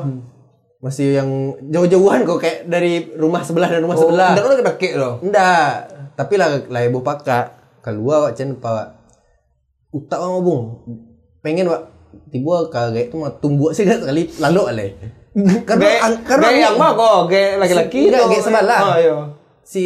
Masih 0.80 1.20
yang 1.20 1.28
jauh-jauhan 1.68 2.24
kok 2.24 2.40
kayak 2.40 2.66
dari 2.66 3.12
rumah 3.14 3.44
sebelah 3.44 3.68
dan 3.68 3.84
rumah 3.84 4.00
sebelah. 4.00 4.32
Enggak 4.32 4.46
udah 4.48 4.66
kaki 4.74 4.88
loh. 4.96 5.14
Enggak. 5.20 5.92
Tapi 6.16 6.34
lah 6.36 6.48
lah 6.68 6.82
ibu 6.84 7.00
pakak 7.00 7.60
keluar 7.80 8.28
wak 8.28 8.36
cen 8.36 8.56
pak 8.60 8.92
utak 9.90 10.20
wak 10.20 10.40
bung 10.44 10.64
pengen 11.40 11.66
wak 11.66 11.88
tiba 12.28 12.68
kaget 12.68 13.08
itu 13.10 13.16
mah 13.16 13.32
tumbuh 13.40 13.72
sih 13.72 13.88
sekali 13.88 14.28
lalu 14.38 14.60
ale 14.68 14.86
karena 15.62 15.80
Gaya- 15.80 16.02
ang- 16.02 16.20
karena 16.26 16.46
gaya 16.48 16.60
yang 16.60 16.74
mah 16.74 16.90
kok, 16.92 17.18
gaya 17.30 17.48
laki-laki 17.56 18.00
tuh. 18.10 18.26
gaya 18.26 18.42
sebelah. 18.42 18.80
Oh 18.82 18.96
iya. 18.98 19.16
si 19.62 19.82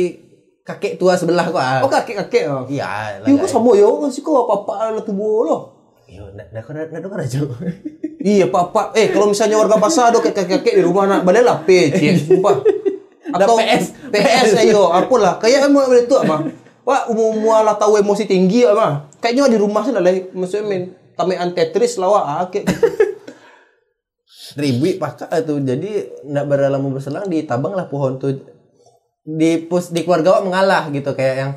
kakek 0.65 0.97
tua 0.97 1.13
sebelah 1.15 1.45
kok 1.45 1.61
ah. 1.61 1.85
Oh 1.85 1.91
kakek-kakek 1.93 2.45
oh. 2.49 2.65
iya 2.67 3.21
Iya 3.21 3.37
kok 3.37 3.51
sama 3.51 3.77
ya, 3.77 3.85
kok 3.85 4.09
sih 4.09 4.25
kok 4.25 4.33
apa-apa 4.33 4.97
lah 4.97 5.03
tubuh 5.05 5.45
lo. 5.45 5.57
iya 6.05 6.25
ndak 6.33 6.49
ndak 6.53 6.65
ndak 6.89 7.01
ndak 7.03 7.21
aja 7.21 7.41
Iya 8.25 8.49
papa, 8.49 8.89
eh 8.97 9.13
kalau 9.13 9.29
misalnya 9.29 9.61
warga 9.61 9.77
pasar 9.77 10.09
ada 10.09 10.17
kakek-kakek 10.17 10.81
di 10.81 10.83
rumah 10.83 11.05
nak 11.05 11.29
balik 11.29 11.45
lah 11.45 11.61
PC, 11.61 12.25
sumpah. 12.25 12.57
Atau 13.37 13.61
PS, 13.61 13.93
PS 14.09 14.65
ayo, 14.65 14.89
apalah. 14.89 15.37
Kayak 15.37 15.69
emang 15.69 15.93
itu 15.93 16.17
apa? 16.17 16.49
Wah, 16.89 17.05
umum 17.13 17.37
lah 17.45 17.77
tahu 17.77 18.01
emosi 18.01 18.25
tinggi 18.25 18.65
apa? 18.65 19.13
Kayaknya 19.21 19.53
di 19.53 19.59
rumah 19.61 19.85
sih 19.85 19.93
lah, 19.93 20.01
maksudnya 20.33 20.65
main 20.65 20.83
tamean 21.13 21.53
Tetris 21.53 22.01
lah 22.01 22.09
wah, 22.09 22.25
ah. 22.41 22.49
Ribu 24.53 25.01
pakak 25.01 25.33
tuh. 25.49 25.59
Jadi 25.65 26.21
ndak 26.29 26.45
berlama 26.45 26.93
berselang 26.93 27.27
ditabang 27.27 27.73
lah 27.73 27.89
pohon 27.89 28.21
tuh 28.21 28.37
di 29.25 29.57
pus 29.65 29.89
di 29.89 30.05
keluarga 30.05 30.37
wak 30.37 30.45
mengalah 30.45 30.93
gitu 30.93 31.17
kayak 31.17 31.37
yang 31.41 31.53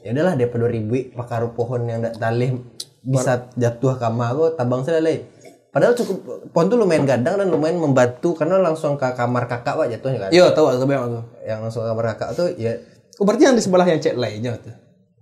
ya 0.00 0.16
udahlah 0.16 0.34
daripada 0.40 0.64
ribu 0.72 1.12
pakar 1.12 1.44
pohon 1.52 1.84
yang 1.84 2.00
ndak 2.00 2.16
talih 2.16 2.56
bisa 3.04 3.52
jatuh 3.60 4.00
kamar 4.00 4.32
aku 4.32 4.44
tabang 4.56 4.80
saya 4.80 5.04
lagi. 5.04 5.28
Padahal 5.70 5.94
cukup 5.94 6.50
pohon 6.50 6.66
tuh 6.66 6.80
lumayan 6.80 7.06
gadang 7.06 7.38
dan 7.38 7.46
lumayan 7.46 7.78
membantu 7.78 8.34
karena 8.34 8.58
langsung 8.58 8.96
ke 8.96 9.06
kamar 9.14 9.46
kakak 9.46 9.76
wak 9.76 9.92
jatuhnya 9.92 10.26
kan. 10.26 10.30
Iya, 10.32 10.50
tahu 10.50 10.66
aku 10.66 10.82
tuh. 10.88 11.24
Yang 11.46 11.58
langsung 11.62 11.82
ke 11.84 11.88
kamar 11.92 12.04
kakak 12.16 12.30
tuh 12.34 12.48
ya 12.58 12.74
Oh, 13.20 13.28
berarti 13.28 13.44
yang 13.44 13.52
di 13.52 13.60
sebelah 13.60 13.84
yang 13.84 14.00
cek 14.00 14.16
lainnya 14.16 14.56
tuh. 14.56 14.72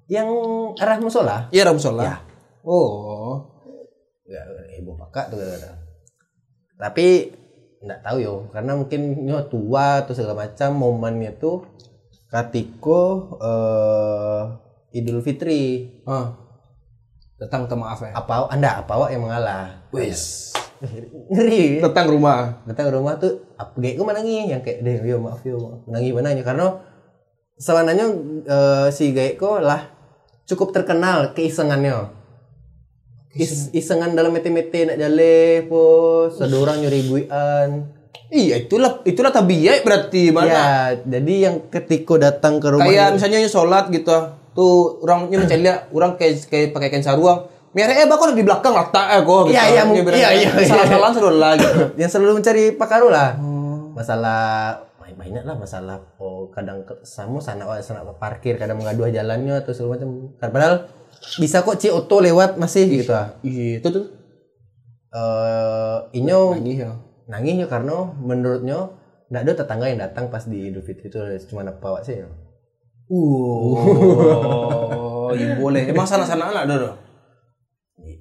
yang 0.08 0.30
arah 0.80 0.96
musola. 1.02 1.52
Iya, 1.52 1.68
Ramsola. 1.68 2.00
Ya. 2.00 2.16
Oh. 2.64 3.44
Ya, 4.24 4.40
ibu 4.80 4.96
kakak 4.96 5.28
tuh 5.28 5.36
kadang-kadang. 5.36 5.77
Tapi 6.78 7.34
nggak 7.78 8.00
tahu 8.02 8.16
yo 8.18 8.34
karena 8.50 8.74
mungkin 8.74 9.22
nyo 9.22 9.46
tua 9.46 10.02
atau 10.02 10.10
segala 10.10 10.46
macam 10.46 10.74
momennya 10.74 11.38
tuh 11.38 11.62
katiko 12.26 13.34
eh 13.38 14.42
Idul 14.98 15.20
Fitri 15.22 15.86
Ah. 16.02 16.34
Datang 17.38 17.70
minta 17.70 17.78
maaf 17.78 18.02
ya. 18.02 18.10
apa 18.18 18.50
anda 18.50 18.82
apa 18.82 18.92
awak 18.98 19.14
yang 19.14 19.22
mengalah 19.22 19.86
Wis. 19.94 20.50
ngeri 21.30 21.78
Datang 21.78 22.10
rumah. 22.10 22.66
ke 22.66 22.90
rumah 22.90 23.14
tuh 23.14 23.46
apa 23.54 23.78
kayak 23.78 23.94
gue 23.94 24.06
menangi 24.06 24.34
yang 24.50 24.62
kayak 24.62 24.82
deh 24.82 24.98
yo 25.06 25.22
maaf 25.22 25.42
yo 25.46 25.54
maaf. 25.58 25.86
menangi 25.86 26.10
mana 26.10 26.34
karena 26.42 26.66
sebenarnya 27.62 28.06
eh, 28.42 28.86
si 28.90 29.14
Gaeko 29.14 29.62
lah 29.62 29.86
cukup 30.50 30.74
terkenal 30.74 31.30
keisengannya 31.30 32.17
Is, 33.38 33.70
isengan 33.70 34.18
dalam 34.18 34.34
mete-mete 34.34 34.84
nak 34.84 34.98
jale 34.98 35.64
po 35.70 35.82
ada 36.28 36.56
orang 36.58 36.82
nyuri 36.82 37.00
buian 37.06 37.70
Iya, 38.28 38.68
itulah 38.68 39.00
itulah 39.08 39.32
tabiat 39.32 39.80
berarti 39.88 40.28
mana? 40.28 40.52
ya 40.52 40.66
jadi 41.00 41.34
yang 41.48 41.56
ketika 41.72 42.20
datang 42.20 42.60
ke 42.60 42.68
rumah 42.68 42.84
Kayak 42.84 43.16
misalnya 43.16 43.48
sholat 43.48 43.88
gitu. 43.88 44.12
Tuh 44.52 45.00
orangnya 45.00 45.40
mencari 45.40 45.64
lihat 45.64 45.88
orang 45.96 46.20
kayak 46.20 46.44
kayak 46.44 46.76
pakai 46.76 46.92
kain 46.92 47.00
saruang. 47.00 47.48
Mere 47.72 47.96
eh 47.96 48.04
bakal 48.04 48.36
di 48.36 48.44
belakang 48.44 48.76
letak 48.76 49.06
eh 49.16 49.20
kok 49.24 49.48
gitu. 49.48 49.56
Iya, 49.56 49.64
iya, 49.72 49.82
Dia 49.88 50.04
bilang, 50.04 50.20
iya, 50.20 50.28
iya, 50.44 50.50
iya. 50.60 50.68
Salah-salah 50.68 51.10
sudah 51.16 51.32
lah 51.32 51.52
gitu. 51.56 51.80
yang 52.04 52.10
selalu 52.12 52.44
mencari 52.44 52.76
pakaru 52.76 53.08
lah 53.08 53.32
masalah 53.98 54.40
main-mainnya 55.02 55.42
lah 55.42 55.58
masalah 55.58 55.98
oh 56.22 56.46
kadang 56.54 56.86
ke, 56.86 56.94
sama 57.02 57.42
sana 57.42 57.66
oh, 57.66 57.74
sana 57.82 58.06
parkir 58.14 58.54
kadang 58.54 58.78
mengadu 58.78 59.10
jalannya 59.10 59.58
atau 59.58 59.74
segala 59.74 59.98
macam 59.98 60.30
padahal 60.38 60.86
bisa 61.36 61.60
kok 61.60 61.76
ci 61.76 61.88
auto 61.88 62.18
lewat 62.18 62.56
masih 62.56 62.88
gitu 62.88 63.10
ah 63.10 63.32
Iya, 63.40 63.78
itu 63.78 63.88
tuh. 63.88 64.04
eh 65.08 65.96
inyo 66.14 66.54
Nangis 66.54 66.76
ya. 66.78 66.90
nangis 67.26 67.54
yo 67.56 67.66
karena 67.66 68.12
menurutnya 68.14 68.76
ndak 69.28 69.40
ada 69.42 69.52
tetangga 69.56 69.86
yang 69.86 69.98
datang 69.98 70.26
pas 70.26 70.42
di 70.42 70.66
Idul 70.66 70.80
Fitri 70.80 71.06
itu 71.06 71.18
cuma 71.46 71.62
apa 71.62 72.00
sih 72.00 72.18
yo. 72.18 72.26
Oh, 73.10 75.30
iya 75.32 75.54
boleh. 75.54 75.86
Emang 75.86 76.04
sana-sana 76.04 76.46
anak 76.46 76.62
ada 76.64 76.74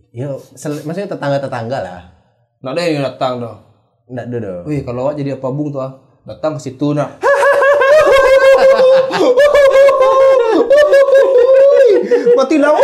Yo, 0.09 0.39
sel- 0.53 0.81
maksudnya 0.81 1.11
tetangga-tetangga 1.11 1.77
lah. 1.77 1.99
Nggak 2.59 2.71
ada 2.71 2.81
yang 2.83 3.03
datang 3.05 3.31
dah. 3.37 3.55
Ndak 4.07 4.23
ada 4.25 4.37
do. 4.39 4.53
Wih, 4.65 4.81
kalau 4.81 5.05
awak 5.05 5.13
jadi 5.15 5.35
apa 5.35 5.47
bung 5.47 5.69
tuh 5.69 5.79
ah? 5.79 5.91
Datang 6.23 6.55
ke 6.55 6.59
situ 6.63 6.91
nak. 6.91 7.19
Mati 12.35 12.55
lah. 12.59 12.73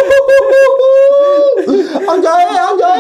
Anjay, 2.03 2.45
anjay. 2.51 2.99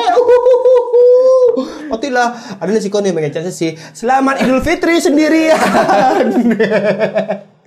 Mati 1.91 2.07
lah. 2.09 2.33
Ada 2.57 2.69
nasi 2.73 2.89
kau 2.89 2.99
nih 2.99 3.13
mengecek 3.13 3.45
sih. 3.53 3.77
Selamat 3.93 4.41
Idul 4.41 4.59
Fitri 4.65 4.97
sendirian. 4.97 6.25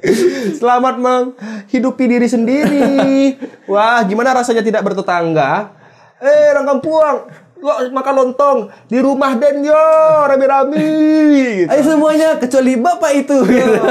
Selamat 0.60 1.00
menghidupi 1.00 2.04
diri 2.04 2.28
sendiri. 2.28 3.36
Wah, 3.70 4.04
gimana 4.04 4.36
rasanya 4.36 4.60
tidak 4.60 4.84
bertetangga? 4.84 5.72
Eh, 6.20 6.52
orang 6.52 6.76
kampung, 6.76 7.28
Wah, 7.66 7.82
makan 7.90 8.14
lontong 8.14 8.58
di 8.86 9.02
rumah 9.02 9.34
Den 9.34 9.66
yo, 9.66 9.74
rame-rame. 10.30 10.86
Gitu. 11.66 11.66
Ayo 11.66 11.82
semuanya 11.82 12.38
kecuali 12.38 12.78
bapak 12.78 13.12
itu. 13.26 13.38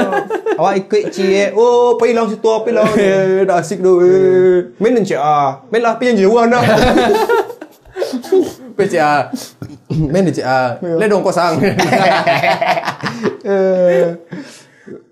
Awak 0.60 0.74
ikut 0.80 1.02
cie. 1.12 1.52
Oh, 1.52 2.00
pergi 2.00 2.16
lang 2.16 2.32
situ, 2.32 2.48
pergi 2.64 2.72
lang. 2.72 2.88
Eh, 2.96 3.44
dah 3.44 3.60
asik 3.60 3.84
doh. 3.84 4.00
Eh. 4.00 4.72
Main 4.80 4.96
dan 4.96 5.04
cie 5.04 5.20
ah. 5.20 5.60
Main 5.68 5.84
lah, 5.84 6.00
yang 6.00 6.16
jiwa 6.16 6.48
nak. 6.48 6.64
PCA. 8.76 9.32
Men 9.92 10.28
di 10.28 10.32
CA. 10.36 10.76
Le 10.80 11.04
dong 11.08 11.24
kosang. 11.24 11.60
Eh. 13.46 14.10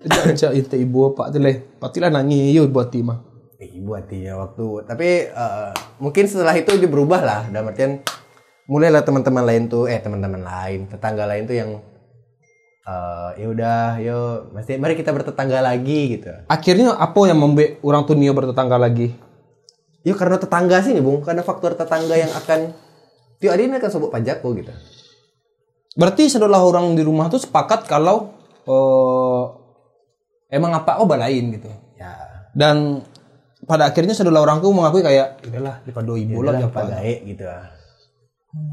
Jangan 0.04 0.34
cak 0.34 0.52
itu 0.58 0.74
ibu 0.74 1.14
apa 1.14 1.30
tu 1.30 1.38
leh. 1.38 1.62
Patilah 1.78 2.10
nangis 2.10 2.50
yo 2.50 2.66
buat 2.68 2.90
timah. 2.90 3.22
Ibu 3.62 3.94
hatinya 3.94 4.42
waktu. 4.42 4.84
Tapi 4.84 5.08
eh, 5.30 5.70
mungkin 6.02 6.24
setelah 6.26 6.52
itu 6.58 6.74
dia 6.74 6.90
berubah 6.90 7.22
lah. 7.22 7.40
Dalam 7.48 7.70
artian 7.70 8.02
mulailah 8.70 9.02
teman-teman 9.04 9.44
lain 9.44 9.68
tuh, 9.68 9.90
eh 9.90 10.00
teman-teman 10.00 10.40
lain, 10.40 10.88
tetangga 10.88 11.24
lain 11.28 11.44
tuh 11.44 11.56
yang 11.56 11.70
eh 12.84 13.30
ya 13.40 13.46
udah, 13.48 13.84
yo, 14.00 14.18
mesti 14.52 14.76
mari 14.76 14.94
kita 14.96 15.12
bertetangga 15.12 15.64
lagi 15.64 16.20
gitu. 16.20 16.32
Akhirnya 16.48 16.96
apa 16.96 17.16
yang 17.24 17.40
membuat 17.40 17.80
orang 17.80 18.02
tuh 18.04 18.16
Nio 18.16 18.36
bertetangga 18.36 18.76
lagi? 18.76 19.12
Yo 20.04 20.12
karena 20.16 20.36
tetangga 20.36 20.84
sih 20.84 20.92
nih, 20.92 21.00
Bung. 21.00 21.24
Karena 21.24 21.40
faktor 21.40 21.72
tetangga 21.72 22.12
yang 22.12 22.28
akan 22.36 22.76
Tio 23.40 23.50
ini 23.56 23.76
akan 23.76 23.90
sobok 23.90 24.14
pajakku 24.14 24.56
gitu. 24.56 24.72
Berarti 25.94 26.26
setelah 26.32 26.60
orang 26.64 26.96
di 26.96 27.02
rumah 27.06 27.28
tuh 27.28 27.40
sepakat 27.40 27.86
kalau 27.86 28.34
eh, 28.66 29.42
emang 30.54 30.72
apa 30.76 31.02
oh 31.02 31.06
balain 31.06 31.52
gitu. 31.52 31.70
Ya. 31.98 32.14
Dan 32.54 33.02
pada 33.64 33.88
akhirnya 33.90 34.12
setelah 34.12 34.44
orang 34.44 34.60
tuh 34.60 34.72
mengakui 34.72 35.00
kayak 35.00 35.40
udahlah 35.44 35.80
daripada 35.82 36.12
ibu 36.16 36.40
lah 36.44 36.52
apa. 36.56 36.80
gae 37.00 37.14
gitu 37.24 37.44
ah. 37.48 37.68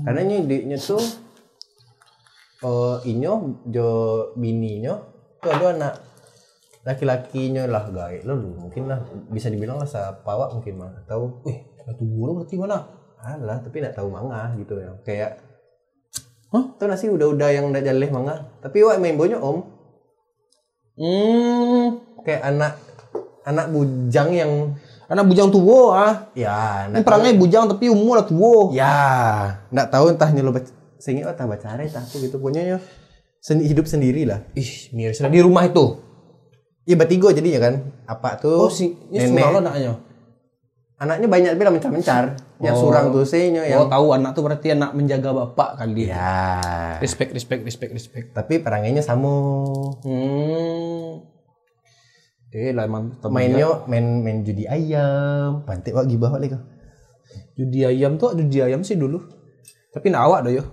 Karena 0.05 0.21
nya 0.25 0.37
nya 0.45 0.77
tuh 0.77 1.03
eh 2.61 2.97
inyo 3.09 3.33
jo 3.73 3.89
bininya 4.37 4.93
tuh 5.41 5.49
ada 5.49 5.73
anak 5.73 5.93
laki-lakinya 6.85 7.65
lah 7.65 7.89
gae 7.89 8.21
lo 8.21 8.37
lu 8.37 8.53
mungkin 8.53 8.85
lah 8.85 9.01
bisa 9.33 9.49
dibilang 9.49 9.81
lah 9.81 9.89
sapawak 9.89 10.53
mungkin 10.53 10.77
mah 10.77 10.93
atau 11.05 11.41
Wih, 11.41 11.57
satu 11.81 12.05
bulan 12.05 12.41
berarti 12.41 12.55
mana? 12.61 12.77
alah 13.21 13.57
tapi 13.61 13.81
nggak 13.81 13.97
tahu 13.97 14.09
manga 14.13 14.53
gitu 14.57 14.77
ya 14.77 14.93
kayak 15.05 15.41
Hah? 16.51 16.63
Tuh 16.75 16.83
nasi 16.83 17.07
udah-udah 17.07 17.49
yang 17.55 17.71
udah 17.71 17.79
jaleh 17.79 18.11
manga. 18.11 18.43
Tapi 18.59 18.83
wak 18.83 18.99
main 18.99 19.15
bonyo 19.15 19.39
om. 19.39 19.57
Hmm, 20.99 22.03
Kayak 22.27 22.43
anak 22.43 22.73
anak 23.47 23.71
bujang 23.71 24.35
yang 24.35 24.75
anak 25.11 25.27
bujang 25.27 25.51
tua 25.51 25.81
ah. 25.91 26.13
ya 26.31 26.87
Ini 26.87 27.03
perangnya 27.03 27.35
bujang 27.35 27.67
tapi 27.67 27.91
umur 27.91 28.23
lah 28.23 28.25
tua. 28.25 28.71
Ya, 28.71 28.95
nggak 29.67 29.87
tahu 29.91 30.15
entah 30.15 30.31
nyelo 30.31 30.55
singi 31.01 31.27
oh, 31.27 31.33
entah 31.35 31.49
baca 31.49 31.67
are 31.75 31.83
entah 31.83 31.99
aku 31.99 32.23
gitu 32.23 32.39
punya 32.39 32.63
ya. 32.63 32.77
Sen, 33.41 33.59
hidup 33.59 33.89
sendiri 33.89 34.23
lah. 34.23 34.45
Ih, 34.53 34.93
miris 34.95 35.19
lah 35.19 35.27
di 35.27 35.41
rumah 35.41 35.65
itu. 35.65 35.97
Iya 36.85 36.95
bertiga 36.95 37.33
jadinya 37.33 37.59
kan. 37.59 37.73
Apa 38.05 38.37
tuh? 38.37 38.69
Oh, 38.69 38.71
si 38.71 38.93
ini 39.11 39.25
surang 39.27 39.51
lo 39.51 39.59
anaknya. 39.65 39.93
Anaknya 41.01 41.27
banyak 41.27 41.51
bilang 41.57 41.73
mencar-mencar. 41.73 42.37
Yang 42.61 42.75
Oh. 42.77 42.81
surang 42.85 43.09
tuh 43.09 43.25
sihnya 43.25 43.65
Oh, 43.65 43.65
yang 43.65 43.89
tahu 43.89 44.07
anak 44.13 44.37
tuh 44.37 44.45
berarti 44.45 44.77
anak 44.77 44.93
menjaga 44.93 45.33
bapak 45.33 45.81
kali. 45.81 46.13
Ya. 46.13 47.01
Respect, 47.01 47.33
respect, 47.33 47.65
respect, 47.65 47.91
respect. 47.97 48.25
Tapi 48.37 48.61
perangainya 48.61 49.01
sama. 49.01 49.33
Hmm. 50.05 51.25
Eh, 52.51 52.75
lah 52.75 52.83
emang 52.83 53.15
Mainnya 53.31 53.87
main 53.87 54.19
main 54.19 54.43
judi 54.43 54.67
ayam. 54.67 55.63
Pantik 55.63 55.95
wak 55.95 56.07
gibah 56.11 56.35
wak 56.35 56.43
lagi. 56.43 56.59
judi 57.55 57.87
ayam 57.87 58.19
tuh 58.19 58.35
judi 58.35 58.59
ayam 58.59 58.83
sih 58.83 58.99
dulu. 58.99 59.23
Tapi 59.95 60.11
nak 60.11 60.27
awak 60.27 60.51
yo. 60.51 60.63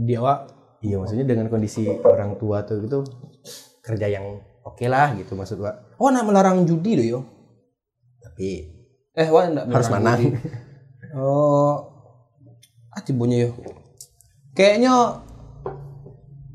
Dia 0.00 0.24
awak 0.24 0.38
Iya 0.80 0.96
maksudnya 0.96 1.28
dengan 1.28 1.52
kondisi 1.52 1.84
orang 1.84 2.40
tua 2.40 2.64
tuh 2.64 2.80
gitu 2.80 3.04
kerja 3.84 4.08
yang 4.08 4.40
oke 4.64 4.80
lah 4.88 5.12
gitu 5.12 5.36
maksud 5.36 5.60
wak. 5.60 6.00
Oh, 6.00 6.08
nak 6.08 6.24
melarang 6.24 6.64
judi 6.64 6.96
doh 6.96 7.06
yo. 7.06 7.20
Tapi 8.24 8.80
Eh, 9.12 9.28
wah 9.28 9.44
enggak 9.44 9.68
harus 9.68 9.90
menang. 9.92 10.18
judi. 10.24 10.28
Oh. 11.12 11.76
Ah, 12.96 13.02
tibunya 13.04 13.44
yo. 13.44 13.60
Kayaknya 14.56 15.20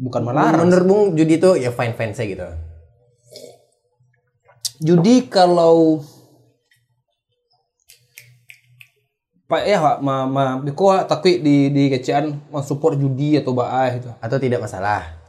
bukan 0.02 0.22
melarang. 0.26 0.66
Menurut 0.66 0.86
Bung 0.90 1.02
judi 1.14 1.38
tuh 1.38 1.54
ya 1.54 1.70
fine 1.70 1.94
fine 1.94 2.18
saya 2.18 2.28
gitu. 2.34 2.48
Judi 4.84 5.32
kalau 5.32 6.04
Pak 9.46 9.62
ya 9.62 9.78
Pak, 9.78 9.98
ma 10.02 10.26
ma 10.26 10.58
biko 10.58 10.90
takui 11.06 11.38
di 11.38 11.70
di 11.70 11.86
kecean 11.94 12.50
support 12.66 12.98
judi 12.98 13.38
atau 13.38 13.54
baah 13.54 13.94
itu. 13.94 14.10
Atau 14.18 14.42
tidak 14.42 14.66
masalah. 14.66 15.22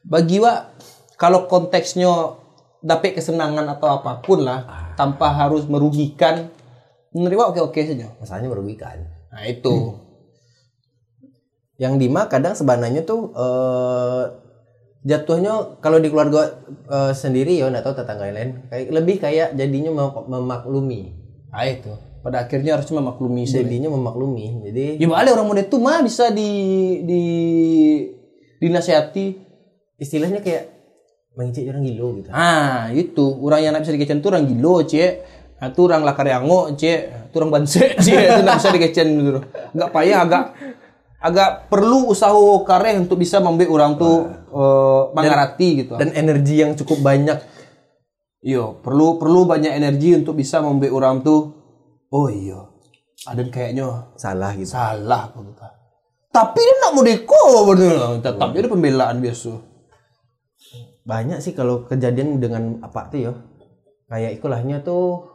Bagi 0.00 0.40
wa 0.40 0.72
kalau 1.20 1.44
konteksnya 1.44 2.08
dapat 2.80 3.20
kesenangan 3.20 3.68
atau 3.76 3.92
apa 3.92 4.24
pun 4.24 4.40
lah 4.40 4.92
tanpa 4.96 5.36
harus 5.36 5.68
merugikan 5.68 6.48
menurut 7.12 7.36
wa 7.36 7.46
oke-oke 7.52 7.84
saja. 7.84 8.08
Masalahnya 8.16 8.48
merugikan. 8.48 9.04
Nah, 9.28 9.44
itu. 9.44 10.00
Yang 11.76 11.94
Dima 12.00 12.32
kadang 12.32 12.56
sebenarnya 12.56 13.04
tuh 13.04 13.36
eh 13.36 14.45
jatuhnya 15.06 15.78
kalau 15.78 16.02
di 16.02 16.10
keluarga 16.10 16.58
eh, 16.84 17.12
sendiri 17.14 17.54
ya 17.54 17.70
nggak 17.70 17.80
tahu 17.80 17.94
tetangga 17.94 18.26
lain 18.26 18.66
kayak 18.66 18.90
lebih 18.90 19.16
kayak 19.16 19.54
jadinya 19.54 19.94
mem- 19.94 20.26
memaklumi. 20.26 21.00
Nah, 21.48 21.64
itu. 21.64 21.94
Pada 22.20 22.42
akhirnya 22.42 22.74
harus 22.74 22.90
memaklumi. 22.90 23.46
Jadinya 23.46 23.86
memaklumi. 23.88 24.66
Jadi 24.66 24.98
Ya 24.98 25.06
balik 25.06 25.32
orang 25.32 25.46
muda 25.46 25.62
itu 25.62 25.78
mah 25.78 26.02
bisa 26.02 26.28
di 26.28 26.50
di 27.00 27.22
dinasihati. 28.58 29.46
istilahnya 29.96 30.44
kayak 30.44 30.76
mengicik 31.32 31.70
orang 31.70 31.84
gilo 31.84 32.06
gitu. 32.18 32.28
Ah, 32.28 32.92
itu. 32.92 33.24
Orang 33.40 33.60
yang 33.62 33.72
nak 33.72 33.84
bisa 33.84 33.96
dikecen 33.96 34.20
tuh 34.20 34.28
orang 34.28 34.44
gilo, 34.44 34.82
cek. 34.82 35.12
Nah, 35.56 35.72
itu 35.72 35.80
orang 35.80 36.02
lakar 36.04 36.26
yango, 36.26 36.68
cek. 36.80 37.32
Itu 37.32 37.36
orang 37.40 37.52
banse, 37.54 37.96
cek. 37.96 38.20
Itu 38.28 38.42
bisa 38.44 38.68
dikecen 38.72 39.08
gitu. 39.16 39.40
Agak 39.72 39.90
payah, 39.92 40.18
agak 40.20 40.44
agak 41.26 41.66
perlu 41.66 42.06
usaha 42.14 42.38
kareh 42.62 43.02
untuk 43.02 43.18
bisa 43.18 43.42
membuat 43.42 43.70
orang 43.74 43.92
tuh 43.98 44.16
eh, 44.30 45.02
mengerti 45.10 45.68
gitu. 45.82 45.98
Dan 45.98 46.14
energi 46.14 46.62
yang 46.62 46.78
cukup 46.78 47.02
banyak. 47.02 47.38
Iya, 48.46 48.78
perlu 48.78 49.18
perlu 49.18 49.42
banyak 49.42 49.74
energi 49.74 50.14
untuk 50.14 50.38
bisa 50.38 50.62
membuat 50.62 50.92
orang 50.94 51.16
tuh 51.26 51.50
oh 52.14 52.30
iya. 52.30 52.70
Ada 53.26 53.42
kayaknya 53.50 54.14
Salah 54.14 54.54
gitu. 54.54 54.70
salah 54.70 55.34
tuh. 55.34 55.42
Tapi 56.30 56.60
dia 56.62 56.74
nak 56.78 56.92
mau 56.94 57.02
deko 57.02 57.42
bener. 57.74 58.22
Tetap 58.22 58.48
jadi 58.54 58.68
pembelaan 58.70 59.18
biasa. 59.18 59.52
Banyak 61.02 61.38
sih 61.42 61.56
kalau 61.56 61.88
kejadian 61.90 62.38
dengan 62.38 62.78
apa 62.86 63.10
tuh 63.10 63.18
ya. 63.18 63.32
Kayak 64.06 64.38
ikulahnya 64.38 64.86
tuh 64.86 65.26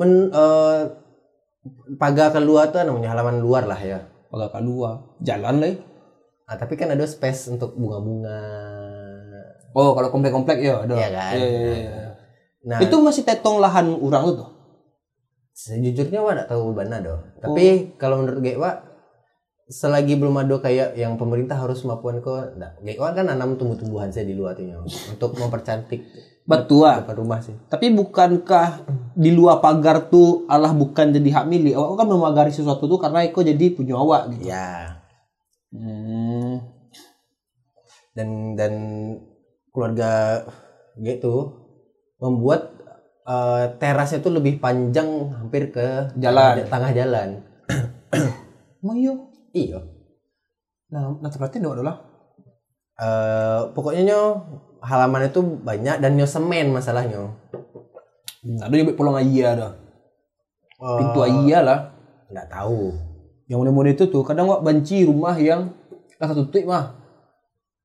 men 0.00 0.32
eh, 0.32 0.80
pagar 2.00 2.32
keluar 2.32 2.72
tuh 2.72 2.80
namanya 2.86 3.12
halaman 3.12 3.42
luar 3.42 3.68
lah 3.68 3.80
ya. 3.84 4.00
Agak 4.32 4.50
kedua, 4.58 4.90
jalan 5.22 5.54
lah. 5.62 5.70
ya. 5.70 5.76
Ah, 6.46 6.56
tapi 6.58 6.78
kan 6.78 6.90
ada 6.90 7.02
space 7.06 7.50
untuk 7.50 7.74
bunga-bunga. 7.74 8.40
Oh, 9.76 9.92
kalau 9.92 10.08
komplek-komplek 10.08 10.62
ya 10.62 10.82
ada. 10.86 10.94
Iya 10.94 11.08
kan? 11.10 11.32
Iya, 11.36 11.46
iya, 11.46 11.74
iya. 11.74 12.06
Nah, 12.66 12.78
Itu 12.82 12.98
masih 13.02 13.22
tetong 13.22 13.62
lahan 13.62 13.94
orang 13.94 14.24
tuh. 14.30 14.36
tuh? 14.42 14.48
sejujurnya 15.56 16.20
Wak 16.20 16.32
nggak 16.36 16.50
tahu 16.52 16.76
mana 16.76 17.00
doh. 17.00 17.20
Tapi 17.40 17.96
kalau 17.96 18.20
menurut 18.20 18.44
gue 18.44 18.60
Wak, 18.60 18.76
selagi 19.72 20.20
belum 20.20 20.36
ada 20.36 20.60
kayak 20.60 20.94
yang 21.00 21.16
pemerintah 21.16 21.56
harus 21.56 21.80
mapuan 21.88 22.20
kok, 22.20 22.60
nah, 22.60 22.76
gue 22.76 22.92
Wak 23.00 23.16
kan 23.16 23.24
nanam 23.24 23.56
tumbuh-tumbuhan 23.56 24.12
saya 24.12 24.28
di 24.28 24.36
luar 24.36 24.52
tuh 24.52 24.68
untuk 25.16 25.32
mempercantik 25.40 26.04
Betul. 26.46 26.86
depan 26.86 27.16
rumah 27.18 27.38
sih. 27.42 27.58
Tapi 27.66 27.90
bukankah 27.90 28.86
di 29.18 29.34
luar 29.34 29.58
pagar 29.58 30.06
tuh 30.06 30.46
Allah 30.46 30.70
bukan 30.70 31.10
jadi 31.10 31.42
hak 31.42 31.46
milik? 31.50 31.74
Awak 31.74 31.98
kan 31.98 32.06
memagari 32.06 32.52
sesuatu 32.54 32.86
tuh 32.86 33.02
karena 33.02 33.26
itu 33.26 33.42
jadi 33.42 33.66
punya 33.74 33.98
awak 33.98 34.30
gitu. 34.34 34.46
Ya, 34.54 35.02
Hmm. 35.74 36.62
dan 38.16 38.54
dan 38.56 38.72
keluarga 39.74 40.46
gitu 40.96 41.52
membuat 42.16 42.72
eh, 43.26 43.64
terasnya 43.82 44.22
tuh 44.22 44.38
lebih 44.38 44.62
panjang 44.62 45.34
hampir 45.34 45.74
ke 45.74 46.14
Jalan. 46.14 46.62
tengah 46.70 46.94
jalan. 46.94 47.28
Emang 48.86 48.96
iya. 49.02 49.14
Iya. 49.50 49.78
Nah, 50.94 51.18
nah 51.18 51.28
berarti 51.28 51.58
enggak 51.58 51.82
adalah. 51.82 51.96
Eh, 52.96 53.60
pokoknya 53.74 54.02
nyo 54.06 54.20
halaman 54.80 55.26
itu 55.26 55.40
banyak 55.40 55.96
dan 55.98 56.14
nyo 56.14 56.24
semen 56.24 56.70
masalahnya. 56.70 57.32
Hmm, 58.40 58.58
ada 58.62 58.72
yang 58.72 58.92
pulang 58.92 59.16
ayah 59.18 59.50
dah. 59.54 59.72
Eh, 60.76 60.96
Pintu 61.00 61.18
ayah 61.22 61.60
lah. 61.62 61.78
nggak 62.26 62.48
tahu. 62.48 62.90
Yang 63.46 63.58
muda-muda 63.62 63.90
itu 63.90 64.04
tuh 64.06 64.22
kadang 64.22 64.50
wak 64.50 64.60
benci 64.60 65.06
rumah 65.06 65.38
yang 65.38 65.70
kata 66.18 66.34
tutup 66.34 66.66
mah. 66.66 66.98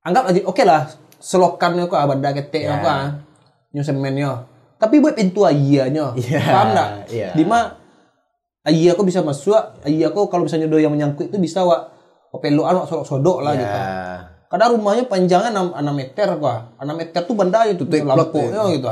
Anggap 0.01 0.33
aja 0.33 0.41
oke 0.43 0.63
lah 0.65 0.89
selokannya 1.21 1.85
kok 1.85 1.93
abada 1.95 2.33
ketek 2.33 2.65
Ya. 2.65 2.81
apa 2.81 3.21
nyo 3.69 3.81
semennya. 3.85 4.49
Tapi 4.81 4.97
buat 4.97 5.13
pintu 5.13 5.45
ayahnya. 5.45 6.17
Iya, 6.17 6.41
Paham 6.41 6.67
enggak? 6.73 6.89
iya. 7.13 7.29
Di 7.37 7.45
mana 7.45 7.77
ayah 8.65 8.97
kok 8.97 9.05
bisa 9.05 9.21
masuk, 9.21 9.53
ayah 9.85 10.09
kok 10.09 10.25
kalau 10.27 10.49
misalnya 10.49 10.65
do 10.65 10.81
yang 10.81 10.89
menyangkut 10.89 11.29
itu 11.29 11.37
bisa 11.37 11.61
wak 11.61 11.93
peluan 12.41 12.73
wak 12.73 12.89
sodok-sodok 12.89 13.45
lah 13.45 13.53
ya. 13.53 13.59
gitu. 13.61 13.79
Kadang 14.51 14.75
rumahnya 14.75 15.07
panjangnya 15.07 15.55
6, 15.55 15.79
6 15.79 15.95
meter 15.95 16.27
gua. 16.35 16.75
6 16.75 16.91
meter 16.91 17.21
tuh 17.23 17.35
benda 17.39 17.63
itu 17.63 17.87
tuh 17.87 18.03
plot 18.03 18.19
lampunya 18.19 18.61
gitu. 18.75 18.91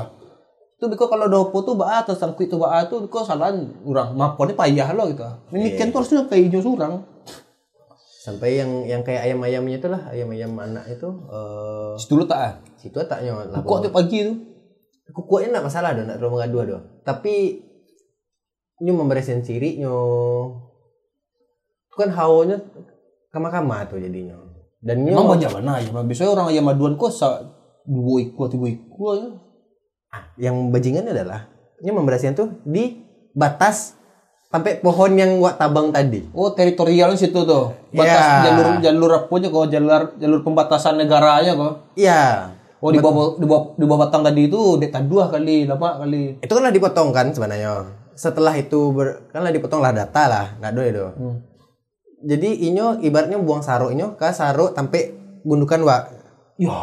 Itu 0.80 0.88
biko 0.88 1.12
kalau 1.12 1.28
dopo 1.28 1.60
tuh 1.68 1.76
baa 1.76 2.00
atau 2.08 2.16
sangkut 2.16 2.48
itu 2.48 2.56
baa 2.56 2.88
tuh 2.88 3.04
biko 3.04 3.28
salah 3.28 3.52
orang 3.84 4.16
maponnya 4.16 4.56
payah 4.56 4.96
lo 4.96 5.12
gitu. 5.12 5.28
Ini 5.52 5.76
kan 5.76 5.92
tuh 5.92 6.00
harusnya 6.00 6.24
kayak 6.32 6.48
hijau 6.48 6.64
surang. 6.64 7.04
Sampai 8.24 8.56
yang 8.56 8.88
yang 8.88 9.04
kayak 9.04 9.28
ayam-ayamnya 9.28 9.76
itu 9.84 9.88
lah, 9.92 10.08
ayam-ayam 10.08 10.56
anak 10.56 10.88
itu 10.88 11.08
eh 11.08 11.96
Dulu 12.08 12.24
tak 12.24 12.40
ah. 12.40 12.54
situ 12.80 12.96
tak 13.04 13.28
nyo 13.28 13.44
lah. 13.44 13.60
Kok 13.60 13.80
tiap 13.84 14.00
pagi 14.00 14.24
tuh. 14.24 14.38
Kukunya 15.12 15.52
enggak 15.52 15.68
masalah 15.68 15.92
dong, 15.92 16.08
enggak 16.08 16.18
terlalu 16.24 16.34
mengadu 16.40 16.58
doh. 16.64 16.82
Tapi 17.04 17.60
nyo 18.80 18.94
memberesin 18.96 19.44
ciri 19.44 19.76
nyo 19.84 19.96
kan 22.00 22.16
hawonya 22.16 22.64
kama-kama 23.36 23.84
tuh 23.92 24.00
jadinya. 24.00 24.49
Dan 24.80 25.04
nyo 25.04 25.12
Emang 25.20 25.36
banyak 25.36 25.52
mana 25.60 25.84
ya? 25.84 25.92
Biasanya 25.92 26.32
orang 26.32 26.48
ayam 26.56 26.64
maduan 26.64 26.96
kok 26.96 27.12
sa 27.12 27.44
dua 27.84 28.24
iku 28.24 28.48
tiga 28.48 28.68
iku 28.70 29.04
aja. 29.16 29.30
yang 30.42 30.74
bajingan 30.74 31.06
adalah 31.06 31.46
nyo 31.84 31.92
memberesin 31.94 32.34
tuh 32.34 32.64
di 32.66 32.98
batas 33.38 33.94
sampai 34.50 34.82
pohon 34.82 35.14
yang 35.14 35.38
gua 35.38 35.54
tabang 35.54 35.94
tadi. 35.94 36.26
Oh 36.34 36.50
teritorial 36.56 37.14
situ 37.14 37.46
tuh. 37.46 37.76
Batas 37.94 38.24
Ya. 38.24 38.50
jalur 38.50 38.82
jalur 38.82 39.12
apa 39.14 39.34
aja 39.38 39.48
kok 39.54 39.68
jalur 39.70 40.02
jalur 40.18 40.40
pembatasan 40.42 40.98
negaranya 40.98 41.54
kok. 41.54 41.74
Iya. 41.94 42.56
Oh 42.80 42.90
di 42.90 43.04
bawah 43.04 43.36
di 43.36 43.46
bawah 43.46 43.76
di 43.76 43.84
bawah 43.84 44.08
batang 44.08 44.24
tadi 44.24 44.48
itu 44.48 44.80
deta 44.80 45.04
dua 45.04 45.28
kali 45.28 45.68
lama 45.68 46.00
kali. 46.00 46.40
Itu 46.40 46.56
kan 46.56 46.64
lah 46.64 46.74
dipotong 46.74 47.12
kan 47.12 47.28
sebenarnya. 47.36 48.00
Setelah 48.16 48.56
itu 48.56 48.92
ber, 48.92 49.32
kan 49.32 49.44
lah 49.44 49.52
dipotong 49.52 49.80
lah 49.80 49.96
data 49.96 50.28
lah, 50.28 50.46
nggak 50.60 50.72
do 50.76 50.82
itu. 50.84 51.06
Jadi 52.20 52.68
inyo 52.68 53.00
ibaratnya 53.00 53.40
buang 53.40 53.64
saruk 53.64 53.96
inyo 53.96 54.20
ke 54.20 54.28
saruk 54.30 54.76
sampai 54.76 55.16
gundukan 55.42 55.80
wa. 55.82 55.98
Ya. 56.60 56.76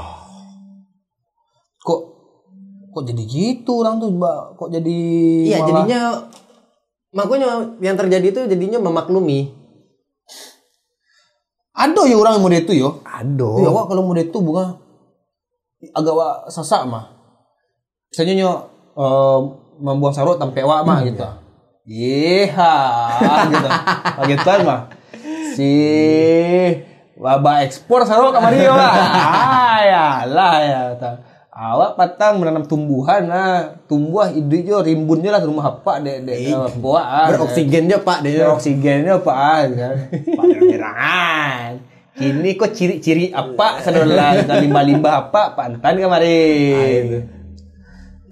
Kok 1.78 2.00
kok 2.90 3.04
jadi 3.04 3.22
gitu 3.22 3.84
orang 3.84 4.00
tuh 4.00 4.08
Mbak? 4.10 4.40
Kok 4.56 4.68
jadi 4.72 4.98
Iya, 5.44 5.56
malah- 5.60 5.68
jadinya 5.68 6.00
makanya 7.12 7.48
yang 7.78 7.96
terjadi 7.96 8.26
itu 8.26 8.40
jadinya 8.46 8.80
memaklumi. 8.80 9.52
ada 11.76 12.08
ya 12.08 12.16
orang 12.16 12.40
yang 12.40 12.44
model 12.48 12.62
itu 12.64 12.72
yo. 12.72 13.04
Aduh. 13.04 13.60
Ya 13.60 13.68
wak 13.68 13.92
kalau 13.92 14.00
model 14.00 14.24
itu 14.24 14.38
bunga 14.40 14.80
agak 15.92 16.14
wak 16.16 16.34
sasak 16.48 16.88
mah. 16.88 17.12
Misalnya 18.08 18.32
nyo 18.32 18.50
eh, 18.96 19.38
membuang 19.84 20.16
sarut 20.16 20.40
sampai 20.40 20.64
wak 20.64 20.88
mah 20.88 21.04
gitu. 21.04 21.20
Iya, 21.84 22.72
gitu. 23.46 23.68
Gitu 24.32 24.50
mah. 24.64 24.88
Si 25.56 25.72
Baba 27.16 27.64
ekspor 27.64 28.04
sarut 28.04 28.36
kamari 28.36 28.60
Pak. 28.68 28.76
Ah, 28.76 29.78
ya 29.80 30.06
lah 30.28 30.56
ya. 30.60 30.82
ta. 31.00 31.10
Awak 31.56 31.96
patang 31.96 32.36
menanam 32.36 32.68
tumbuhan 32.68 33.24
nah, 33.32 33.80
tumbuh 33.88 34.28
ide 34.28 34.60
jo 34.68 34.84
rimbunnya 34.84 35.32
lah 35.32 35.40
rumah 35.40 35.72
apa 35.72 36.04
dek 36.04 36.28
dek 36.28 36.52
buah 36.76 37.06
ah. 37.08 37.26
Beroksigennya 37.32 38.04
Pak 38.04 38.20
Ya, 38.20 38.44
dia. 38.44 38.52
oksigennya 38.52 39.16
apa 39.16 39.32
kan? 39.72 39.96
Pangeran. 40.36 41.70
Kini 42.12 42.60
kok 42.60 42.76
ciri-ciri 42.76 43.32
apa 43.32 43.80
saudara 43.80 44.36
limbah-limbah 44.60 45.32
apa 45.32 45.56
pantan 45.56 45.96
kemarin. 45.96 47.35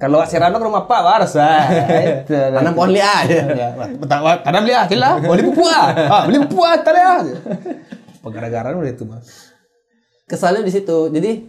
Kalau 0.04 0.20
wak 0.20 0.28
serana 0.28 0.60
ke 0.60 0.66
rumah 0.68 0.84
Pak 0.84 1.00
waras 1.00 1.32
ah. 1.40 1.64
Itu. 2.20 2.36
Tanam 2.36 2.76
pohon 2.76 2.92
betul. 2.92 4.20
Tanam 4.44 4.62
lihat 4.68 4.92
lah. 5.00 5.16
Beli 5.16 5.48
pupuk 5.48 5.64
ah. 5.64 6.28
Beli 6.28 6.44
pupuk 6.44 6.60
ah 6.60 6.76
tadi 6.76 7.00
ah. 7.00 7.24
Penggara-gara 8.20 8.76
udah 8.76 8.92
itu 8.92 9.08
mah. 9.08 9.24
Kesalnya 10.28 10.60
di 10.60 10.72
situ. 10.76 11.08
Jadi 11.08 11.48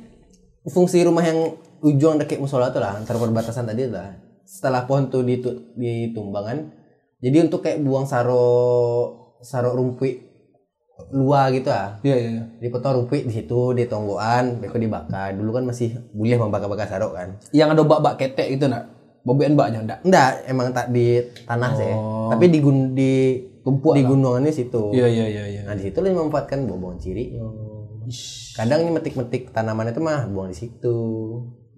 fungsi 0.71 1.03
rumah 1.03 1.27
yang 1.27 1.51
ujung 1.83 2.15
dekat 2.15 2.39
musola 2.39 2.71
itu 2.71 2.79
lah 2.79 2.95
antara 2.95 3.19
perbatasan 3.19 3.67
tadi 3.67 3.91
lah. 3.91 4.15
Setelah 4.47 4.87
pohon 4.87 5.11
tuh 5.11 5.25
ditu- 5.25 5.73
ditumbangan, 5.75 6.69
jadi 7.17 7.49
untuk 7.49 7.65
kayak 7.65 7.81
buang 7.81 8.05
saro 8.05 8.45
saro 9.41 9.73
rumput 9.73 10.34
luar 11.11 11.51
gitu 11.51 11.69
ah. 11.71 11.99
Iya 12.01 12.15
iya. 12.15 12.29
iya. 12.39 12.43
Dipotong 12.63 13.03
rumput 13.03 13.27
di 13.27 13.33
situ, 13.33 13.75
di 13.75 13.83
tonggoan, 13.85 14.63
beko 14.63 14.79
dibakar. 14.79 15.35
Dulu 15.35 15.51
kan 15.61 15.63
masih 15.67 15.99
boleh 16.15 16.37
membakar-bakar 16.39 16.87
sarok 16.87 17.13
kan. 17.13 17.29
Yang 17.51 17.75
ada 17.75 17.81
bak-bak 17.83 18.15
ketek 18.19 18.55
itu 18.55 18.65
nak. 18.67 18.91
Babuan 19.25 19.57
mbaknya 19.57 19.81
enggak. 19.81 19.99
Enggak, 20.05 20.31
emang 20.45 20.69
tak 20.69 20.93
di 20.93 21.17
tanah 21.49 21.71
sih. 21.73 21.91
Oh. 21.91 22.29
Tapi 22.29 22.45
di 22.47 22.59
gun 22.61 22.93
di 22.93 23.13
Tumpuk 23.65 23.97
di 23.97 24.05
gunungannya 24.05 24.53
situ. 24.53 24.93
Iya 24.93 25.09
iya 25.09 25.25
iya 25.25 25.43
iya. 25.49 25.61
Nah, 25.65 25.73
di 25.73 25.89
situ 25.89 25.97
lo 25.97 26.05
memanfaatkan 26.13 26.69
buang 26.69 27.01
cirinya. 27.01 27.41
Kadang 28.53 28.85
ini 28.85 28.93
metik-metik 28.93 29.49
tanaman 29.49 29.89
itu 29.89 29.97
mah 30.05 30.29
buang 30.29 30.53
di 30.53 30.57
situ. 30.61 30.97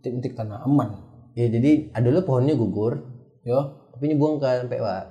Titik-titik 0.04 0.36
tanah 0.36 0.68
aman. 0.68 1.00
Ya 1.32 1.48
jadi 1.48 1.88
ada 1.96 2.12
lo 2.12 2.28
pohonnya 2.28 2.60
gugur, 2.60 3.08
Ya. 3.48 3.72
tapi 3.96 4.12
ini 4.12 4.20
buang 4.20 4.36
kan 4.36 4.68
sampai 4.68 4.84
Wak. 4.84 5.06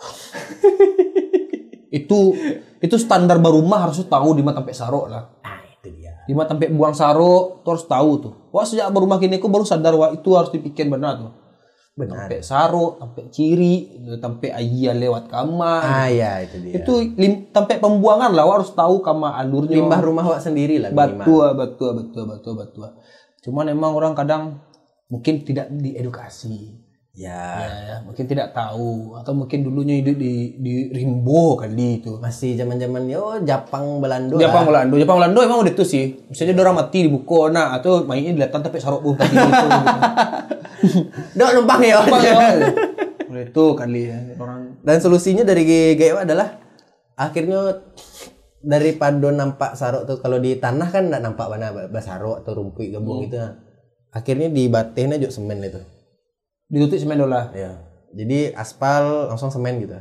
Itu 1.94 2.34
itu 2.82 2.96
standar 2.98 3.38
barumah 3.38 3.86
harus 3.86 4.02
tahu 4.02 4.34
di 4.34 4.42
mata 4.42 4.58
sampai 4.58 4.74
sarok 4.74 5.06
lah. 5.06 5.22
Ah, 5.46 5.62
itu 5.62 5.94
dia. 5.94 6.18
Di 6.26 6.34
mata 6.34 6.58
sampai 6.58 6.74
buang 6.74 6.90
sarok 6.90 7.62
tuh 7.62 7.70
harus 7.78 7.86
tahu 7.86 8.10
tuh. 8.18 8.34
Wah 8.50 8.66
sejak 8.66 8.90
barumah 8.90 9.22
kini 9.22 9.38
aku 9.38 9.46
baru 9.46 9.62
sadar 9.62 9.94
wah 9.94 10.10
itu 10.10 10.34
harus 10.34 10.50
dipikir 10.50 10.90
benar 10.90 11.22
tuh. 11.22 11.32
Benar. 11.94 12.26
Sampai 12.26 12.42
sarok, 12.42 12.98
sampai 12.98 13.22
ciri, 13.30 13.74
sampai 14.18 14.50
ayah 14.50 14.98
lewat 14.98 15.30
kamar. 15.30 15.82
Ah, 15.86 16.10
ya 16.10 16.42
itu 16.42 16.58
dia. 16.58 16.82
Itu 16.82 17.14
lim, 17.14 17.54
sampai 17.54 17.78
pembuangan 17.78 18.34
lah 18.34 18.42
wah 18.42 18.58
harus 18.58 18.74
tahu 18.74 18.98
kamar 18.98 19.38
alurnya. 19.38 19.78
limbah 19.78 20.02
rumah 20.02 20.26
Wak 20.26 20.42
sendiri 20.42 20.82
lah. 20.82 20.90
Betul, 20.90 21.54
betul, 21.54 21.90
betul, 22.02 22.24
betul, 22.26 22.54
betul. 22.58 22.88
Cuman 23.46 23.70
emang 23.70 23.94
orang 23.94 24.18
kadang 24.18 24.58
mungkin 25.06 25.46
tidak 25.46 25.70
diedukasi. 25.70 26.83
Ya. 27.14 27.62
Ya, 27.62 27.70
ya, 27.70 27.96
mungkin 28.02 28.26
tidak 28.26 28.50
tahu 28.50 29.14
atau 29.14 29.38
mungkin 29.38 29.62
dulunya 29.62 30.02
hidup 30.02 30.18
di 30.18 30.58
di 30.58 30.90
Rimbo 30.90 31.54
kali 31.54 32.02
itu. 32.02 32.18
Masih 32.18 32.58
zaman-zaman 32.58 33.06
yo 33.06 33.38
Jepang 33.46 34.02
Belanda. 34.02 34.34
Jepang 34.34 34.66
Belanda, 34.66 34.98
Jepang 34.98 35.22
Belanda 35.22 35.38
emang 35.46 35.62
udah 35.62 35.70
itu 35.70 35.86
sih. 35.86 36.26
Misalnya 36.26 36.58
orang 36.66 36.82
mati 36.82 37.06
di 37.06 37.10
buku, 37.14 37.54
nah 37.54 37.70
atau 37.78 38.02
mainnya 38.02 38.34
dilihat 38.34 38.58
tapi 38.58 38.82
sarok 38.82 39.14
kaki 39.14 39.30
gitu. 39.30 39.66
Dok 41.38 41.50
numpang 41.54 41.82
ya. 41.86 42.02
Apa 42.02 42.16
ya? 42.18 42.34
Udah 43.30 43.42
itu 43.46 43.64
kali 43.78 44.02
ya 44.10 44.18
orang. 44.34 44.82
Dan 44.82 44.98
solusinya 44.98 45.46
dari 45.46 45.62
GGW 45.62 46.26
adalah 46.26 46.58
akhirnya 47.14 47.78
daripada 48.58 49.30
nampak 49.30 49.78
sarok 49.78 50.02
tuh 50.10 50.18
kalau 50.18 50.42
di 50.42 50.58
tanah 50.58 50.90
kan 50.90 51.14
nggak 51.14 51.22
nampak 51.22 51.46
mana 51.46 51.70
bas 51.86 52.10
sarok 52.10 52.42
atau 52.42 52.58
rumput 52.58 52.90
gabung 52.90 53.22
gitu. 53.22 53.38
Akhirnya 54.10 54.50
dibatin 54.50 55.14
aja 55.14 55.30
semen 55.30 55.62
itu. 55.62 55.93
Ditutup 56.74 56.98
semen 56.98 57.22
dola. 57.22 57.54
Ya. 57.54 57.78
Jadi 58.10 58.50
aspal 58.58 59.30
langsung 59.30 59.54
semen 59.54 59.78
gitu. 59.78 59.94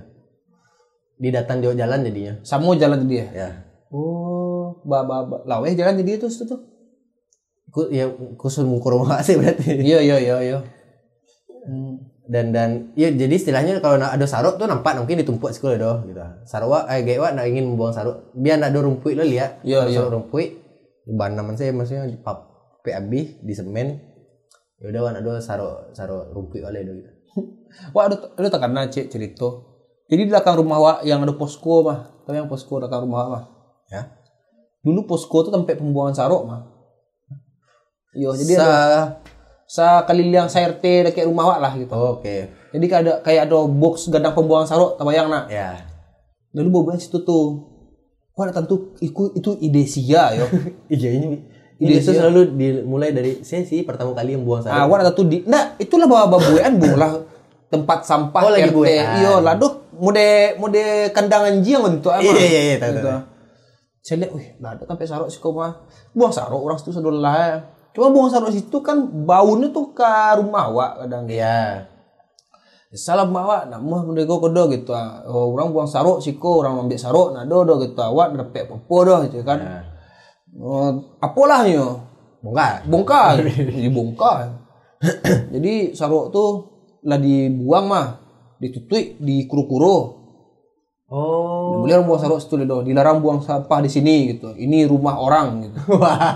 Di 1.21 1.29
datan 1.29 1.61
jauh 1.61 1.77
jalan 1.77 2.01
jadinya. 2.01 2.41
Samo 2.41 2.73
jalan 2.73 3.05
tadi 3.05 3.21
ya. 3.21 3.27
Ya. 3.29 3.49
Oh, 3.93 4.81
ba 4.81 5.05
ba, 5.05 5.21
ba. 5.21 5.45
laweh 5.45 5.77
jalan 5.77 6.01
jadi 6.01 6.17
itu 6.17 6.25
situ 6.33 6.49
tuh. 6.49 6.65
Ku, 7.69 7.93
ya 7.93 8.09
khusus 8.41 8.65
ngukur 8.65 8.97
sih 9.27 9.37
berarti. 9.37 9.85
Iya 9.85 10.01
iya 10.01 10.17
iya 10.17 10.35
iya. 10.41 10.59
Dan 12.25 12.49
dan 12.49 12.89
ya 12.97 13.13
jadi 13.13 13.37
istilahnya 13.37 13.77
kalau 13.77 14.01
ada 14.01 14.25
sarok 14.25 14.57
tuh 14.57 14.65
nampak 14.65 14.97
mungkin 14.97 15.21
ditumpuk 15.21 15.53
sekolah 15.53 15.77
doh 15.77 15.97
gitu. 16.09 16.21
Sarwa 16.49 16.89
eh 16.89 17.05
gawa 17.05 17.37
nak 17.37 17.45
ingin 17.45 17.69
membuang 17.69 17.93
sarok 17.93 18.33
biar 18.33 18.57
nak 18.57 18.73
ada 18.73 18.79
rumput 18.81 19.13
lo 19.13 19.21
lihat. 19.21 19.61
Iya, 19.61 19.93
iya. 19.93 20.09
rumput 20.09 20.57
bahan 21.05 21.35
naman 21.35 21.53
saya 21.59 21.75
maksudnya 21.75 22.09
di 22.09 22.17
pap 22.17 22.49
PAB 22.81 23.11
di 23.45 23.53
semen. 23.53 24.12
Ya 24.83 24.91
udah 24.91 25.01
wan 25.07 25.15
ada 25.23 25.39
sarok 25.39 25.95
sarok 25.95 26.35
rumput 26.35 26.59
oleh 26.59 26.83
gitu. 26.83 27.11
Wah, 27.95 28.05
ada 28.11 28.47
tak 28.51 28.61
karena 28.61 28.85
cek 28.85 29.09
cerita. 29.09 29.49
Jadi 30.11 30.27
di 30.27 30.29
belakang 30.29 30.59
rumah 30.59 30.77
wak 30.77 30.97
yang 31.07 31.23
ada 31.23 31.33
posko 31.33 31.81
mah. 31.81 32.21
Tahu 32.27 32.35
yang 32.35 32.51
posko 32.51 32.77
belakang 32.77 33.07
rumah 33.07 33.25
mah. 33.31 33.43
Ya. 33.89 34.13
Dulu 34.85 35.09
posko 35.09 35.47
tuh 35.47 35.49
tempat 35.49 35.79
pembuangan 35.79 36.13
sarok 36.13 36.43
mah. 36.45 36.61
Yo, 38.13 38.35
jadi 38.37 38.53
Sa 38.53 38.61
ada 38.61 38.77
sa 39.65 39.85
kalilang 40.05 40.53
sa 40.53 40.61
RT 40.61 41.09
dekat 41.09 41.25
rumah 41.25 41.49
wak 41.49 41.59
lah 41.63 41.73
gitu. 41.73 41.89
Oh, 41.97 42.21
Oke. 42.21 42.51
Jadi 42.69 42.85
kayak 42.85 43.01
ada 43.01 43.13
kayak 43.25 43.41
ada 43.49 43.65
box 43.65 44.11
gandang 44.13 44.37
pembuangan 44.37 44.69
sarok, 44.69 45.01
tak 45.01 45.05
bayang 45.09 45.33
nak. 45.33 45.49
Ya. 45.49 45.81
Lalu 46.53 46.69
bawa 46.69 46.93
situ 47.01 47.25
tuh. 47.25 47.73
Wah, 48.37 48.49
tentu 48.53 48.93
itu 49.01 49.33
itu 49.33 49.49
ide 49.61 49.85
sia 49.89 50.37
yo. 50.37 50.45
Iya 50.93 51.09
ini 51.17 51.52
Ide 51.83 51.89
ini 51.89 51.99
itu 51.99 52.09
sih. 52.09 52.15
selalu 52.15 52.41
dimulai 52.55 53.11
dari 53.11 53.43
saya 53.43 53.61
sih 53.61 53.83
pertama 53.83 54.15
kali 54.15 54.33
yang 54.33 54.43
buang 54.43 54.63
sarok. 54.63 54.73
Ah, 54.73 54.87
wah 54.87 55.03
tentu 55.03 55.23
di. 55.23 55.43
Nah, 55.43 55.75
itulah 55.75 56.07
bawa 56.07 56.31
babuan 56.31 56.73
bung 56.81 56.95
lah 56.95 57.19
tempat 57.67 57.99
sampah 58.01 58.41
Oh, 58.41 58.49
lagi 58.49 58.71
RT. 58.71 58.87
Iya, 59.19 59.33
lah 59.37 59.53
duh 59.53 59.73
mode 59.93 60.29
mode 60.55 60.83
kandangan 61.11 61.59
jiang 61.59 61.83
untuk 61.83 62.09
apa? 62.09 62.23
Iya, 62.23 62.33
iya, 62.39 62.61
iya, 62.63 62.75
tahu, 62.77 62.91
Gitu. 62.91 63.01
tahu. 63.03 63.21
Saya 63.99 64.15
lihat, 64.19 64.31
wih, 64.31 64.47
lah 64.59 64.69
ada 64.73 64.83
sampai 64.83 65.07
sarok 65.07 65.27
sih 65.27 65.39
kau 65.39 65.51
mah. 65.51 65.83
Buang 66.11 66.29
sarok 66.29 66.59
orang 66.59 66.75
situ 66.75 66.91
sedolah. 66.91 67.35
ya. 67.35 67.55
Cuma 67.91 68.09
buang 68.09 68.27
sarok 68.27 68.49
situ 68.49 68.77
kan 68.79 68.97
baunya 69.23 69.67
tuh 69.69 69.91
ke 69.91 70.05
rumah 70.35 70.67
wak 70.69 70.91
kadang. 71.01 71.23
Iya. 71.25 71.87
Salah 72.93 73.25
bawa, 73.25 73.65
nak 73.65 73.81
mah 73.81 74.05
mendego 74.05 74.37
kodo 74.37 74.69
gitu. 74.69 74.93
ah. 74.93 75.25
Oh, 75.25 75.49
orang 75.49 75.73
buang 75.73 75.89
sarok 75.89 76.21
sih 76.21 76.37
kau 76.37 76.61
orang 76.61 76.77
ambil 76.77 76.93
sarok, 76.95 77.33
nak 77.33 77.47
do 77.47 77.63
do 77.63 77.81
gitu. 77.81 77.97
Awak 77.97 78.37
dapat 78.37 78.69
popo 78.69 78.97
doh 79.01 79.17
gitu 79.25 79.41
kan. 79.41 79.57
Nah. 79.57 79.81
Oh, 80.59 81.17
apalah 81.21 81.65
nyo. 81.65 81.87
Bongkar. 82.43 82.85
bongkar. 82.85 83.35
Jadi 83.71 83.89
bongkar 83.89 84.63
jadi 85.53 85.91
sarok 85.91 86.31
tuh 86.31 86.49
lah 87.03 87.19
dibuang 87.19 87.85
mah 87.91 88.07
ditutup 88.59 89.19
di 89.19 89.43
kuru-kuru 89.47 90.23
Oh. 91.13 91.85
boleh 91.85 91.93
orang 91.93 92.09
buang 92.09 92.21
sarok 92.25 92.41
situ 92.41 92.57
doh 92.65 92.81
dilarang 92.81 93.21
buang 93.21 93.45
sampah 93.45 93.85
di 93.85 93.89
sini 93.91 94.33
gitu. 94.33 94.49
Ini 94.57 94.89
rumah 94.89 95.21
orang 95.21 95.69
gitu. 95.69 95.77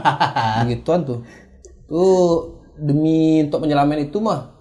Begituan 0.61 1.01
tuh. 1.01 1.25
Tuh 1.89 2.13
demi 2.77 3.41
untuk 3.41 3.65
penyelaman 3.65 4.05
itu 4.05 4.21
mah 4.21 4.53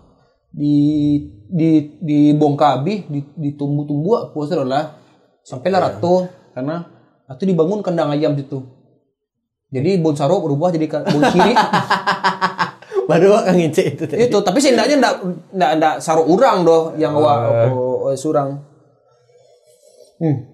di 0.48 1.20
di 1.52 2.00
dibongkar 2.00 2.80
habis 2.80 3.04
di 3.12 3.20
ditumbuh-tumbuh 3.28 4.32
sih 4.48 4.56
lah. 4.56 4.96
Sampai 5.44 5.68
lah 5.68 5.84
ratu 5.84 6.24
karena 6.56 6.88
itu 7.28 7.44
dibangun 7.44 7.84
kandang 7.84 8.08
ayam 8.08 8.32
situ 8.40 8.75
jadi 9.70 9.98
bon 9.98 10.14
sarok 10.14 10.46
berubah 10.46 10.70
jadi 10.70 10.86
bon 10.86 11.22
kiri. 11.32 11.54
Baru 13.10 13.38
kan 13.38 13.54
ngecek 13.54 13.86
itu 13.94 14.04
tadi. 14.10 14.26
itu 14.26 14.38
tapi 14.42 14.58
seenggaknya 14.58 14.98
ndak 14.98 15.14
ndak 15.54 15.70
ndak 15.78 15.94
sarok 16.02 16.26
urang 16.26 16.66
doh 16.66 16.90
yang 16.98 17.14
wa 17.14 17.66
oh, 17.70 18.10
oh, 18.10 18.14
surang. 18.18 18.66
Hmm. 20.16 20.48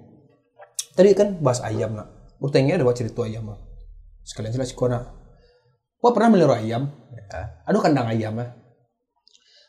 tadi 0.92 1.16
kan 1.16 1.40
bahas 1.40 1.64
ayam 1.64 1.96
nak. 1.96 2.12
Bertanya 2.42 2.77
ada 2.77 2.92
cerita 2.92 3.25
ayam 3.25 3.48
nak 3.48 3.61
sekalian 4.29 4.53
jelas 4.53 4.77
kau 4.77 4.85
nak. 4.85 5.16
Wah 6.05 6.12
pernah 6.12 6.37
melihara 6.37 6.61
ayam. 6.61 6.92
Aduh 7.64 7.81
kandang 7.81 8.12
ayam 8.12 8.37
ya 8.37 8.62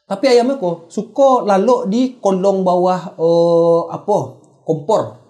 tapi 0.03 0.27
ayamnya 0.27 0.59
kok 0.59 0.91
suka 0.91 1.47
lalu 1.47 1.87
di 1.87 2.01
kolong 2.19 2.61
bawah 2.67 3.15
eh, 3.15 3.81
apa? 3.87 4.17
Kompor 4.63 5.22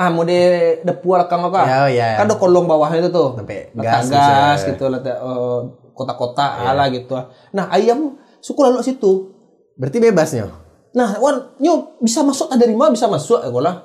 ah 0.00 0.08
mode 0.08 0.32
depu 0.80 1.12
belakang 1.12 1.44
apa 1.44 1.60
Ya, 1.68 1.80
ya. 1.86 2.08
kan 2.16 2.24
ada 2.24 2.34
kolong 2.34 2.64
bawahnya 2.64 3.04
itu 3.04 3.12
tuh 3.12 3.36
Sampai 3.36 3.68
gas, 3.76 4.08
gas 4.08 4.08
gas 4.08 4.58
bisa. 4.58 4.68
gitu 4.72 4.84
lah 4.88 5.00
eh, 5.04 5.58
kota-kota 5.92 6.64
ala 6.64 6.88
gitu 6.88 7.12
nah 7.52 7.68
ayam 7.68 8.16
suka 8.40 8.64
lalu 8.66 8.80
situ 8.80 9.36
Berarti 9.76 10.00
bebasnya. 10.00 10.48
nah 10.92 11.20
wan 11.20 11.52
nyo 11.56 12.00
bisa 12.00 12.20
masuk 12.20 12.48
ada 12.48 12.56
dari 12.58 12.72
mana 12.72 12.90
bisa 12.90 13.04
masuk 13.06 13.40
ya 13.40 13.52
lah 13.52 13.84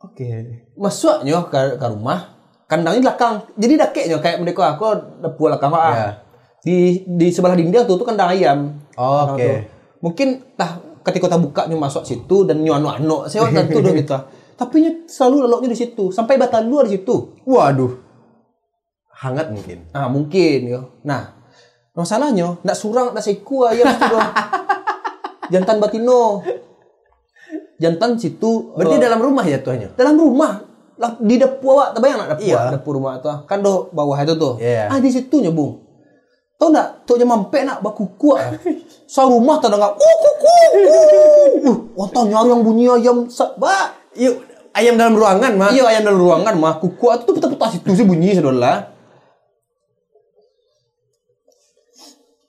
Oke. 0.00 0.28
masuk 0.74 1.20
nyo 1.22 1.44
ke, 1.46 1.76
ke 1.76 1.86
rumah 1.86 2.40
kandangnya 2.64 3.12
belakang 3.12 3.44
jadi 3.54 3.74
dakeknya 3.78 4.16
kayak 4.18 4.40
mereka 4.40 4.72
aku 4.72 4.88
depu 5.20 5.46
belakang 5.46 5.68
ah. 5.70 5.92
Ya. 5.92 6.08
di 6.60 7.04
di 7.04 7.28
sebelah 7.28 7.52
dinding 7.52 7.84
tuh 7.84 7.96
tuh 7.96 8.04
kandang 8.04 8.32
ayam 8.32 8.80
Oh, 8.96 9.32
Oke. 9.32 9.40
Tuh. 9.40 9.58
Mungkin 10.00 10.28
tah 10.56 10.76
ketika 11.00 11.24
kita 11.26 11.36
buka 11.36 11.64
nyo 11.64 11.76
masuk 11.76 12.04
situ 12.04 12.44
dan 12.44 12.60
nyo 12.60 12.76
anu 12.76 12.88
anu 12.88 13.16
saya 13.24 13.48
tentu 13.48 13.80
dong 13.80 13.96
gitu. 14.00 14.12
Tapi 14.60 15.08
selalu 15.08 15.48
leloknya 15.48 15.72
di 15.72 15.78
situ 15.80 16.12
sampai 16.12 16.36
batal 16.36 16.68
luar 16.68 16.84
di 16.84 17.00
situ. 17.00 17.32
Waduh. 17.48 17.96
Hangat 19.24 19.48
mungkin. 19.48 19.88
Nah 19.88 20.06
mungkin 20.12 20.58
yo. 20.68 20.80
Nah 21.00 21.32
masalahnya 21.96 22.60
ndak 22.60 22.76
surang 22.76 23.16
ndak 23.16 23.24
seku 23.24 23.64
ayam 23.64 23.88
itu 23.88 24.04
dong. 24.04 24.28
Jantan 25.48 25.80
batino. 25.80 26.44
Jantan 27.80 28.20
situ 28.20 28.76
Berarti 28.76 29.00
eh, 29.00 29.02
dalam 29.02 29.20
rumah 29.24 29.44
ya 29.48 29.56
tuanya. 29.64 29.88
dalam 29.96 30.12
rumah 30.20 30.68
di 31.16 31.40
dapur 31.40 31.80
awak 31.80 31.96
terbayang 31.96 32.20
nak 32.20 32.28
dapur 32.36 32.44
Iya. 32.44 32.60
dapur 32.76 32.92
rumah 33.00 33.16
tuh 33.24 33.32
kan 33.48 33.64
do 33.64 33.88
bawah 33.88 34.20
itu 34.20 34.36
tuh 34.36 34.60
Iya. 34.60 34.92
ah 34.92 35.00
di 35.00 35.08
situ 35.08 35.40
nya 35.40 35.48
bung 35.48 35.80
tau 36.60 36.68
nak 36.68 37.08
tuh 37.08 37.16
jam 37.16 37.32
mampe 37.32 37.64
nak 37.64 37.80
baku 37.80 38.04
kuat 38.20 38.60
sa 39.08 39.24
rumah 39.24 39.56
tak 39.64 39.72
dengar 39.72 39.96
uh 39.96 40.16
kuku 40.20 40.56
uh 41.64 41.76
wah 41.96 42.04
nyari 42.12 42.52
yang 42.52 42.60
bunyi 42.60 42.84
ayam 42.92 43.32
sa 43.32 43.48
ba 43.56 43.96
Yuk, 44.12 44.42
ayam 44.76 44.94
dalam 44.94 45.14
ruangan, 45.18 45.52
mah. 45.58 45.70
iya 45.74 45.84
ayam 45.88 46.02
dalam 46.06 46.20
ruangan 46.20 46.54
mah 46.58 46.74
kuku 46.78 47.06
itu 47.10 47.22
tuh 47.26 47.34
putar-putar 47.36 47.68
situ 47.74 47.90
sih 47.94 48.06
bunyi 48.06 48.34
sedolah 48.36 48.90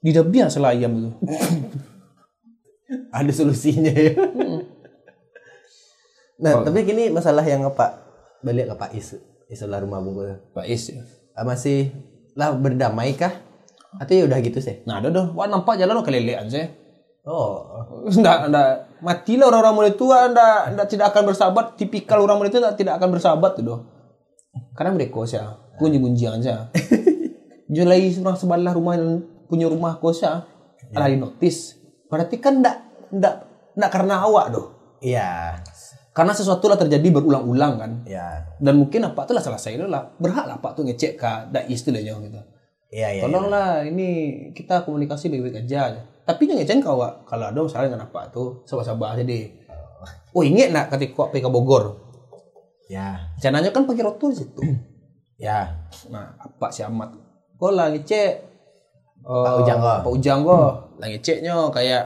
tidak 0.02 0.26
biasa 0.34 0.58
lah 0.58 0.74
ayam 0.74 0.92
itu 0.98 1.10
Ada 3.12 3.32
solusinya 3.32 3.92
ya. 3.92 4.14
nah, 6.44 6.64
tapi 6.64 6.84
gini 6.84 7.08
masalah 7.08 7.44
yang 7.44 7.64
apa? 7.64 8.04
Balik 8.44 8.72
ke 8.72 8.76
Pak 8.76 8.92
Is. 8.96 9.16
Isolah 9.52 9.84
rumah 9.84 10.04
bungkus. 10.04 10.40
Pak 10.52 10.66
Is 10.68 10.92
ya. 10.92 11.04
Ah, 11.36 11.48
masih 11.48 11.92
lah 12.36 12.52
berdamai 12.56 13.16
kah? 13.16 13.32
Atau 14.00 14.16
ya 14.16 14.24
udah 14.28 14.40
gitu 14.44 14.60
sih. 14.60 14.84
Nah, 14.88 15.00
ada 15.04 15.12
dah. 15.12 15.28
Wah, 15.36 15.48
nampak 15.48 15.80
jalan 15.80 16.00
lo 16.00 16.04
kelelean 16.04 16.48
sih. 16.48 16.68
Oh. 17.22 17.70
Nggak, 18.18 18.50
nggak. 18.50 18.70
Matilah 19.02 19.50
orang-orang 19.50 19.74
muda 19.78 19.92
tua, 19.94 20.30
nggak, 20.30 20.78
nggak 20.78 20.88
tidak 20.90 21.06
akan 21.14 21.24
bersahabat. 21.30 21.66
Tipikal 21.78 22.22
orang 22.22 22.42
muda 22.42 22.50
itu 22.50 22.60
nggak- 22.62 22.78
tidak 22.78 22.94
akan 22.98 23.10
bersahabat 23.14 23.52
tuh, 23.58 23.64
doh. 23.66 23.80
Karena 24.74 24.92
mereka 24.98 25.22
sih, 25.30 25.38
kunjung-kunjian 25.78 26.42
aja. 26.42 26.70
Julai 27.76 28.12
orang 28.20 28.36
sebelah 28.36 28.74
rumah 28.76 29.00
yang 29.00 29.24
punya 29.48 29.72
rumah 29.72 29.96
kos 30.02 30.26
ya, 30.26 30.44
ada 30.92 31.08
di 31.08 31.16
notis. 31.16 31.80
Berarti 32.12 32.36
kan 32.44 32.60
ndak 32.60 32.78
ndak 33.16 33.36
ndak 33.80 33.90
karena 33.92 34.28
awak 34.28 34.52
doh. 34.52 34.68
Iya. 35.00 35.56
Karena 36.12 36.36
sesuatu 36.36 36.68
lah 36.68 36.76
terjadi 36.76 37.08
berulang-ulang 37.08 37.74
kan. 37.80 37.92
Iya. 38.04 38.60
Dan 38.60 38.84
mungkin 38.84 39.08
apa 39.08 39.24
tuh 39.24 39.40
lah 39.40 39.44
selesai 39.44 39.80
lah. 39.88 40.12
Berhak 40.20 40.44
lah 40.44 40.60
Pak 40.60 40.76
tuh 40.76 40.84
ngecek 40.84 41.16
ke 41.16 41.32
dai 41.56 41.72
istilahnya 41.72 42.20
gitu. 42.20 42.40
Iya, 42.92 43.08
iya. 43.16 43.22
Tolonglah 43.24 43.88
ini 43.88 44.08
kita 44.52 44.84
komunikasi 44.84 45.32
baik-baik 45.32 45.64
aja. 45.64 46.11
Tapi 46.22 46.42
jangan 46.46 46.62
ngecek 46.62 46.78
kau 46.86 47.02
Wak. 47.02 47.26
kalau 47.26 47.46
ada 47.50 47.60
masalah 47.60 47.90
dengan 47.90 48.06
apa 48.06 48.30
tuh 48.30 48.62
sabar-sabar 48.70 49.18
aja 49.18 49.24
deh. 49.26 49.46
Oh 50.32 50.46
inget 50.46 50.72
nak 50.72 50.94
ketika 50.94 51.28
PK 51.34 51.46
Bogor. 51.50 51.98
Ya. 52.88 53.32
Rencananya 53.40 53.72
kan 53.72 53.84
pakai 53.88 54.04
roto 54.04 54.30
di 54.32 54.38
situ. 54.38 54.62
Ya. 55.42 55.90
Nah, 56.14 56.38
apa 56.38 56.70
si 56.70 56.86
Ahmad? 56.86 57.18
Kok 57.58 57.74
lah 57.74 57.90
ngecek? 57.90 58.32
Eh, 59.26 59.42
Pak 59.42 59.54
Ujang 59.66 59.82
kok. 59.82 59.98
Pak 60.06 60.14
Ujang 60.14 60.40
kok. 60.46 61.02
Lah 61.02 61.08
ngeceknya 61.10 61.54
kayak 61.74 62.04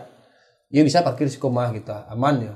ya 0.71 0.81
bisa 0.87 1.03
parkir 1.03 1.27
di 1.27 1.35
rumah 1.35 1.67
kita, 1.75 2.07
aman 2.15 2.35
ya. 2.39 2.55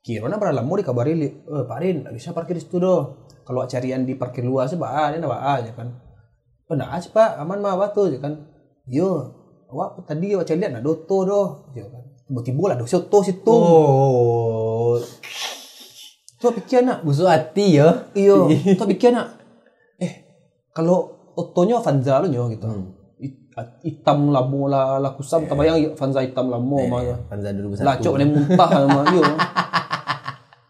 Kirona 0.00 0.40
berapa 0.40 0.56
lama 0.56 0.72
dikabari 0.80 1.12
eh 1.20 1.34
Pak 1.44 1.78
Rin, 1.84 2.08
bisa 2.16 2.32
parkir 2.32 2.56
di 2.56 2.64
situ 2.64 2.80
doh. 2.80 3.28
Kalau 3.44 3.68
carian 3.68 4.08
di 4.08 4.16
parkir 4.16 4.44
luar 4.48 4.64
sih 4.64 4.80
Pak, 4.80 5.12
ini 5.12 5.28
Pak 5.28 5.42
aja 5.44 5.70
kan. 5.76 5.88
Oh, 6.68 6.72
nggak 6.72 6.88
aja 6.88 7.08
Pak, 7.12 7.30
aman 7.44 7.60
mah 7.60 7.92
tuh 7.92 8.12
ya 8.12 8.20
kan. 8.20 8.48
Yo, 8.88 9.37
awak 9.68 10.02
tadi 10.04 10.32
awak 10.32 10.48
cari 10.48 10.58
lihat 10.60 10.72
nah 10.74 10.82
doto 10.82 11.18
doh, 11.24 11.46
kan. 11.72 12.02
Tiba-tiba 12.28 12.62
lah 12.68 12.76
doh 12.76 12.88
soto 12.88 13.24
situ. 13.24 13.48
Oh. 13.48 15.00
Tuh 16.38 16.52
pikir 16.54 16.86
nak, 16.86 17.02
Busuk 17.02 17.26
hati 17.26 17.80
ya. 17.80 18.08
Iya, 18.14 18.46
tuh 18.78 18.86
bikin 18.86 19.16
nak. 19.16 19.40
Eh, 19.98 20.12
kalau 20.70 21.32
otonya 21.34 21.80
Vanza 21.82 22.20
lo 22.20 22.28
nyo 22.28 22.46
gitu. 22.52 22.68
It- 23.18 23.48
Hitam 23.82 24.30
lamo 24.30 24.70
la 24.70 25.02
la 25.02 25.18
kusam 25.18 25.42
tak 25.50 25.58
bayang 25.58 25.98
Vanza 25.98 26.22
hitam 26.22 26.46
lamo 26.46 26.78
mah 26.86 27.02
ya. 27.02 27.16
Dulu 27.26 27.74
besar. 27.74 27.90
Lacok 27.90 28.14
ni 28.22 28.24
muntah 28.30 28.68
sama 28.70 29.02
yo. 29.10 29.24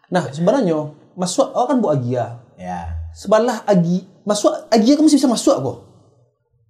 Nah, 0.08 0.24
sebenarnya 0.32 0.88
masuk 1.12 1.52
awak 1.52 1.68
kan 1.68 1.84
bu 1.84 1.92
Agia. 1.92 2.40
Ya. 2.56 2.96
Sebelah 3.12 3.60
Agi, 3.68 4.08
masuk 4.24 4.48
Agia 4.72 4.96
kan 4.96 5.04
masih 5.04 5.20
bisa 5.20 5.28
masuk 5.28 5.56
kok. 5.60 5.76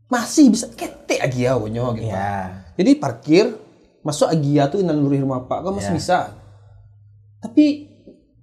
Masih 0.09 0.49
bisa 0.49 0.73
ketek 0.73 1.21
Agia 1.21 1.57
nyo 1.57 1.93
gitu. 1.93 2.09
Ya. 2.09 2.65
Jadi 2.81 2.97
parkir 2.97 3.53
masuk 4.01 4.33
Agia 4.33 4.73
tuh 4.73 4.81
naluri 4.81 5.21
rumah 5.21 5.45
Pak 5.45 5.69
kan 5.69 5.73
masih 5.77 5.93
Ya. 5.93 5.97
bisa. 6.01 6.19
Tapi 7.45 7.89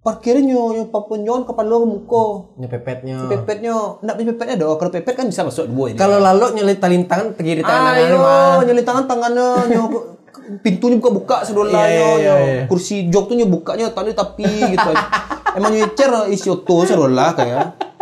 parkirnya 0.05 0.53
nyo 0.53 0.77
nyo 0.77 0.83
papunyon 0.93 1.49
kepala 1.49 1.81
muko. 1.81 2.53
Nyepepetnya. 2.61 3.25
Pepetnya, 3.25 3.97
enggak 4.05 4.15
pepetnya 4.21 4.55
dong. 4.61 4.77
Kalau 4.77 4.91
pepet 4.93 5.13
kan 5.17 5.25
bisa 5.25 5.41
masuk 5.41 5.65
dua 5.65 5.89
ini. 5.89 5.97
Kalau 5.97 6.21
lalu 6.21 6.61
nyelit 6.61 6.77
talin 6.77 7.09
tangan 7.09 7.33
kiri 7.33 7.65
tangan 7.65 7.97
ayo, 7.97 8.21
mah. 8.21 8.61
nyelin 8.61 8.85
tangan 8.85 9.05
tangannya, 9.09 9.49
nyo, 9.73 9.81
pintunya 10.63 11.01
sedolah 11.41 11.83
iya, 11.89 11.97
nyo, 11.97 12.05
iya, 12.05 12.13
nyo. 12.21 12.35
iya. 12.45 12.63
kursi 12.69 13.09
jok 13.09 13.33
tuh 13.33 13.35
nyo 13.41 13.49
bukanya 13.49 13.89
tadi 13.89 14.13
tapi 14.13 14.45
gitu. 14.45 14.89
Emang 15.57 15.71
nyecer 15.73 16.11
isi 16.29 16.53
oto 16.53 16.85
sedolah 16.85 17.33
kayak. 17.33 17.94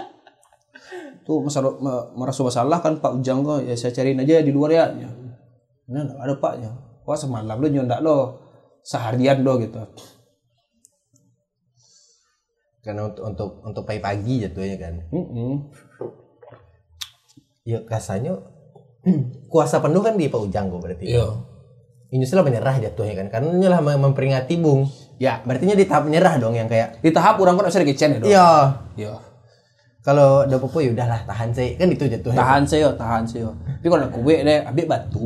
Tuh 1.23 1.39
masalah 1.43 2.79
kan 2.83 2.99
Pak 2.99 3.11
Ujang 3.19 3.47
kok 3.47 3.63
ya 3.63 3.75
saya 3.79 3.95
cariin 3.95 4.19
aja 4.19 4.43
di 4.43 4.51
luar 4.51 4.71
ya. 4.75 4.85
ya. 4.91 5.09
Nah, 5.87 6.19
ada 6.19 6.35
Pak 6.35 6.53
ya. 6.59 6.71
Wah 7.03 7.17
semalam 7.19 7.59
lo 7.59 7.67
nyo 7.67 7.83
enggak 7.83 8.03
lo 8.03 8.39
seharian 8.83 9.43
lo 9.43 9.59
gitu. 9.59 9.79
Karena 12.83 13.07
untuk 13.07 13.23
untuk 13.23 13.49
untuk 13.63 13.83
pagi-pagi 13.87 14.43
jatuhnya 14.43 14.75
kan. 14.75 14.93
Mm-mm. 15.15 15.71
Ya 17.63 17.79
kasanya 17.87 18.35
kuasa 19.51 19.79
penuh 19.79 20.03
kan 20.03 20.19
di 20.19 20.27
Pak 20.27 20.39
Ujang 20.43 20.67
kok 20.67 20.83
berarti. 20.83 21.07
Iya. 21.07 21.27
Ini 22.13 22.27
sudah 22.27 22.43
menyerah 22.43 22.75
jatuhnya 22.83 23.15
kan. 23.23 23.27
Karena 23.31 23.55
nyalah 23.55 23.79
mem- 23.79 24.03
memperingati 24.11 24.59
Bung. 24.59 24.85
Ya, 25.17 25.39
Berarti 25.47 25.63
nya 25.71 25.79
di 25.79 25.87
tahap 25.87 26.03
menyerah 26.03 26.35
dong 26.35 26.51
yang 26.51 26.67
kayak 26.67 26.99
di 26.99 27.15
tahap 27.15 27.39
orang 27.39 27.55
kan 27.55 27.71
bisa 27.71 27.79
dikecen 27.79 28.11
ya 28.11 28.19
dong. 28.19 28.29
Iya. 28.29 28.49
Iya. 28.99 29.13
Kalau 30.03 30.43
udah 30.43 30.59
popo 30.59 30.83
ya 30.83 30.91
udahlah 30.91 31.23
tahan 31.23 31.55
saya 31.55 31.79
kan 31.79 31.87
itu 31.87 32.03
jatuhnya. 32.11 32.35
tahan 32.35 32.63
saya 32.67 32.91
tahan 32.91 33.23
saya 33.23 33.47
tapi 33.79 33.87
kalau 33.87 34.03
aku 34.11 34.19
gue 34.19 34.35
deh 34.43 34.59
ambil 34.67 34.85
batu 34.91 35.23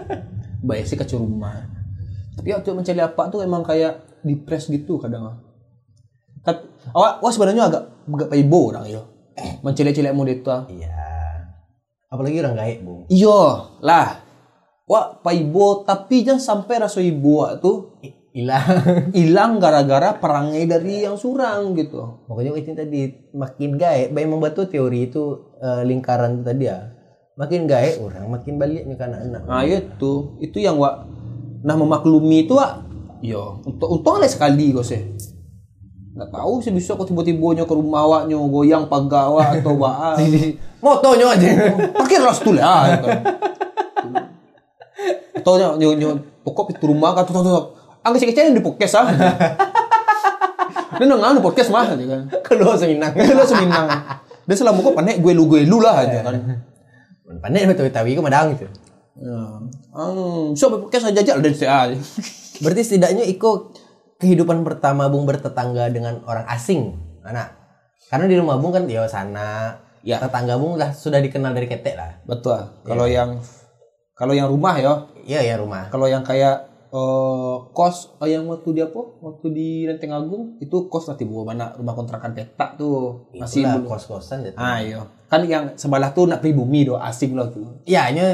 baik 0.68 0.88
sih 0.88 0.96
ke 0.96 1.04
rumah 1.16 1.68
tapi 2.36 2.52
waktu 2.52 2.72
mencari 2.72 3.00
apa 3.00 3.22
tuh 3.28 3.44
emang 3.44 3.60
kayak 3.60 4.04
depres 4.24 4.72
gitu 4.72 4.96
kadang 4.96 5.36
tapi 6.40 6.64
awak 6.96 7.20
wah 7.20 7.32
sebenarnya 7.32 7.68
agak 7.68 7.82
agak 8.08 8.28
paibo 8.32 8.72
orang 8.72 8.88
yo 8.88 9.02
mencari-cari 9.60 10.12
mau 10.16 10.24
itu 10.24 10.48
ah. 10.48 10.64
Iya. 10.64 10.92
Apalagi 12.08 12.38
orang 12.40 12.56
gaek, 12.56 12.78
Bung. 12.86 13.04
iyo 13.12 13.68
lah 13.84 14.24
wah 14.88 15.18
paibo 15.20 15.84
tapi 15.84 16.24
jangan 16.24 16.40
sampai 16.40 16.80
rasa 16.80 17.04
ibu 17.04 17.44
tuh 17.60 18.00
I- 18.00 18.16
Hilang. 18.36 18.68
hilang 19.16 19.52
gara-gara 19.56 20.12
perangai 20.20 20.68
dari 20.68 21.08
yang 21.08 21.16
surang 21.16 21.72
gitu 21.72 22.20
Pokoknya 22.28 22.52
itu 22.60 22.76
tadi 22.76 23.32
makin 23.32 23.80
gaek, 23.80 24.12
baik 24.12 24.28
membantu 24.28 24.68
teori 24.68 25.08
itu 25.08 25.56
eh, 25.56 25.80
lingkaran 25.88 26.36
itu 26.36 26.44
tadi 26.44 26.64
ya. 26.68 26.92
Makin 27.40 27.64
gaek 27.64 27.96
orang, 28.00 28.28
makin 28.28 28.60
baliknya 28.60 28.96
ke 28.96 29.04
anak-anak. 29.08 29.42
Nah 29.44 29.64
itu, 29.64 30.36
itu 30.40 30.56
yang 30.60 30.76
wak, 30.80 31.04
nah 31.64 31.76
memaklumi 31.76 32.48
itu 32.48 32.56
wak, 32.56 32.80
yo, 33.20 33.60
untuk 33.64 33.92
untung 33.92 34.20
ada 34.20 34.28
sekali 34.28 34.72
kok 34.72 34.84
sih. 34.88 35.00
Nggak 36.16 36.32
tahu 36.32 36.64
sih 36.64 36.72
bisa 36.72 36.96
kok 36.96 37.04
tiba-tiba 37.08 37.60
nyo 37.60 37.64
ke 37.68 37.74
rumah 37.76 38.08
wak 38.08 38.22
nyo 38.28 38.48
goyang 38.48 38.88
pagawa 38.88 39.52
atau 39.52 39.76
wak. 39.76 40.16
Motonya 40.84 41.36
aja. 41.36 41.48
Parkir 41.92 42.24
lah 42.24 42.32
situ 42.36 42.52
lah. 42.56 42.80
Gitu. 42.88 43.08
Atau 45.40 45.60
nyo 45.60 45.88
nyo, 45.92 46.08
pokok 46.40 46.72
itu 46.72 46.84
rumah 46.88 47.12
kan 47.12 47.28
tuh 47.28 47.76
Angkat 48.06 48.18
sih 48.22 48.28
kecil 48.30 48.54
di 48.54 48.62
podcast 48.62 49.02
ah. 49.02 49.06
Dia 50.96 51.06
nengah 51.10 51.34
di 51.34 51.42
podcast 51.42 51.74
mah 51.74 51.90
aja 51.90 52.04
kan. 52.06 52.22
Kedua 52.46 52.78
seminang. 52.78 53.10
Dia 53.18 53.42
seminang. 53.42 53.86
Dia 54.46 54.54
selama 54.54 54.78
kok 54.78 54.94
panek 54.94 55.18
gue 55.18 55.32
lu 55.34 55.50
gue 55.50 55.66
lu 55.66 55.82
lah 55.82 56.06
aja 56.06 56.22
kan. 56.22 56.38
Pandai 57.42 57.66
betul 57.66 57.90
tahu 57.90 58.06
itu 58.06 58.22
madang 58.22 58.54
gitu. 58.54 58.70
Ya. 59.18 59.42
Hmm, 59.90 60.54
so 60.54 60.70
podcast 60.70 61.10
aja 61.10 61.18
aja 61.18 61.34
dari 61.34 61.56
CA. 61.56 61.90
Berarti 62.62 62.82
setidaknya 62.86 63.26
Iko 63.26 63.74
kehidupan 64.22 64.62
pertama 64.62 65.10
Bung 65.10 65.26
bertetangga 65.26 65.90
dengan 65.90 66.22
orang 66.24 66.46
asing, 66.46 66.94
anak. 67.26 67.52
Karena 68.06 68.30
di 68.30 68.36
rumah 68.38 68.56
Bung 68.56 68.70
kan 68.70 68.86
ya 68.86 69.04
sana, 69.10 69.82
Ya. 70.06 70.22
tetangga 70.22 70.54
Bung 70.56 70.78
lah 70.78 70.94
sudah 70.94 71.18
dikenal 71.18 71.52
dari 71.52 71.66
ketek 71.66 71.98
lah. 71.98 72.22
Betul. 72.22 72.70
Kalau 72.86 73.10
yang 73.10 73.42
kalau 74.14 74.32
yang 74.32 74.46
rumah 74.46 74.78
ya, 74.78 75.10
Iya 75.26 75.40
ya 75.42 75.54
rumah. 75.58 75.90
kalau 75.90 76.06
yang 76.06 76.22
kayak 76.22 76.65
eh, 76.92 77.56
kos 77.72 78.18
eh, 78.22 78.34
yang 78.34 78.46
waktu 78.50 78.68
di 78.76 78.80
apa? 78.82 79.00
Waktu 79.22 79.46
di 79.50 79.68
Lenteng 79.86 80.12
Agung 80.14 80.60
itu 80.62 80.86
kos 80.86 81.10
lah 81.10 81.16
tiba 81.18 81.42
mana 81.42 81.74
rumah 81.74 81.94
kontrakan 81.94 82.34
petak 82.34 82.78
tuh 82.78 83.30
masih 83.34 83.66
belum. 83.66 83.88
kos-kosan 83.88 84.46
gitu. 84.46 84.56
Ah 84.58 84.78
iya. 84.78 85.02
Kan 85.26 85.42
yang 85.46 85.74
sebelah 85.74 86.14
tuh 86.14 86.30
nak 86.30 86.40
pribumi 86.42 86.86
do 86.86 86.94
asing 86.98 87.34
loh 87.34 87.50
tuh. 87.50 87.82
Iya, 87.82 88.14
nya 88.14 88.26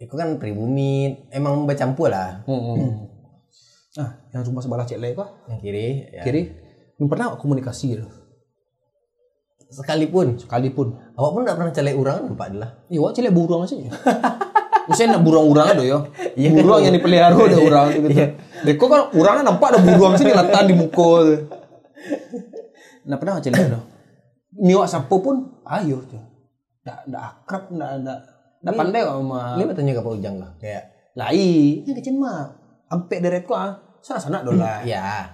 itu 0.00 0.14
kan 0.16 0.36
pribumi, 0.36 1.16
emang 1.32 1.64
bercampur 1.64 2.12
lah. 2.12 2.44
Hmm. 2.44 3.08
Ah, 3.94 4.10
yang 4.34 4.42
rumah 4.42 4.60
sebelah 4.60 4.84
cek 4.84 4.98
apa? 4.98 5.26
Yang 5.48 5.58
kiri, 5.62 5.86
ya. 6.10 6.22
Kiri. 6.26 6.42
Belum 6.98 7.08
pernah 7.08 7.38
komunikasi 7.38 7.94
gitu. 7.94 8.06
Sekalipun, 9.70 10.38
Sekalipun. 10.38 10.94
awak 11.18 11.30
pun 11.34 11.40
tidak 11.42 11.56
pernah 11.58 11.72
celek 11.74 11.96
orang 11.98 12.16
kan 12.22 12.34
Pak 12.38 12.46
adalah. 12.54 12.70
Iya, 12.86 13.10
celek 13.10 13.32
burung 13.34 13.66
sih. 13.66 13.82
Maksudnya 14.84 15.16
nak 15.16 15.22
burung-urang 15.24 15.68
ada 15.72 15.82
ya. 15.82 15.98
Iya 16.36 16.48
kan? 16.52 16.60
burung 16.60 16.80
yang 16.84 16.94
dipelihara 16.94 17.34
ada 17.34 17.58
urang 17.60 17.88
gitu. 17.94 18.08
Deko 18.68 18.84
kan 18.88 19.00
urangnya 19.16 19.42
nampak 19.48 19.68
ada 19.72 19.78
burung 19.80 20.12
sini 20.16 20.32
letak 20.36 20.62
di 20.68 20.74
muka. 20.76 21.10
Nah 23.08 23.16
pernah 23.16 23.40
celek 23.40 23.64
ada. 23.72 23.80
Miwak 24.54 24.88
sapo 24.88 25.20
pun 25.24 25.60
ayo 25.64 26.04
tuh. 26.04 26.20
Nggak 26.84 26.98
nggak 27.08 27.22
akrab, 27.22 27.64
nggak 27.72 27.90
nggak 28.04 28.18
nggak 28.64 28.74
pandai 28.76 29.00
kok 29.04 29.14
sama. 29.16 29.40
Ini 29.56 29.62
bertanya 29.68 29.92
ke 29.96 30.02
Pak 30.04 30.12
Ujang 30.20 30.36
lah. 30.36 30.50
Kayak, 30.60 30.82
Lai, 31.16 31.80
yang 31.84 31.96
kecil 31.96 32.14
mah. 32.20 32.52
Ampe 32.92 33.16
deret 33.24 33.44
kok 33.48 33.56
ah. 33.56 33.72
Sana-sana 34.04 34.44
dong 34.44 34.60
lah. 34.60 34.84
ya, 34.84 35.24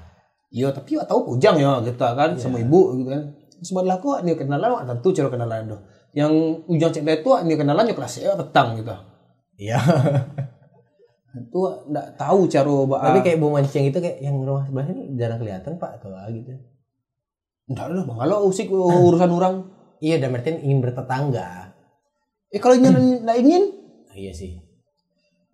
Iya, 0.50 0.74
tapi 0.74 0.98
wak 0.98 1.06
tahu 1.06 1.34
pujang 1.34 1.62
ya 1.62 1.78
gitu 1.86 1.98
kan 1.98 2.34
sama 2.34 2.58
ibu 2.58 2.98
gitu 2.98 3.10
kan. 3.10 3.22
Sebelah 3.62 4.02
kok 4.02 4.26
dia 4.26 4.34
kenalan 4.34 4.82
tentu 4.82 5.14
cara 5.14 5.30
kenalan 5.30 5.70
doh. 5.70 5.80
Yang 6.10 6.32
ujang 6.66 6.90
cek 6.90 7.06
dia 7.06 7.56
kenalan 7.58 7.86
ya 7.86 7.94
kelas 7.94 8.14
ya 8.18 8.34
petang 8.34 8.74
gitu. 8.74 8.90
Iya. 9.60 9.76
Itu 11.30 11.60
nggak 11.86 12.18
tahu 12.18 12.50
cara 12.50 12.74
ba. 12.90 12.96
Tapi 13.12 13.18
kayak 13.22 13.38
bau 13.38 13.54
mancing 13.54 13.86
itu 13.92 13.98
kayak 14.02 14.18
yang 14.18 14.40
rumah 14.42 14.66
sebelah 14.66 14.88
ini 14.90 15.14
jarang 15.14 15.38
kelihatan 15.38 15.78
Pak 15.78 16.02
atau 16.02 16.10
gitu. 16.32 16.50
enggak 17.70 17.86
ada 17.86 18.02
bang. 18.02 18.18
Kalau 18.26 18.36
usik 18.50 18.66
urusan 18.72 19.30
orang. 19.30 19.54
Iya, 20.00 20.16
dan 20.16 20.32
berarti 20.32 20.58
ingin 20.64 20.80
bertetangga. 20.80 21.76
Eh 22.50 22.58
kalau 22.58 22.74
ingin 22.74 23.22
nggak 23.22 23.38
ingin 23.46 23.62
Iya 24.10 24.32
sih. 24.34 24.58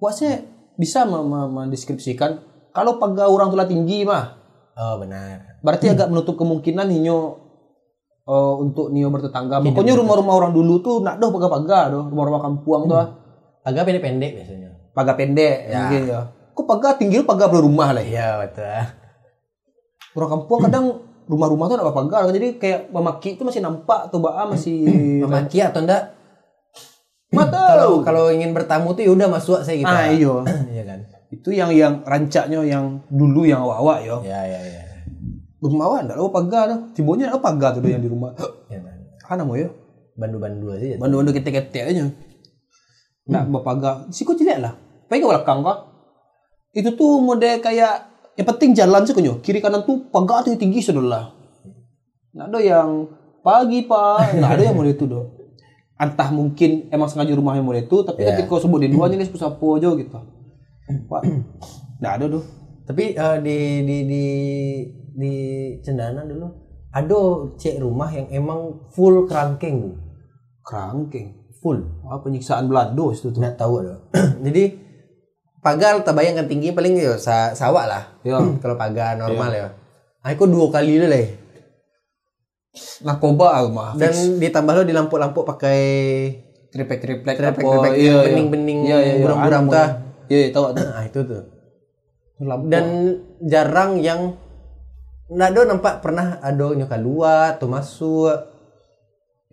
Wah 0.01 0.15
saya 0.17 0.41
bisa 0.81 1.05
me- 1.05 1.21
me- 1.25 1.51
mendeskripsikan 1.51 2.41
kalau 2.73 2.97
pagar 2.97 3.29
orang 3.29 3.53
tulah 3.53 3.69
tinggi 3.69 4.05
mah 4.05 4.37
Oh 4.77 5.01
benar. 5.01 5.61
berarti 5.65 5.89
agak 5.89 6.13
menutup 6.13 6.37
kemungkinan 6.37 6.85
Nio 6.89 7.21
eh, 8.29 8.55
untuk 8.61 8.93
Nio 8.93 9.09
bertetangga. 9.09 9.61
Pokoknya 9.61 9.97
rumah-rumah 9.97 10.35
orang 10.37 10.53
dulu 10.57 10.81
tuh 10.85 10.97
nak 11.01 11.17
doh 11.21 11.33
pagar-pagar 11.33 11.93
doh, 11.93 12.05
rumah-rumah 12.13 12.41
kampuang 12.45 12.85
tuh 12.89 12.97
Agak 13.67 13.83
pendek-pendek 13.85 14.31
biasanya. 14.33 14.71
pagar 14.93 15.15
pendek 15.15 15.57
ya. 15.67 15.79
mungkin 15.83 16.03
ya. 16.07 16.21
Kok 16.55 16.65
pagar 16.65 16.93
tinggi 16.95 17.19
lu 17.19 17.27
pagar 17.27 17.51
belum 17.51 17.67
rumah 17.67 17.91
lah 17.91 18.01
ya. 18.01 18.09
Iya 18.09 18.29
betul. 18.41 18.65
Orang 20.15 20.31
kampung 20.33 20.61
kadang 20.63 20.85
rumah-rumah 21.27 21.67
tuh 21.67 21.75
ada 21.77 21.91
pagar 21.91 22.31
jadi 22.31 22.55
kayak 22.55 22.81
memaki 22.89 23.35
itu 23.35 23.43
masih 23.43 23.59
nampak 23.59 24.09
tuh 24.09 24.19
baa 24.19 24.47
masih 24.47 24.87
Memaki 25.23 25.59
atau 25.61 25.83
enggak? 25.83 26.15
mata 27.29 27.59
Kalau 27.75 28.01
kalau 28.01 28.25
ingin 28.31 28.51
bertamu 28.51 28.95
tuh 28.95 29.03
ya 29.03 29.11
udah 29.11 29.29
masuk 29.29 29.61
saya 29.61 29.77
gitu. 29.77 29.91
ah 29.91 30.07
iyo 30.07 30.47
Iya 30.73 30.87
kan. 30.87 30.99
itu 31.27 31.51
yang 31.51 31.75
yang 31.75 31.95
rancaknya 32.01 32.63
yang 32.63 33.03
dulu 33.09 33.43
yang 33.43 33.59
awak 33.61 33.99
yo 34.01 34.23
Ya 34.23 34.39
ya 34.41 34.63
ya. 34.63 34.81
rumah 35.59 35.91
awak 35.91 36.07
enggak 36.07 36.17
lo 36.17 36.31
pagar 36.31 36.65
dah 36.67 36.79
tibonya 36.95 37.29
ada 37.29 37.37
pagar 37.37 37.75
tuh 37.75 37.83
yang 37.85 37.99
di 37.99 38.07
rumah 38.07 38.31
Ya 38.71 38.79
kan. 38.79 38.95
kan 39.21 39.43
mau 39.43 39.53
yo 39.53 39.75
Bandu-bandu 40.15 40.71
aja. 40.71 40.97
bandu-bandu 40.97 41.35
ketek-ketek 41.35 41.83
aja 41.85 42.03
nak 43.27 43.51
berpagar 43.51 44.07
sih 44.15 44.23
kok 44.23 44.39
tidak 44.39 44.59
lah. 44.63 44.73
Pergi 45.07 45.23
ke 45.23 45.29
belakang 45.31 45.63
kok 45.63 45.79
itu 46.77 46.93
tuh 46.93 47.25
mode 47.25 47.49
kayak 47.65 47.95
yang 48.37 48.47
penting 48.53 48.71
jalan 48.77 49.03
sih 49.09 49.17
kunyo. 49.17 49.41
Kiri 49.41 49.65
kanan 49.65 49.83
tuh 49.89 50.13
pagar 50.13 50.45
yang 50.45 50.61
tinggi 50.61 50.85
sudah 50.85 51.01
lah. 51.01 51.25
Nggak 52.37 52.47
ada 52.53 52.59
yang 52.61 52.89
pagi 53.41 53.89
pak. 53.89 54.37
Nggak 54.37 54.51
ada 54.61 54.63
yang 54.63 54.77
mode 54.77 54.93
itu 54.93 55.05
doh. 55.09 55.33
Entah 55.97 56.29
mungkin 56.29 56.93
emang 56.93 57.09
sengaja 57.09 57.33
rumahnya 57.33 57.65
mode 57.65 57.89
itu 57.89 58.05
tapi 58.05 58.21
Ya. 58.21 58.37
ketika 58.37 58.53
kau 58.53 58.61
sebut 58.61 58.85
di 58.85 58.93
luar 58.93 59.09
ini 59.09 59.25
sapo 59.25 59.81
aja 59.81 59.89
gitu. 59.97 60.13
Pak. 61.09 61.23
Nggak 62.05 62.13
ada 62.21 62.25
doh. 62.29 62.45
Tapi 62.87 63.17
eh, 63.17 63.37
di 63.41 63.57
di 63.83 63.97
di 64.05 64.25
di 65.17 65.33
Cendana 65.81 66.29
dulu 66.29 66.47
ada 66.93 67.21
cek 67.57 67.81
rumah 67.81 68.13
yang 68.13 68.29
emang 68.29 68.89
full 68.93 69.25
kerangkeng 69.25 69.97
kerangkeng 70.61 71.46
Full. 71.67 71.83
apa 72.07 72.23
penyiksaan 72.23 72.71
Belanda 72.71 73.11
itu 73.11 73.35
tuh 73.35 73.43
Nggak 73.43 73.59
tahu 73.59 73.83
ada. 73.83 73.99
Jadi 74.47 74.65
pagar 75.59 75.99
tak 76.07 76.15
bayangkan 76.15 76.47
tinggi 76.47 76.71
paling 76.71 76.95
ya 76.95 77.19
sa 77.19 77.59
sawah 77.59 77.91
lah. 77.91 78.05
Ya. 78.23 78.39
Kalau 78.63 78.79
pagar 78.79 79.19
normal 79.19 79.51
ya. 79.51 79.67
Aku 80.23 80.47
dua 80.47 80.71
kali 80.71 81.03
dulu 81.03 81.11
lah. 81.11 81.27
narkoba 83.03 83.57
ah, 83.57 83.65
mah 83.73 83.91
Dan 83.97 84.37
ditambah 84.37 84.77
lo 84.77 84.83
di 84.85 84.93
lampu-lampu 84.93 85.49
pakai 85.49 85.81
tripek-tripek 86.69 87.25
Tripek-tripek 87.25 87.65
apa, 87.65 87.97
iya, 87.97 88.21
iya. 88.21 88.25
bening-bening 88.29 88.79
Iya, 88.85 88.99
iya, 89.01 89.13
iya. 89.17 89.23
buram-buram 89.25 89.65
Anu, 89.65 89.73
tah. 89.73 89.89
Iya, 90.29 90.39
iya, 90.45 90.49
tahu 90.53 90.65
tuh. 90.77 90.87
ah 90.93 91.03
itu 91.09 91.21
tuh. 91.25 91.43
Lampu. 92.45 92.69
Dan 92.69 92.85
jarang 93.49 93.97
yang 93.99 94.37
ada 95.33 95.61
nampak 95.67 96.05
pernah 96.05 96.39
ada 96.39 96.67
nyoka 96.77 97.01
luar 97.01 97.59
atau 97.59 97.67
masuk. 97.67 98.56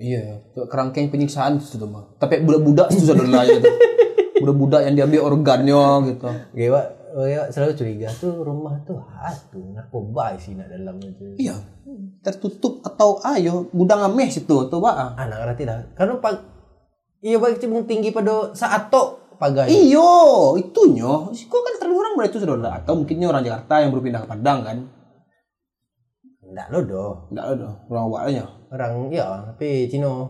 Iya, 0.04 0.43
kerangkeng 0.68 1.08
penyiksaan 1.08 1.64
itu 1.64 1.80
tuh 1.80 1.88
mah. 1.88 2.12
Tapi 2.20 2.43
budak-budak 2.43 2.91
itu 2.91 3.08
sudah 3.08 3.24
lah 3.24 3.47
itu. 3.47 3.64
Budak-budak 4.43 4.84
yang 4.84 4.99
diambil 4.99 5.32
organnya 5.32 5.84
gitu. 6.12 6.28
Gewa, 6.51 6.82
ya 7.24 7.47
selalu 7.47 7.74
curiga 7.80 8.12
tuh 8.12 8.43
rumah 8.43 8.76
tuh 8.84 8.99
hatu 8.99 9.72
narkoba 9.72 10.36
sih 10.36 10.60
nak 10.60 10.68
dalam 10.68 10.99
itu. 10.99 11.39
Iya, 11.39 11.56
tertutup 12.20 12.84
atau 12.84 13.24
ayo 13.24 13.72
gudang 13.72 14.04
ameh 14.04 14.28
situ 14.28 14.68
tuh 14.68 14.80
pak. 14.84 15.16
Anak 15.16 15.47
ngerti 15.47 15.64
dah. 15.64 15.80
Karena 15.95 16.20
pag 16.20 16.43
iya 17.24 17.39
baik 17.39 17.64
cibung 17.64 17.88
tinggi 17.88 18.12
pada 18.12 18.51
saat 18.51 18.91
tok 18.91 19.39
pagai. 19.39 19.72
Iyo, 19.72 20.60
itunya. 20.60 21.32
Kok 21.32 21.62
kan 21.64 21.74
terlalu 21.80 21.95
orang 22.04 22.14
mulai 22.20 22.28
itu 22.28 22.43
sudah. 22.43 22.84
Atau 22.84 22.99
mungkinnya 22.99 23.32
orang 23.32 23.43
Jakarta 23.47 23.80
yang 23.80 23.95
berpindah 23.95 24.24
ke 24.24 24.28
Padang 24.28 24.60
kan? 24.68 24.78
Enggak 26.54 26.68
lo 26.70 26.80
doh. 26.86 27.12
Enggak 27.34 27.45
ada, 27.58 27.70
orang 27.89 28.04
awalnya. 28.06 28.45
Orang 28.70 28.93
ya, 29.10 29.26
tapi 29.49 29.89
Cino. 29.89 30.30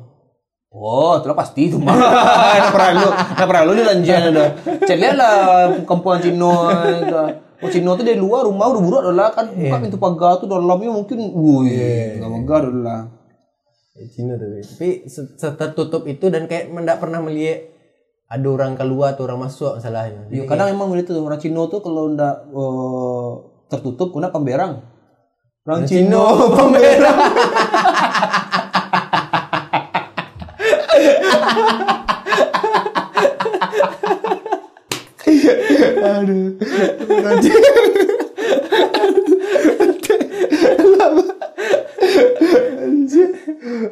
Oh, 0.74 1.20
itu 1.20 1.28
lah 1.30 1.38
pasti 1.38 1.70
itu 1.70 1.78
mah. 1.78 1.94
Nak 2.64 2.72
pernah 2.74 2.92
lu, 2.98 3.10
nak 3.14 3.46
pernah 3.46 3.64
lu 3.68 3.72
di 3.78 3.84
lanjian 3.86 4.34
ada. 4.34 4.58
Cek 4.88 4.98
lihat 4.98 5.16
lah 5.20 5.36
kampungan 5.86 6.24
Cino 6.24 6.72
itu. 6.72 7.20
Oh 7.62 7.70
Cino 7.70 7.92
tuh 7.94 8.08
dari 8.08 8.18
luar 8.18 8.48
rumah 8.48 8.72
udah 8.72 8.82
burak 8.82 9.02
dah 9.06 9.14
lah 9.14 9.30
kan 9.36 9.52
buka 9.54 9.78
pintu 9.84 10.00
pagar 10.02 10.42
tuh 10.42 10.50
dalamnya 10.50 10.90
mungkin, 10.92 11.16
wih, 11.32 12.18
nggak 12.18 12.32
megah 12.32 12.60
dah 12.66 12.74
lah. 12.74 13.02
Ya, 13.94 14.04
Cino 14.10 14.34
tuh. 14.40 14.48
Tapi 14.50 14.90
se- 15.12 15.56
tertutup 15.60 16.04
itu 16.08 16.32
dan 16.32 16.48
kayak 16.50 16.72
mendak 16.72 16.98
pernah 17.04 17.22
melihat 17.22 17.70
ada 18.26 18.48
orang 18.50 18.74
keluar 18.74 19.14
atau 19.14 19.30
orang 19.30 19.46
masuk 19.46 19.78
masalahnya. 19.78 20.26
Ya, 20.34 20.48
kadang 20.50 20.74
emang 20.74 20.90
begitu 20.90 21.14
orang 21.20 21.38
Cino 21.38 21.70
tuh 21.70 21.86
kalau 21.86 22.10
ndak 22.10 22.50
eh, 22.50 23.30
tertutup 23.70 24.10
kena 24.10 24.34
pemberang. 24.34 24.93
Orang 25.64 25.88
Cino 25.88 26.28
pemberang. 26.60 27.20
Aduh. 36.04 36.60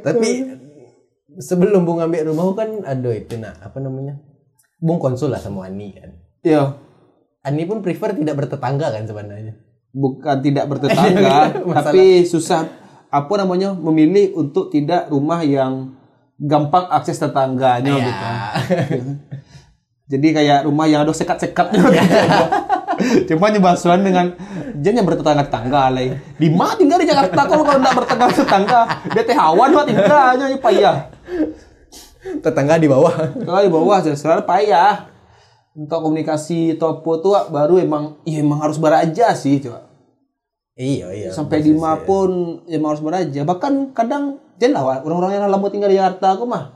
Tapi 0.04 0.30
sebelum 1.40 1.88
Bung 1.88 2.04
ambil 2.04 2.28
rumah 2.28 2.52
kan 2.52 2.84
ada 2.84 3.16
itu 3.16 3.40
nak 3.40 3.64
apa 3.64 3.80
namanya? 3.80 4.20
Bung 4.84 5.00
konsul 5.00 5.32
lah 5.32 5.40
sama 5.40 5.72
Ani 5.72 5.96
kan. 5.96 6.20
Ya, 6.44 6.76
Ani 7.48 7.64
pun 7.64 7.80
prefer 7.80 8.12
tidak 8.12 8.44
bertetangga 8.44 8.92
kan 8.92 9.08
sebenarnya. 9.08 9.71
Bukan 9.92 10.40
tidak 10.40 10.66
bertetangga, 10.68 11.52
tapi 11.84 12.24
susah 12.24 12.68
apa 13.12 13.34
namanya 13.36 13.76
memilih 13.76 14.40
untuk 14.40 14.72
tidak 14.72 15.12
rumah 15.12 15.44
yang 15.44 15.92
gampang 16.40 16.88
akses 16.90 17.20
tetangganya 17.20 17.92
Ya. 17.92 18.06
gitu. 18.08 18.28
Jadi 20.12 20.28
kayak 20.36 20.68
rumah 20.68 20.88
yang 20.92 21.04
ada 21.08 21.12
sekat-sekatnya 21.16 21.80
gitu. 21.96 22.44
Cuma 23.32 23.48
nyebasuan 23.48 24.04
dengan 24.04 24.36
jangan 24.80 24.98
yang 25.00 25.08
bertetangga-tetangga 25.08 25.84
lah. 25.92 26.04
Di 26.36 26.48
mana 26.52 26.76
tinggal 26.76 27.00
di 27.00 27.08
Jakarta 27.08 27.42
kalau 27.48 27.64
kalau 27.64 27.80
enggak 27.80 27.96
bertetangga 27.96 28.36
tetangga, 28.36 28.80
dia 29.12 29.24
teh 29.24 29.36
hawan 29.36 29.70
mah 29.72 29.86
tinggalnya 29.88 30.46
ya 30.52 30.58
payah. 30.60 30.98
Tetangga 32.44 32.76
di 32.80 32.88
bawah. 32.88 33.12
Kalau 33.44 33.60
di 33.60 33.72
bawah 33.72 33.98
selalu 34.04 34.44
payah. 34.48 35.11
Untuk 35.72 36.04
komunikasi 36.04 36.76
atau 36.76 37.00
tuh 37.00 37.32
Wak, 37.32 37.48
baru 37.48 37.80
emang 37.80 38.20
ya 38.28 38.44
emang 38.44 38.60
harus 38.60 38.76
beraja 38.76 39.32
sih 39.32 39.64
coba. 39.64 39.88
Iya 40.76 41.08
iya. 41.16 41.30
Sampai 41.32 41.64
di 41.64 41.72
Lima 41.72 41.96
pun 42.04 42.64
ya 42.68 42.76
emang 42.76 42.96
harus 42.96 43.04
beraja. 43.04 43.42
Bahkan 43.48 43.96
kadang 43.96 44.40
jangan 44.60 44.74
lah 44.76 44.84
orang-orang 45.04 45.40
yang 45.40 45.48
lama 45.48 45.68
tinggal 45.72 45.88
di 45.88 45.96
Jakarta 45.96 46.36
aku 46.36 46.44
mah 46.44 46.76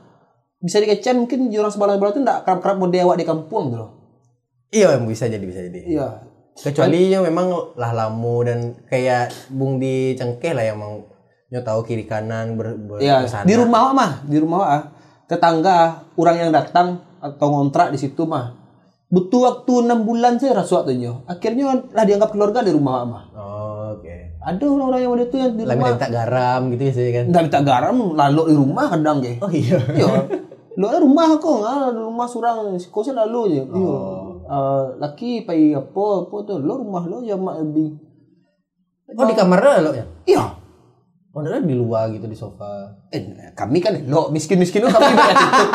bisa 0.63 0.79
dikecen 0.79 1.21
mungkin 1.21 1.51
di 1.51 1.59
orang 1.59 1.69
sebelah 1.69 1.99
sebelah 1.99 2.11
itu 2.15 2.21
enggak 2.23 2.39
kerap-kerap 2.47 2.75
mau 2.79 2.87
dewa 2.87 3.13
di 3.19 3.25
kampung 3.27 3.69
gitu 3.71 3.77
loh. 3.83 3.91
Iya 4.71 4.95
bisa 5.03 5.27
jadi 5.27 5.43
bisa 5.43 5.59
jadi. 5.59 5.79
Iya. 5.85 6.07
Kecuali 6.55 7.11
yang 7.11 7.27
memang 7.27 7.75
lah 7.75 7.91
lamu 7.91 8.47
dan 8.47 8.79
kayak 8.87 9.51
Bung 9.51 9.75
di 9.75 10.15
Cengkeh 10.15 10.55
lah 10.55 10.63
yang 10.63 10.79
mau 10.79 11.03
tahu 11.51 11.87
kiri 11.87 12.03
kanan 12.03 12.59
ber, 12.59 12.75
ber 12.75 12.99
Iya, 12.99 13.23
ke 13.23 13.31
sana. 13.31 13.47
di 13.47 13.55
rumah 13.55 13.95
mah, 13.95 14.11
di 14.27 14.37
rumah 14.39 14.57
mah 14.59 14.83
tetangga 15.23 16.03
orang 16.19 16.35
yang 16.47 16.51
datang 16.51 16.99
atau 17.23 17.47
ngontrak 17.47 17.95
di 17.95 17.99
situ 17.99 18.27
mah 18.27 18.64
butuh 19.15 19.39
waktu 19.47 19.73
enam 19.87 20.03
bulan 20.03 20.35
saya 20.35 20.59
rasuak 20.59 20.91
tuh. 20.91 21.23
Akhirnya 21.23 21.87
lah 21.95 22.03
dianggap 22.03 22.35
keluarga 22.35 22.59
di 22.59 22.75
rumah 22.75 23.07
mah. 23.07 23.23
Oh, 23.31 23.95
oke. 23.95 24.15
Ada 24.43 24.63
orang-orang 24.67 24.99
yang 25.07 25.11
udah 25.15 25.25
itu 25.31 25.37
yang 25.39 25.53
di 25.55 25.63
Lah 25.63 25.73
rumah 25.79 25.95
minta 25.95 26.07
garam 26.11 26.61
gitu 26.75 26.81
biasanya 26.83 27.11
kan. 27.15 27.25
nggak 27.31 27.43
minta 27.47 27.61
garam 27.63 27.95
lalu 28.11 28.41
di 28.51 28.55
rumah 28.59 28.85
kadang 28.91 29.17
ge. 29.23 29.33
Oh 29.39 29.47
iya. 29.47 29.79
Iya. 29.95 30.11
Lo 30.75 30.87
rumah 30.91 31.39
kok 31.39 31.55
nggak 31.63 31.73
ada 31.95 32.01
rumah 32.03 32.27
surang 32.27 32.75
kosnya 32.91 33.23
lalu 33.23 33.55
aja. 33.55 33.63
Iya. 33.71 33.97
Eh, 34.45 34.83
laki 34.99 35.47
pai 35.47 35.71
apa 35.71 36.05
apa 36.27 36.35
tuh 36.43 36.59
lo 36.59 36.73
rumah 36.83 37.07
lo 37.07 37.23
ya 37.23 37.39
mak 37.39 37.55
lebih. 37.63 37.95
Oh 39.15 39.23
di 39.23 39.33
kamar 39.33 39.79
lo 39.79 39.91
ya? 39.95 40.03
Iya. 40.27 40.43
Ada 41.35 41.59
di 41.59 41.75
luar 41.75 42.15
gitu 42.15 42.31
di 42.31 42.37
sofa. 42.39 42.95
Eh, 43.11 43.51
kami 43.51 43.83
kan 43.83 43.91
lo 44.07 44.31
miskin-miskin 44.31 44.87
lo 44.87 44.89
kami 44.89 45.11
beretitut. 45.11 45.69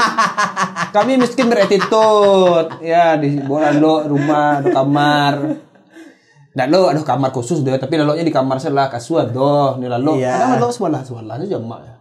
kami 0.96 1.12
miskin 1.20 1.46
beretitut. 1.52 2.80
Ya 2.80 3.20
di 3.20 3.36
bola 3.44 3.68
lo 3.76 4.08
rumah, 4.08 4.64
ada 4.64 4.72
kamar. 4.72 5.34
Dan 6.56 6.72
lo 6.72 6.88
ada 6.88 7.04
kamar 7.04 7.28
khusus 7.36 7.60
deh, 7.60 7.76
tapi 7.76 8.00
lalu 8.00 8.24
di 8.24 8.32
kamar 8.32 8.56
sebelah 8.56 8.88
kasuan 8.88 9.36
doh, 9.36 9.76
nih 9.76 9.92
lalu. 9.92 10.24
Iya. 10.24 10.56
Kadang 10.56 10.64
lo 10.64 10.72
sebelah 10.72 11.02
sebelahnya 11.04 11.44
jamak 11.44 11.80
ya. 11.84 11.94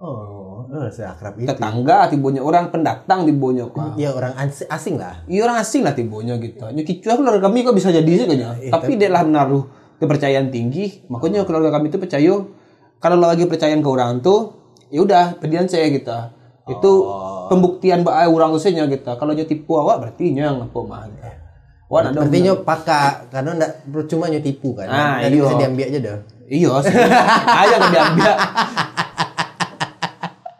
Oh, 0.00 0.64
oh 0.72 0.88
seakrab 0.88 1.36
itu. 1.36 1.46
Tetangga 1.52 2.08
tibonya 2.08 2.40
orang 2.40 2.72
pendatang 2.72 3.28
tibonya 3.28 3.68
kok. 3.68 3.92
Ya 4.00 4.08
orang 4.16 4.32
as- 4.40 4.66
asing 4.72 4.96
lah. 4.96 5.20
Iya 5.28 5.44
orang 5.44 5.60
asing 5.60 5.84
lah 5.84 5.92
tibonya 5.92 6.40
gitu. 6.40 6.64
Nyuki 6.64 7.04
cuah 7.04 7.20
keluarga 7.20 7.44
kami 7.44 7.60
kok 7.60 7.76
bisa 7.76 7.92
jadi 7.92 8.08
sih 8.08 8.24
kayaknya. 8.24 8.72
Tapi 8.72 8.96
dia 8.96 9.12
lah 9.12 9.20
menaruh 9.22 9.68
kepercayaan 10.00 10.48
tinggi. 10.48 11.04
Makanya 11.12 11.44
keluarga 11.44 11.76
kami 11.76 11.92
itu 11.92 12.00
percaya 12.00 12.34
kalau 13.02 13.18
lo 13.18 13.26
lagi 13.26 13.50
percayaan 13.50 13.82
ke 13.82 13.90
orang 13.90 14.22
tuh, 14.22 14.54
ya 14.94 15.02
udah 15.02 15.42
pedian 15.42 15.66
saya 15.66 15.90
gitu. 15.90 16.14
Itu 16.70 16.90
pembuktian 17.50 18.06
mbak 18.06 18.30
orang 18.30 18.54
usahanya 18.54 18.86
kita. 18.86 19.18
Kalau 19.18 19.34
dia 19.34 19.42
tipu 19.42 19.74
awak 19.74 20.06
berarti 20.06 20.30
nyang 20.30 20.62
apa 20.62 20.78
mah. 20.86 21.10
Wah, 21.90 22.00
ada 22.00 22.14
Berarti 22.14 22.38
nyo 22.40 22.64
paka 22.64 23.28
karena 23.28 23.58
ndak 23.58 23.84
percuma 23.90 24.30
nyo 24.30 24.40
tipu 24.40 24.72
kan. 24.72 24.88
Ah, 24.88 25.20
Tadi 25.20 25.36
iya. 25.36 25.44
bisa 25.44 25.54
diambil 25.58 25.84
aja 25.90 25.98
dah. 25.98 26.18
Iya, 26.48 26.70
sih. 26.80 26.94
ayo 27.60 27.74
nggak 27.76 28.06
biar 28.16 28.36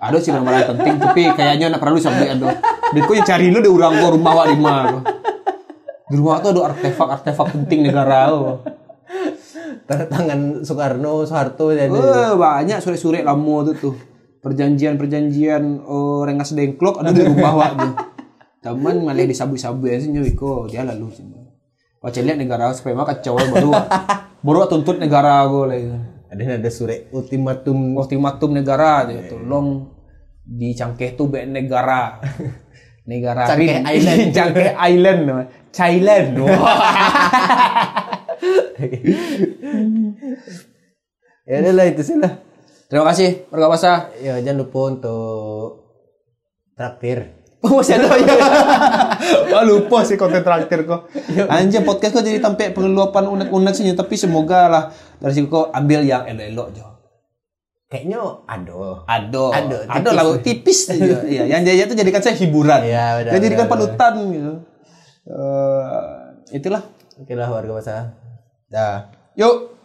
Aduh 0.02 0.18
sih 0.18 0.34
nomor 0.34 0.50
penting 0.66 0.98
tapi 0.98 1.22
kayaknya 1.30 1.70
nak 1.70 1.78
perlu 1.78 1.96
sampai 2.02 2.34
aduh. 2.34 2.50
Diko 2.90 3.14
yang 3.14 3.22
cari 3.22 3.54
lu 3.54 3.62
di 3.62 3.70
orang 3.70 4.02
gua 4.02 4.10
rumah 4.10 4.32
wak 4.34 4.46
di 4.50 4.58
mana. 4.58 4.98
Di 6.10 6.14
rumah 6.18 6.42
tuh 6.42 6.50
ada 6.58 6.74
artefak-artefak 6.74 7.46
penting 7.54 7.86
negara. 7.86 8.34
Oh. 8.34 8.58
Tanda 9.88 10.04
tangan 10.08 10.40
Soekarno, 10.62 11.26
Soeharto 11.26 11.72
jadi. 11.72 11.90
Wah, 11.90 12.34
banyak 12.36 12.78
sore-sore 12.80 13.24
lama 13.24 13.72
tuh 13.72 13.74
tuh. 13.76 13.94
Perjanjian-perjanjian 14.42 15.86
oh, 15.86 16.26
rengas 16.26 16.50
dengklok 16.54 16.98
ada 16.98 17.14
di 17.14 17.22
rumah 17.22 17.52
wak 17.54 17.72
tuh. 17.78 17.92
Teman 18.62 19.02
malah 19.02 19.26
disabu-sabu 19.26 19.90
ya 19.90 19.98
sih 19.98 20.10
Wiko 20.10 20.66
dia 20.70 20.82
lalu. 20.82 21.10
Wah, 22.02 22.10
lihat 22.10 22.38
negara 22.38 22.74
supaya 22.74 22.98
mah 22.98 23.06
kacau 23.06 23.38
baru. 23.38 23.70
Baru 24.42 24.66
tuntut 24.66 24.98
negara 24.98 25.46
gue 25.46 25.64
lagi. 25.70 25.86
Ada 26.32 26.58
ada 26.58 26.70
surat 26.72 27.12
ultimatum 27.12 27.94
ultimatum 27.94 28.50
negara 28.56 29.04
aja 29.04 29.20
tolong 29.28 29.92
dicangkeh 30.42 31.12
tuh 31.12 31.28
be 31.28 31.44
negara 31.44 32.18
negara 33.04 33.52
Cangkeh 33.52 33.84
Island. 33.84 34.32
cangkeh 34.36 34.72
island. 34.74 35.20
Thailand 35.72 36.28
Ya 41.42 41.58
udah 41.58 41.72
lah 41.74 41.86
itu 41.90 42.02
sih 42.06 42.16
lah. 42.18 42.38
terima 42.86 43.08
kasih 43.08 43.50
warga 43.50 43.66
Masa 43.72 43.92
Ya 44.22 44.38
jangan 44.38 44.62
lupa 44.62 44.80
untuk 44.94 45.66
traktir. 46.78 47.42
oh 47.62 47.78
masih 47.78 47.94
ada 47.94 48.18
ya 48.18 48.36
Wah, 49.54 49.62
lupa 49.70 50.02
sih 50.02 50.18
konten 50.18 50.42
terakhir 50.42 50.82
kok 50.82 51.06
anjir 51.46 51.86
podcast 51.86 52.18
kok 52.18 52.26
jadi 52.26 52.42
sampai 52.42 52.74
pengeluapan 52.74 53.30
unek-unek 53.30 53.70
sih 53.70 53.86
tapi 53.94 54.18
semoga 54.18 54.66
lah 54.66 54.84
dari 55.22 55.30
situ 55.30 55.46
kok 55.46 55.70
ambil 55.70 56.02
yang 56.02 56.26
elok-elok 56.26 56.68
Jo 56.74 56.86
Kayaknya. 57.92 58.24
Ado, 58.48 59.04
Ado, 59.04 59.76
ado 59.84 60.10
lah 60.16 60.24
tipis 60.40 60.88
aja. 60.88 61.20
Iya, 61.28 61.44
yang 61.44 61.60
jaya 61.60 61.84
itu 61.84 61.92
jadikan 61.92 62.24
saya 62.24 62.32
hiburan. 62.40 62.80
Iya, 62.88 63.20
benar, 63.20 63.32
Dan 63.36 63.40
jadikan 63.44 63.66
panutan 63.68 64.12
gitu. 64.32 64.52
Eh, 65.28 66.56
itulah. 66.56 66.88
Oke 67.20 67.36
lah 67.36 67.52
warga 67.52 67.76
masa. 67.76 68.16
Dah. 68.72 69.12
Yuk. 69.36 69.76